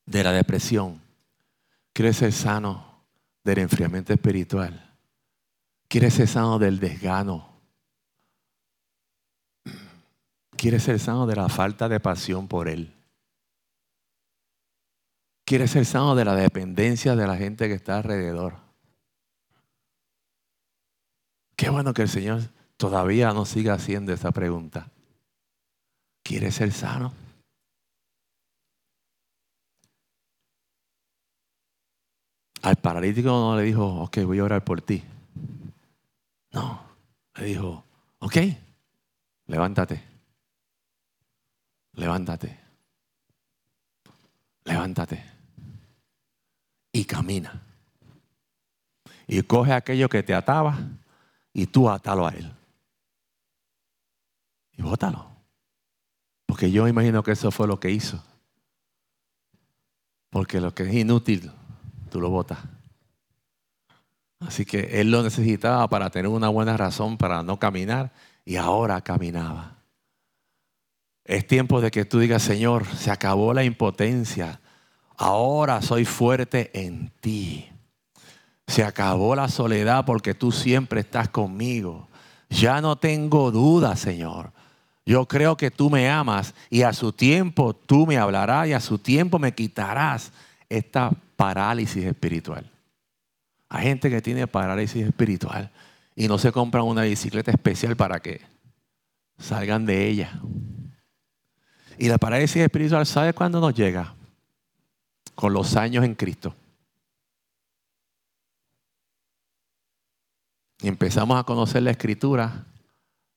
de 0.06 0.24
la 0.24 0.34
depresión? 0.34 1.02
¿Quieres 1.94 2.18
ser 2.18 2.32
sano 2.32 3.04
del 3.44 3.58
enfriamiento 3.58 4.14
espiritual? 4.14 4.96
¿Quieres 5.88 6.14
ser 6.14 6.28
sano 6.28 6.60
del 6.60 6.80
desgano? 6.80 7.60
¿Quieres 10.56 10.84
ser 10.84 11.00
sano 11.00 11.26
de 11.26 11.36
la 11.36 11.50
falta 11.50 11.90
de 11.90 12.00
pasión 12.00 12.48
por 12.48 12.68
Él? 12.68 12.94
Quiere 15.46 15.68
ser 15.68 15.86
sano 15.86 16.16
de 16.16 16.24
la 16.24 16.36
dependencia 16.36 17.16
de 17.16 17.28
la 17.28 17.36
gente 17.36 17.68
que 17.68 17.74
está 17.74 17.98
alrededor. 17.98 18.56
Qué 21.58 21.70
bueno 21.70 21.94
que 21.94 22.04
el 22.04 22.10
Señor 22.10 22.41
todavía 22.78 23.34
no 23.34 23.46
siga 23.46 23.74
haciendo 23.74 24.14
esa 24.14 24.32
pregunta. 24.32 24.89
¿Quiere 26.24 26.52
ser 26.52 26.72
sano? 26.72 27.14
Al 32.62 32.78
paralítico 32.78 33.28
no 33.28 33.58
le 33.58 33.64
dijo, 33.64 33.86
ok, 34.04 34.20
voy 34.26 34.39
a 34.39 34.46
orar 34.46 34.64
por 34.64 34.82
ti. 34.82 35.04
No, 36.52 36.82
le 37.36 37.46
dijo, 37.46 37.84
ok, 38.20 38.38
levántate, 39.48 40.02
levántate, 41.96 42.58
levántate 44.64 45.33
y 46.94 47.04
camina. 47.04 47.62
Y 49.28 49.41
coge 49.41 49.74
aquello 49.74 50.08
que 50.08 50.24
te 50.24 50.34
ataba 50.34 50.78
y 51.52 51.66
tú 51.66 51.89
atalo 51.89 52.26
a 52.26 52.32
él. 52.32 52.50
Y 54.78 54.82
bótalo. 54.82 55.28
Porque 56.46 56.72
yo 56.72 56.88
imagino 56.88 57.24
que 57.24 57.32
eso 57.32 57.52
fue 57.52 57.68
lo 57.68 57.80
que 57.80 57.91
hizo. 57.91 58.24
Porque 60.30 60.62
lo 60.62 60.74
que 60.74 60.84
es 60.84 60.94
inútil, 60.94 61.52
tú 62.10 62.22
lo 62.22 62.30
botas. 62.30 62.60
Así 64.39 64.66
que 64.66 65.00
él 65.00 65.10
lo 65.10 65.24
necesitaba 65.24 65.88
para 65.88 66.10
tener 66.10 66.30
una 66.30 66.50
buena 66.50 66.76
razón 66.76 67.18
para 67.18 67.44
no 67.44 67.60
caminar 67.60 68.12
y 68.46 68.58
ahora 68.58 69.02
caminaba. 69.02 69.78
Es 71.24 71.48
tiempo 71.48 71.80
de 71.80 71.91
que 71.91 72.04
tú 72.04 72.20
digas, 72.20 72.44
Señor, 72.44 72.86
se 72.86 73.10
acabó 73.10 73.54
la 73.54 73.64
impotencia. 73.64 74.60
Ahora 75.18 75.82
soy 75.82 76.05
fuerte 76.05 76.72
en 76.74 77.11
ti. 77.20 77.70
Se 78.68 78.84
acabó 78.84 79.36
la 79.36 79.47
soledad 79.47 80.05
porque 80.05 80.34
tú 80.34 80.51
siempre 80.51 81.01
estás 81.01 81.30
conmigo. 81.30 82.07
Ya 82.49 82.82
no 82.82 82.95
tengo 82.95 83.51
duda, 83.51 83.95
Señor. 83.95 84.51
Yo 85.05 85.28
creo 85.28 85.57
que 85.57 85.70
tú 85.70 85.89
me 85.89 86.09
amas 86.09 86.53
y 86.70 86.84
a 86.84 86.93
su 86.93 87.11
tiempo 87.11 87.74
tú 87.74 88.07
me 88.07 88.18
hablarás 88.18 88.68
y 88.68 88.74
a 88.74 88.80
su 88.80 88.97
tiempo 88.97 89.38
me 89.38 89.53
quitarás 89.53 90.32
esta 90.70 91.11
parálisis 91.36 92.05
espiritual. 92.05 92.70
Hay 93.68 93.84
gente 93.84 94.09
que 94.09 94.22
tiene 94.22 94.47
parálisis 94.47 95.05
espiritual 95.05 95.72
y 96.16 96.28
no 96.28 96.38
se 96.38 96.51
compran 96.51 96.86
una 96.86 97.03
bicicleta 97.03 97.51
especial 97.51 97.95
para 97.95 98.20
que 98.22 98.41
salgan 99.38 99.86
de 99.86 100.07
ella. 100.07 100.39
Y 101.97 102.07
la 102.07 102.18
parálisis 102.18 102.61
espiritual, 102.61 103.05
¿sabe 103.05 103.34
cuándo 103.34 103.59
nos 103.59 103.74
llega? 103.74 104.16
Con 105.36 105.54
los 105.54 105.76
años 105.76 106.04
en 106.06 106.16
Cristo. 106.16 106.56
Y 110.82 110.90
empezamos 110.90 111.40
a 111.40 111.44
conocer 111.44 111.82
la 111.84 111.92
escritura, 111.92 112.66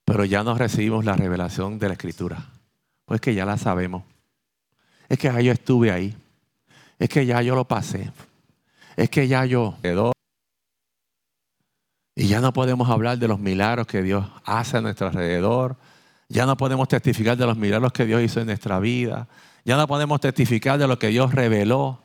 pero 0.04 0.24
ya 0.24 0.42
no 0.42 0.58
recibimos 0.58 1.04
la 1.04 1.14
revelación 1.14 1.78
de 1.78 1.86
la 1.88 1.94
escritura. 1.94 2.44
Pues 3.04 3.20
que 3.20 3.34
ya 3.34 3.44
la 3.44 3.56
sabemos. 3.56 4.02
Es 5.08 5.18
que 5.18 5.28
ya 5.28 5.40
yo 5.40 5.52
estuve 5.52 5.92
ahí. 5.92 6.16
Es 6.98 7.08
que 7.08 7.24
ya 7.24 7.40
yo 7.42 7.54
lo 7.54 7.64
pasé. 7.64 8.10
Es 8.96 9.10
que 9.10 9.28
ya 9.28 9.44
yo 9.44 9.76
quedó. 9.80 10.12
Y 12.16 12.28
ya 12.28 12.40
no 12.40 12.52
podemos 12.52 12.88
hablar 12.90 13.18
de 13.18 13.28
los 13.28 13.38
milagros 13.38 13.86
que 13.86 14.02
Dios 14.02 14.26
hace 14.44 14.78
a 14.78 14.80
nuestro 14.80 15.06
alrededor. 15.06 15.76
Ya 16.28 16.46
no 16.46 16.56
podemos 16.56 16.88
testificar 16.88 17.36
de 17.36 17.46
los 17.46 17.56
milagros 17.56 17.92
que 17.92 18.06
Dios 18.06 18.22
hizo 18.22 18.40
en 18.40 18.46
nuestra 18.46 18.80
vida. 18.80 19.28
Ya 19.66 19.76
no 19.76 19.88
podemos 19.88 20.20
testificar 20.20 20.78
de 20.78 20.86
lo 20.86 20.96
que 20.96 21.08
Dios 21.08 21.34
reveló. 21.34 22.00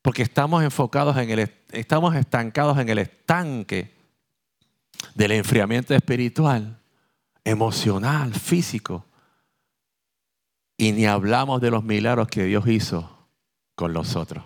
Porque 0.00 0.22
estamos 0.22 0.62
enfocados 0.62 1.16
en 1.16 1.28
el, 1.28 1.50
estamos 1.72 2.14
estancados 2.14 2.78
en 2.78 2.88
el 2.88 2.98
estanque 2.98 3.92
del 5.16 5.32
enfriamiento 5.32 5.92
espiritual, 5.92 6.78
emocional, 7.42 8.32
físico. 8.32 9.04
Y 10.76 10.92
ni 10.92 11.04
hablamos 11.04 11.60
de 11.60 11.72
los 11.72 11.82
milagros 11.82 12.28
que 12.28 12.44
Dios 12.44 12.68
hizo 12.68 13.26
con 13.74 13.92
los 13.92 14.14
otros. 14.14 14.44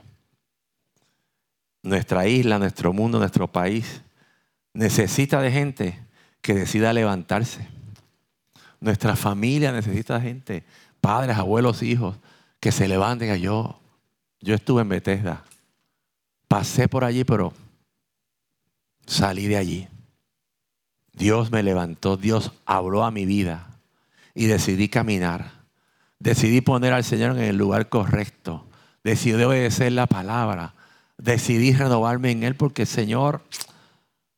Nuestra 1.82 2.26
isla, 2.28 2.58
nuestro 2.58 2.94
mundo, 2.94 3.18
nuestro 3.18 3.52
país 3.52 4.00
necesita 4.72 5.42
de 5.42 5.52
gente 5.52 6.02
que 6.40 6.54
decida 6.54 6.94
levantarse. 6.94 7.68
Nuestra 8.80 9.16
familia 9.16 9.70
necesita 9.70 10.14
de 10.14 10.20
gente, 10.22 10.64
padres, 11.02 11.36
abuelos, 11.36 11.82
hijos, 11.82 12.16
que 12.60 12.72
se 12.72 12.88
levanten 12.88 13.30
a 13.30 13.36
yo. 13.36 13.80
Yo 14.40 14.54
estuve 14.54 14.82
en 14.82 14.88
Bethesda. 14.88 15.44
Pasé 16.46 16.88
por 16.88 17.04
allí, 17.04 17.24
pero 17.24 17.52
salí 19.06 19.46
de 19.46 19.56
allí. 19.56 19.88
Dios 21.12 21.50
me 21.50 21.62
levantó, 21.62 22.16
Dios 22.16 22.52
habló 22.64 23.04
a 23.04 23.10
mi 23.10 23.26
vida 23.26 23.80
y 24.34 24.46
decidí 24.46 24.88
caminar. 24.88 25.58
Decidí 26.20 26.60
poner 26.60 26.92
al 26.92 27.04
Señor 27.04 27.36
en 27.36 27.44
el 27.44 27.56
lugar 27.56 27.88
correcto. 27.88 28.66
Decidí 29.02 29.42
obedecer 29.42 29.92
la 29.92 30.06
palabra. 30.06 30.74
Decidí 31.16 31.72
renovarme 31.72 32.30
en 32.30 32.44
Él 32.44 32.54
porque 32.54 32.82
el 32.82 32.88
Señor, 32.88 33.42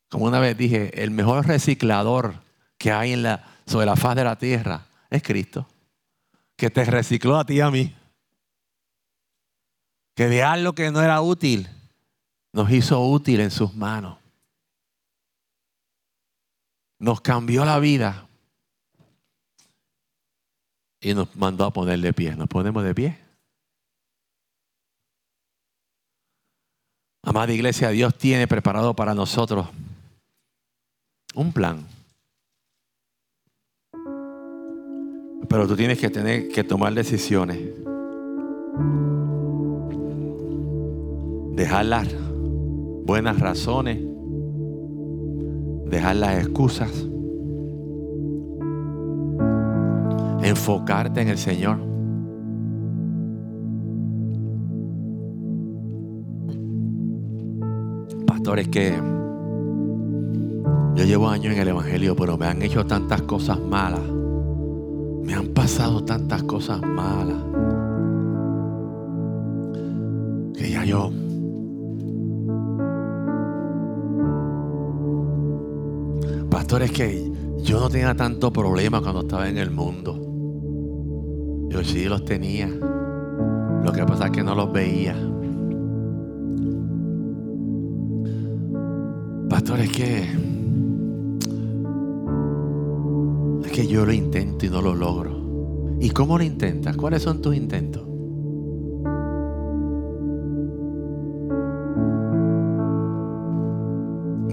como 0.08 0.24
una 0.24 0.40
vez 0.40 0.56
dije, 0.56 1.02
el 1.02 1.10
mejor 1.10 1.46
reciclador 1.46 2.34
que 2.78 2.92
hay 2.92 3.22
sobre 3.66 3.86
la 3.86 3.96
faz 3.96 4.16
de 4.16 4.24
la 4.24 4.36
tierra 4.36 4.86
es 5.10 5.22
Cristo. 5.22 5.66
Que 6.56 6.70
te 6.70 6.84
recicló 6.84 7.38
a 7.38 7.44
ti 7.44 7.54
y 7.54 7.60
a 7.60 7.70
mí. 7.70 7.94
Que 10.20 10.28
de 10.28 10.42
algo 10.42 10.74
que 10.74 10.90
no 10.90 11.00
era 11.00 11.22
útil, 11.22 11.66
nos 12.52 12.70
hizo 12.70 13.00
útil 13.00 13.40
en 13.40 13.50
sus 13.50 13.74
manos 13.74 14.20
nos 17.00 17.22
cambió 17.22 17.64
la 17.64 17.78
vida 17.78 18.28
y 21.00 21.14
nos 21.14 21.34
mandó 21.34 21.64
a 21.64 21.72
poner 21.72 21.98
de 22.00 22.12
pie. 22.12 22.36
Nos 22.36 22.48
ponemos 22.48 22.84
de 22.84 22.94
pie. 22.94 23.18
Amada 27.22 27.54
iglesia, 27.54 27.88
Dios 27.88 28.14
tiene 28.18 28.46
preparado 28.46 28.94
para 28.94 29.14
nosotros 29.14 29.68
un 31.34 31.50
plan. 31.54 31.86
Pero 35.48 35.66
tú 35.66 35.74
tienes 35.74 35.98
que 35.98 36.10
tener 36.10 36.48
que 36.50 36.62
tomar 36.62 36.92
decisiones. 36.92 37.58
Dejar 41.54 41.86
las 41.86 42.08
buenas 43.04 43.38
razones 43.40 44.10
dejar 45.90 46.16
las 46.16 46.38
excusas, 46.38 46.90
enfocarte 50.42 51.20
en 51.20 51.28
el 51.28 51.38
Señor. 51.38 51.78
Pastores 58.26 58.68
que 58.68 58.94
yo 60.94 61.04
llevo 61.04 61.28
años 61.28 61.54
en 61.54 61.60
el 61.60 61.68
Evangelio, 61.68 62.14
pero 62.14 62.38
me 62.38 62.46
han 62.46 62.62
hecho 62.62 62.86
tantas 62.86 63.22
cosas 63.22 63.58
malas. 63.58 64.00
Me 65.24 65.34
han 65.34 65.48
pasado 65.48 66.04
tantas 66.04 66.42
cosas 66.44 66.80
malas. 66.82 67.36
Que 70.56 70.70
ya 70.70 70.84
yo 70.84 71.10
es 76.82 76.92
que 76.92 77.30
yo 77.62 77.80
no 77.80 77.90
tenía 77.90 78.14
tanto 78.14 78.52
problema 78.52 79.02
cuando 79.02 79.22
estaba 79.22 79.48
en 79.48 79.58
el 79.58 79.70
mundo. 79.70 80.16
Yo 81.68 81.82
sí 81.82 82.04
los 82.04 82.24
tenía. 82.24 82.68
Lo 82.68 83.92
que 83.92 84.04
pasa 84.06 84.26
es 84.26 84.30
que 84.30 84.42
no 84.42 84.54
los 84.54 84.72
veía. 84.72 85.16
Pastor, 89.48 89.80
es 89.80 89.90
que 89.90 90.28
es 93.64 93.72
que 93.72 93.86
yo 93.86 94.06
lo 94.06 94.12
intento 94.12 94.64
y 94.64 94.70
no 94.70 94.80
lo 94.80 94.94
logro. 94.94 95.98
¿Y 95.98 96.10
cómo 96.10 96.38
lo 96.38 96.44
intentas? 96.44 96.96
¿Cuáles 96.96 97.22
son 97.22 97.42
tus 97.42 97.56
intentos? 97.56 98.06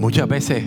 Muchas 0.00 0.28
veces 0.28 0.64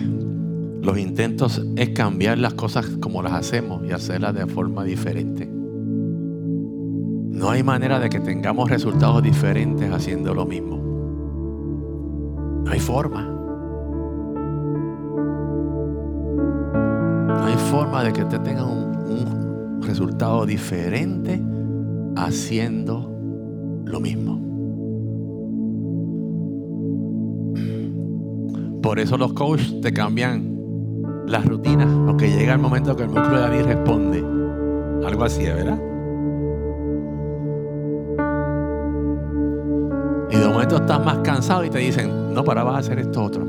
los 0.82 0.98
intentos 0.98 1.62
es 1.76 1.90
cambiar 1.90 2.38
las 2.38 2.54
cosas 2.54 2.84
como 3.00 3.22
las 3.22 3.34
hacemos 3.34 3.86
y 3.86 3.92
hacerlas 3.92 4.34
de 4.34 4.48
forma 4.48 4.82
diferente. 4.82 5.46
No 5.46 7.50
hay 7.50 7.62
manera 7.62 8.00
de 8.00 8.10
que 8.10 8.18
tengamos 8.18 8.68
resultados 8.68 9.22
diferentes 9.22 9.88
haciendo 9.92 10.34
lo 10.34 10.44
mismo. 10.44 10.78
No 12.64 12.70
hay 12.70 12.80
forma. 12.80 13.22
No 17.28 17.44
hay 17.44 17.54
forma 17.70 18.02
de 18.02 18.12
que 18.12 18.24
usted 18.24 18.40
tenga 18.40 18.64
un, 18.64 18.96
un 19.06 19.82
resultado 19.82 20.44
diferente 20.46 21.40
haciendo 22.16 23.08
lo 23.84 24.00
mismo. 24.00 24.40
Por 28.82 28.98
eso 28.98 29.16
los 29.16 29.32
coaches 29.32 29.80
te 29.80 29.92
cambian 29.92 30.51
las 31.32 31.46
rutinas, 31.46 31.88
porque 32.06 32.30
llega 32.30 32.52
el 32.52 32.58
momento 32.58 32.94
que 32.94 33.04
el 33.04 33.08
músculo 33.08 33.36
de 33.36 33.42
David 33.42 33.64
responde. 33.64 34.18
Algo 35.06 35.24
así, 35.24 35.44
¿verdad? 35.44 35.80
Y 40.30 40.36
de 40.36 40.46
momento 40.46 40.76
estás 40.76 41.04
más 41.04 41.18
cansado 41.18 41.64
y 41.64 41.70
te 41.70 41.78
dicen, 41.78 42.34
no, 42.34 42.44
para, 42.44 42.62
vas 42.62 42.76
a 42.76 42.78
hacer 42.78 42.98
esto 42.98 43.24
otro. 43.24 43.44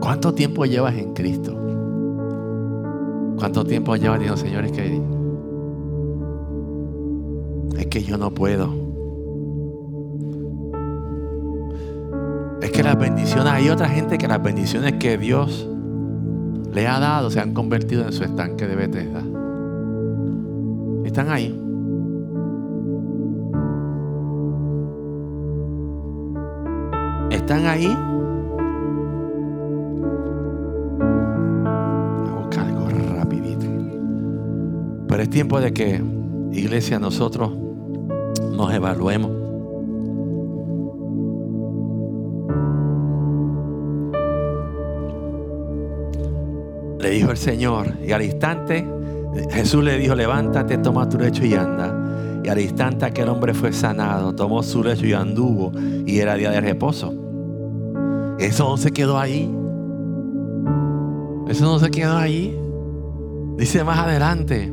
¿Cuánto 0.00 0.34
tiempo 0.34 0.66
llevas 0.66 0.94
en 0.96 1.14
Cristo? 1.14 1.58
¿Cuánto 3.38 3.64
tiempo 3.64 3.96
llevas 3.96 4.18
diciendo, 4.18 4.36
Señor, 4.36 4.64
es 4.66 4.72
que, 4.72 5.02
es 7.78 7.86
que 7.86 8.02
yo 8.02 8.18
no 8.18 8.30
puedo? 8.32 8.81
que 12.72 12.82
las 12.82 12.98
bendiciones, 12.98 13.52
hay 13.52 13.68
otra 13.68 13.88
gente 13.88 14.16
que 14.18 14.26
las 14.26 14.42
bendiciones 14.42 14.94
que 14.94 15.18
Dios 15.18 15.68
le 16.72 16.88
ha 16.88 16.98
dado 16.98 17.30
se 17.30 17.38
han 17.38 17.52
convertido 17.52 18.02
en 18.04 18.12
su 18.12 18.24
estanque 18.24 18.66
de 18.66 18.74
Bethesda. 18.74 19.22
Están 21.04 21.30
ahí. 21.30 21.58
Están 27.30 27.66
ahí. 27.66 27.86
Voy 32.20 32.30
a 32.30 32.34
buscar 32.40 32.66
algo 32.66 32.88
rapidito. 33.14 33.66
Pero 35.08 35.22
es 35.22 35.28
tiempo 35.28 35.60
de 35.60 35.74
que, 35.74 36.02
iglesia, 36.52 36.98
nosotros 36.98 37.52
nos 38.56 38.72
evaluemos. 38.72 39.41
Dijo 47.12 47.30
el 47.30 47.36
Señor, 47.36 47.94
y 48.06 48.12
al 48.12 48.22
instante 48.22 48.86
Jesús 49.50 49.82
le 49.82 49.98
dijo, 49.98 50.14
levántate, 50.14 50.78
toma 50.78 51.08
tu 51.08 51.18
lecho 51.18 51.44
y 51.44 51.54
anda. 51.54 51.98
Y 52.44 52.48
al 52.48 52.60
instante 52.60 53.04
aquel 53.04 53.28
hombre 53.28 53.54
fue 53.54 53.72
sanado, 53.72 54.34
tomó 54.34 54.62
su 54.62 54.82
lecho 54.82 55.06
y 55.06 55.12
anduvo, 55.12 55.72
y 56.06 56.18
era 56.18 56.34
día 56.34 56.50
de 56.50 56.60
reposo. 56.60 57.14
Eso 58.38 58.68
no 58.68 58.76
se 58.76 58.90
quedó 58.90 59.18
ahí. 59.18 59.50
Eso 61.48 61.64
no 61.64 61.78
se 61.78 61.90
quedó 61.90 62.16
ahí. 62.16 62.58
Dice 63.56 63.84
más 63.84 63.98
adelante. 63.98 64.72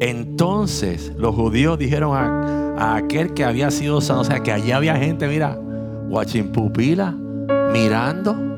Entonces 0.00 1.12
los 1.18 1.34
judíos 1.34 1.78
dijeron 1.78 2.12
a, 2.14 2.96
aquel 2.96 3.34
que 3.34 3.44
había 3.44 3.70
sido 3.70 4.00
sanado, 4.00 4.22
o 4.22 4.24
sea, 4.24 4.42
que 4.42 4.52
allí 4.52 4.72
había 4.72 4.96
gente, 4.96 5.28
mira, 5.28 5.58
pupila, 6.52 7.14
mirando. 7.72 8.49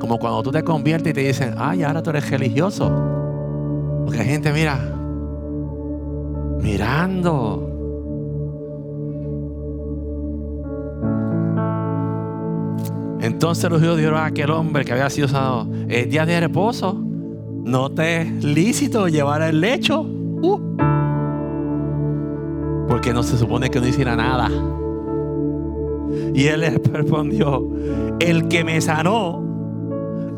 Como 0.00 0.18
cuando 0.18 0.42
tú 0.42 0.50
te 0.52 0.62
conviertes 0.62 1.10
y 1.10 1.14
te 1.14 1.20
dicen, 1.20 1.54
ay, 1.56 1.82
ahora 1.82 2.02
tú 2.02 2.10
eres 2.10 2.30
religioso. 2.30 2.90
Porque 4.04 4.20
hay 4.20 4.26
gente, 4.26 4.52
mira, 4.52 4.78
mirando. 6.60 7.66
Entonces 13.20 13.68
los 13.70 13.80
judíos 13.80 13.96
dijeron 13.96 14.20
a 14.20 14.26
aquel 14.26 14.50
hombre 14.50 14.84
que 14.84 14.92
había 14.92 15.10
sido 15.10 15.26
sanado, 15.26 15.66
el 15.88 16.08
día 16.08 16.24
de 16.24 16.38
reposo, 16.38 16.94
no 16.94 17.90
te 17.90 18.22
es 18.22 18.44
lícito 18.44 19.08
llevar 19.08 19.42
el 19.42 19.60
lecho. 19.60 20.02
Uh. 20.02 20.60
Porque 22.88 23.12
no 23.12 23.24
se 23.24 23.36
supone 23.36 23.68
que 23.68 23.80
no 23.80 23.88
hiciera 23.88 24.14
nada. 24.14 24.48
Y 26.34 26.46
él 26.46 26.80
respondió, 26.92 27.68
el 28.20 28.46
que 28.46 28.62
me 28.62 28.80
sanó, 28.80 29.45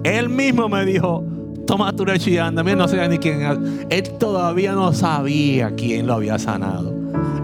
él 0.08 0.28
mismo 0.28 0.68
me 0.68 0.84
dijo, 0.84 1.24
toma 1.66 1.92
tu 1.92 2.06
lecho 2.06 2.30
y 2.30 2.38
anda. 2.38 2.62
no 2.62 2.88
sé 2.88 3.08
ni 3.08 3.18
quién. 3.18 3.86
Él 3.90 4.02
todavía 4.18 4.72
no 4.72 4.92
sabía 4.92 5.70
quién 5.76 6.06
lo 6.06 6.14
había 6.14 6.38
sanado. 6.38 6.94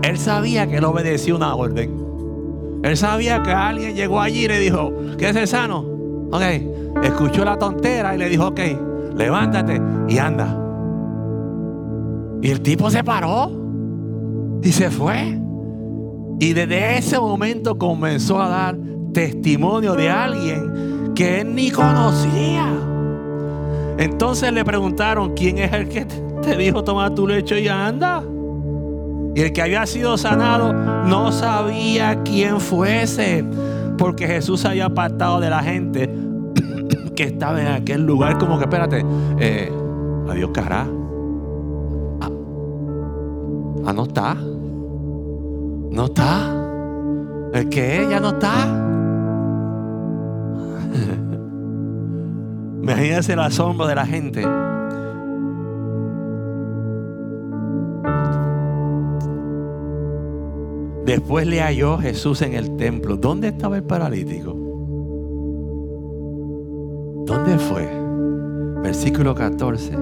Él 0.03 0.19
sabía 0.19 0.67
que 0.67 0.79
él 0.79 0.85
obedecía 0.85 1.35
una 1.35 1.55
orden. 1.55 1.95
Él 2.83 2.97
sabía 2.97 3.43
que 3.43 3.51
alguien 3.51 3.95
llegó 3.95 4.21
allí 4.21 4.45
y 4.45 4.49
le 4.49 4.59
dijo, 4.61 4.93
¿quieres 5.19 5.51
sano? 5.51 5.85
Ok. 6.31 6.43
Escuchó 7.03 7.45
la 7.45 7.59
tontera 7.59 8.15
y 8.15 8.19
le 8.19 8.29
dijo, 8.29 8.49
ok, 8.49 8.61
levántate 9.17 9.81
y 10.09 10.19
anda. 10.19 10.61
Y 12.41 12.51
el 12.51 12.61
tipo 12.61 12.91
se 12.91 13.03
paró 13.03 13.51
y 14.63 14.73
se 14.73 14.91
fue. 14.91 15.39
Y 16.41 16.53
desde 16.53 16.99
ese 16.99 17.19
momento 17.19 17.79
comenzó 17.79 18.41
a 18.41 18.49
dar 18.49 18.77
testimonio 19.13 19.95
de 19.95 20.11
alguien 20.11 20.94
que 21.15 21.41
él 21.41 21.55
ni 21.55 21.71
conocía. 21.71 22.67
Entonces 23.99 24.53
le 24.53 24.65
preguntaron, 24.65 25.35
¿quién 25.35 25.59
es 25.59 25.73
el 25.73 25.89
que 25.89 26.05
te 26.05 26.57
dijo 26.57 26.83
tomar 26.83 27.15
tu 27.15 27.27
lecho 27.27 27.57
y 27.57 27.69
anda? 27.69 28.23
Y 29.35 29.41
el 29.41 29.53
que 29.53 29.63
había 29.63 29.85
sido 29.87 30.17
sanado 30.17 30.73
no 30.73 31.33
sabía 31.33 32.23
quién 32.23 32.61
fuese, 32.61 33.45
porque 33.99 34.27
Jesús 34.27 34.65
había 34.65 34.87
apartado 34.87 35.41
de 35.41 35.51
la 35.51 35.63
gente 35.63 36.09
que 37.17 37.25
estaba 37.25 37.61
en 37.61 37.69
aquel 37.69 38.05
lugar. 38.05 38.39
Como 38.39 38.59
que, 38.59 38.65
espérate, 38.65 39.05
eh, 39.39 39.73
adiós, 40.29 40.51
cara. 40.53 40.87
Ah, 42.21 42.31
ah, 43.87 43.93
no 43.93 44.05
está. 44.05 44.35
No 45.91 46.05
está. 46.07 46.51
El 47.53 47.69
que 47.69 48.03
ella 48.03 48.21
no 48.21 48.31
está. 48.31 48.84
Imagínense 52.83 53.33
el 53.33 53.41
asombro 53.41 53.87
de 53.87 53.95
la 53.95 54.07
gente. 54.07 54.45
Después 61.07 61.47
le 61.47 61.61
halló 61.61 61.99
Jesús 61.99 62.43
en 62.43 62.55
el 62.55 62.77
templo. 62.77 63.17
¿Dónde 63.17 63.49
estaba 63.49 63.77
el 63.77 63.85
paralítico? 63.85 64.53
¿Dónde 67.27 67.59
fue? 67.59 67.89
Versículo 68.83 69.35
14. 69.35 69.97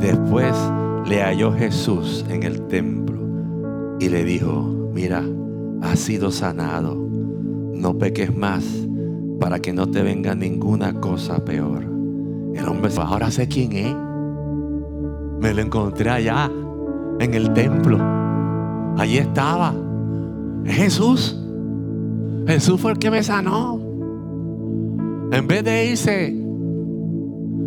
Después 0.00 0.54
le 1.08 1.22
halló 1.22 1.52
Jesús 1.52 2.24
en 2.28 2.42
el 2.42 2.66
templo 2.68 3.20
y 3.98 4.08
le 4.08 4.24
dijo, 4.24 4.62
mira, 4.92 5.24
has 5.82 5.98
sido 5.98 6.30
sanado. 6.30 6.94
No 6.94 7.98
peques 7.98 8.34
más 8.34 8.85
para 9.40 9.58
que 9.60 9.72
no 9.72 9.90
te 9.90 10.02
venga 10.02 10.34
ninguna 10.34 10.94
cosa 11.00 11.44
peor. 11.44 11.84
El 12.54 12.66
hombre 12.68 12.90
dijo, 12.90 13.02
ahora 13.02 13.30
sé 13.30 13.48
quién 13.48 13.72
es. 13.72 13.94
Me 15.40 15.52
lo 15.52 15.60
encontré 15.60 16.10
allá 16.10 16.50
en 17.20 17.34
el 17.34 17.52
templo. 17.52 17.98
Allí 18.96 19.18
estaba. 19.18 19.74
Jesús. 20.64 21.38
Jesús 22.46 22.80
fue 22.80 22.92
el 22.92 22.98
que 22.98 23.10
me 23.10 23.22
sanó. 23.22 23.78
En 25.32 25.46
vez 25.46 25.64
de 25.64 25.86
irse 25.86 26.34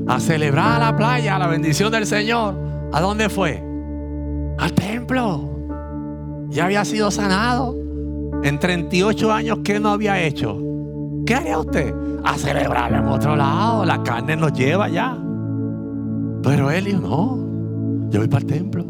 a 0.08 0.20
celebrar 0.20 0.82
a 0.82 0.92
la 0.92 0.98
playa, 0.98 1.38
la 1.38 1.48
bendición 1.48 1.92
del 1.92 2.08
Señor, 2.08 2.56
¿a 2.92 3.00
dónde 3.00 3.30
fue? 3.30 3.64
Al 4.58 4.74
templo. 4.74 5.50
Ya 6.50 6.66
había 6.66 6.84
sido 6.84 7.12
sanado. 7.12 7.76
En 8.44 8.58
38 8.58 9.32
años, 9.32 9.60
¿qué 9.64 9.80
no 9.80 9.90
había 9.90 10.22
hecho? 10.22 10.69
¿Qué 11.30 11.36
haría 11.36 11.60
usted? 11.60 11.94
A 12.24 12.40
celebrar 12.40 12.92
en 12.92 13.06
otro 13.06 13.36
lado. 13.36 13.86
La 13.86 14.02
carne 14.02 14.36
nos 14.36 14.52
lleva 14.52 14.90
ya. 14.90 15.16
Pero 16.42 16.72
él 16.72 16.86
dijo, 16.86 17.02
no, 17.02 18.10
yo 18.10 18.22
voy 18.22 18.28
para 18.28 18.42
el 18.42 18.48
templo. 18.48 18.84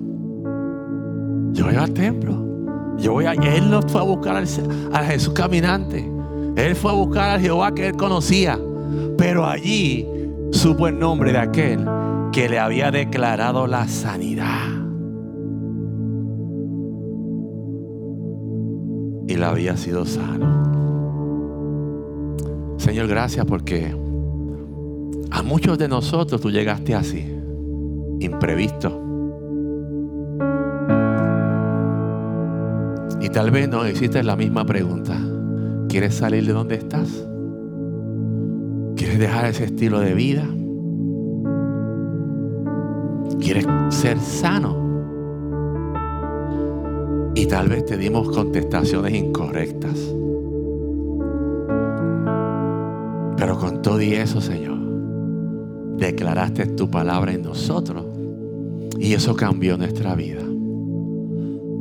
Yo 1.51 1.65
voy 1.65 1.75
al 1.75 1.91
templo. 1.91 2.95
Yo 2.97 3.11
voy 3.11 3.25
a, 3.25 3.33
él 3.33 3.69
no 3.69 3.81
fue 3.81 3.99
a 3.99 4.05
buscar 4.05 4.37
a 4.37 5.03
Jesús 5.03 5.33
caminante. 5.33 6.09
Él 6.55 6.77
fue 6.77 6.91
a 6.91 6.93
buscar 6.93 7.31
al 7.31 7.41
Jehová 7.41 7.73
que 7.73 7.87
él 7.87 7.97
conocía. 7.97 8.57
Pero 9.17 9.45
allí 9.45 10.07
supo 10.53 10.87
el 10.87 10.97
nombre 10.97 11.33
de 11.33 11.39
aquel 11.39 11.85
que 12.31 12.47
le 12.47 12.57
había 12.57 12.89
declarado 12.89 13.67
la 13.67 13.85
sanidad. 13.89 14.69
Y 19.27 19.35
le 19.35 19.43
había 19.43 19.75
sido 19.75 20.05
sano. 20.05 20.68
Señor, 22.89 23.07
gracias 23.07 23.45
porque 23.45 23.95
a 25.29 25.43
muchos 25.43 25.77
de 25.77 25.87
nosotros 25.87 26.41
tú 26.41 26.49
llegaste 26.49 26.95
así, 26.95 27.23
imprevisto 28.19 28.99
Y 33.21 33.29
tal 33.29 33.51
vez 33.51 33.69
no 33.69 33.87
hiciste 33.87 34.23
la 34.23 34.35
misma 34.35 34.65
pregunta. 34.65 35.15
¿Quieres 35.87 36.15
salir 36.15 36.47
de 36.47 36.53
donde 36.53 36.75
estás? 36.77 37.27
¿Quieres 38.95 39.19
dejar 39.19 39.45
ese 39.45 39.65
estilo 39.65 39.99
de 39.99 40.15
vida? 40.15 40.47
¿Quieres 43.39 43.67
ser 43.89 44.17
sano? 44.19 44.75
Y 47.35 47.45
tal 47.45 47.69
vez 47.69 47.85
te 47.85 47.97
dimos 47.97 48.31
contestaciones 48.31 49.13
incorrectas. 49.13 50.15
Pero 53.39 53.57
con 53.57 53.81
todo 53.81 54.01
y 54.01 54.13
eso, 54.13 54.41
Señor, 54.41 54.77
declaraste 55.97 56.67
tu 56.67 56.91
palabra 56.91 57.31
en 57.31 57.41
nosotros. 57.41 58.05
Y 58.99 59.13
eso 59.13 59.35
cambió 59.35 59.77
nuestra 59.77 60.13
vida 60.13 60.49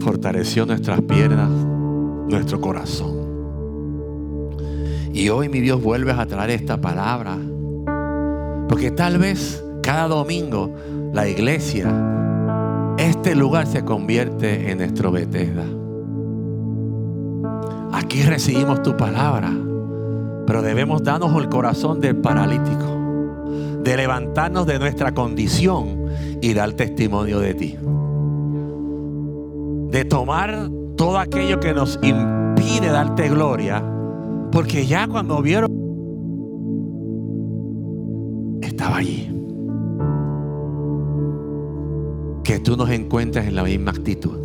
fortaleció 0.01 0.65
nuestras 0.65 1.03
piernas, 1.03 1.51
nuestro 1.51 2.61
corazón. 2.61 3.19
Y 5.13 5.29
hoy 5.29 5.49
mi 5.49 5.61
Dios 5.61 5.83
vuelves 5.83 6.17
a 6.17 6.27
traer 6.27 6.51
esta 6.51 6.81
palabra. 6.81 7.37
Porque 8.69 8.91
tal 8.91 9.19
vez 9.19 9.63
cada 9.83 10.09
domingo 10.09 10.73
la 11.13 11.29
iglesia, 11.29 11.93
este 12.99 13.35
lugar 13.35 13.67
se 13.67 13.85
convierte 13.85 14.71
en 14.71 14.79
nuestro 14.79 15.11
Bethesda. 15.11 15.65
Aquí 17.93 18.23
recibimos 18.23 18.83
tu 18.83 18.97
palabra, 18.97 19.53
pero 20.49 20.63
debemos 20.63 21.05
darnos 21.05 21.41
el 21.41 21.49
corazón 21.49 22.01
del 22.01 22.17
paralítico, 22.17 23.79
de 23.85 23.97
levantarnos 23.97 24.67
de 24.67 24.81
nuestra 24.81 25.15
condición 25.15 26.07
y 26.43 26.55
dar 26.55 26.73
testimonio 26.73 27.39
de 27.39 27.55
ti 27.55 27.77
de 29.91 30.05
tomar 30.05 30.69
todo 30.97 31.19
aquello 31.19 31.61
que 31.61 31.73
nos 31.73 31.99
impide 32.03 32.89
darte 32.89 33.29
gloria, 33.29 33.83
porque 34.53 34.87
ya 34.87 35.09
cuando 35.09 35.41
vieron, 35.43 35.71
estaba 38.63 38.99
allí. 38.99 39.35
tú 42.65 42.77
nos 42.77 42.91
encuentres 42.91 43.47
en 43.47 43.55
la 43.55 43.63
misma 43.63 43.93
actitud. 43.93 44.37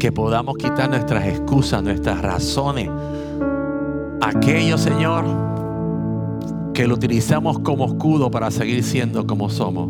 Que 0.00 0.10
podamos 0.10 0.56
quitar 0.56 0.88
nuestras 0.88 1.26
excusas, 1.26 1.82
nuestras 1.82 2.22
razones. 2.22 2.88
Aquello, 4.20 4.76
Señor, 4.76 5.24
que 6.74 6.86
lo 6.86 6.94
utilizamos 6.94 7.60
como 7.60 7.86
escudo 7.86 8.30
para 8.30 8.50
seguir 8.50 8.82
siendo 8.82 9.26
como 9.26 9.48
somos. 9.48 9.88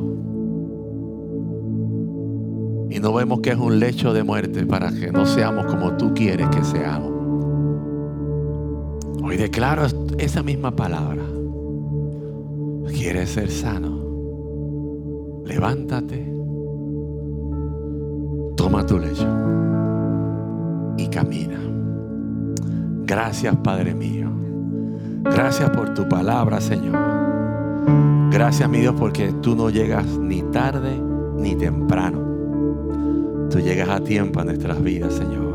Y 2.90 3.00
no 3.00 3.12
vemos 3.12 3.40
que 3.40 3.50
es 3.50 3.58
un 3.58 3.78
lecho 3.78 4.12
de 4.12 4.22
muerte 4.22 4.66
para 4.66 4.90
que 4.90 5.10
no 5.10 5.26
seamos 5.26 5.66
como 5.66 5.96
tú 5.96 6.12
quieres 6.14 6.48
que 6.48 6.64
seamos. 6.64 7.12
Hoy 9.22 9.36
declaro 9.36 9.86
esa 10.18 10.42
misma 10.42 10.74
palabra. 10.74 11.22
¿Quieres 12.86 13.30
ser 13.30 13.50
sano? 13.50 13.98
Levántate, 15.44 16.30
toma 18.56 18.84
tu 18.84 18.98
lecho 18.98 19.26
y 20.96 21.06
camina. 21.08 21.67
Gracias 23.08 23.56
Padre 23.56 23.94
mío. 23.94 24.30
Gracias 25.24 25.70
por 25.70 25.94
tu 25.94 26.06
palabra, 26.06 26.60
Señor. 26.60 26.96
Gracias, 28.30 28.68
mi 28.68 28.80
Dios, 28.80 28.94
porque 28.98 29.32
tú 29.42 29.56
no 29.56 29.70
llegas 29.70 30.06
ni 30.18 30.42
tarde 30.42 31.00
ni 31.36 31.54
temprano. 31.56 33.48
Tú 33.50 33.60
llegas 33.60 33.88
a 33.88 34.00
tiempo 34.00 34.40
a 34.40 34.44
nuestras 34.44 34.82
vidas, 34.82 35.14
Señor. 35.14 35.48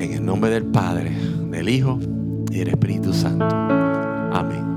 En 0.00 0.12
el 0.12 0.26
nombre 0.26 0.50
del 0.50 0.64
Padre, 0.64 1.12
del 1.48 1.68
Hijo 1.68 2.00
y 2.50 2.58
del 2.58 2.68
Espíritu 2.68 3.12
Santo. 3.12 3.46
Amén. 3.46 4.71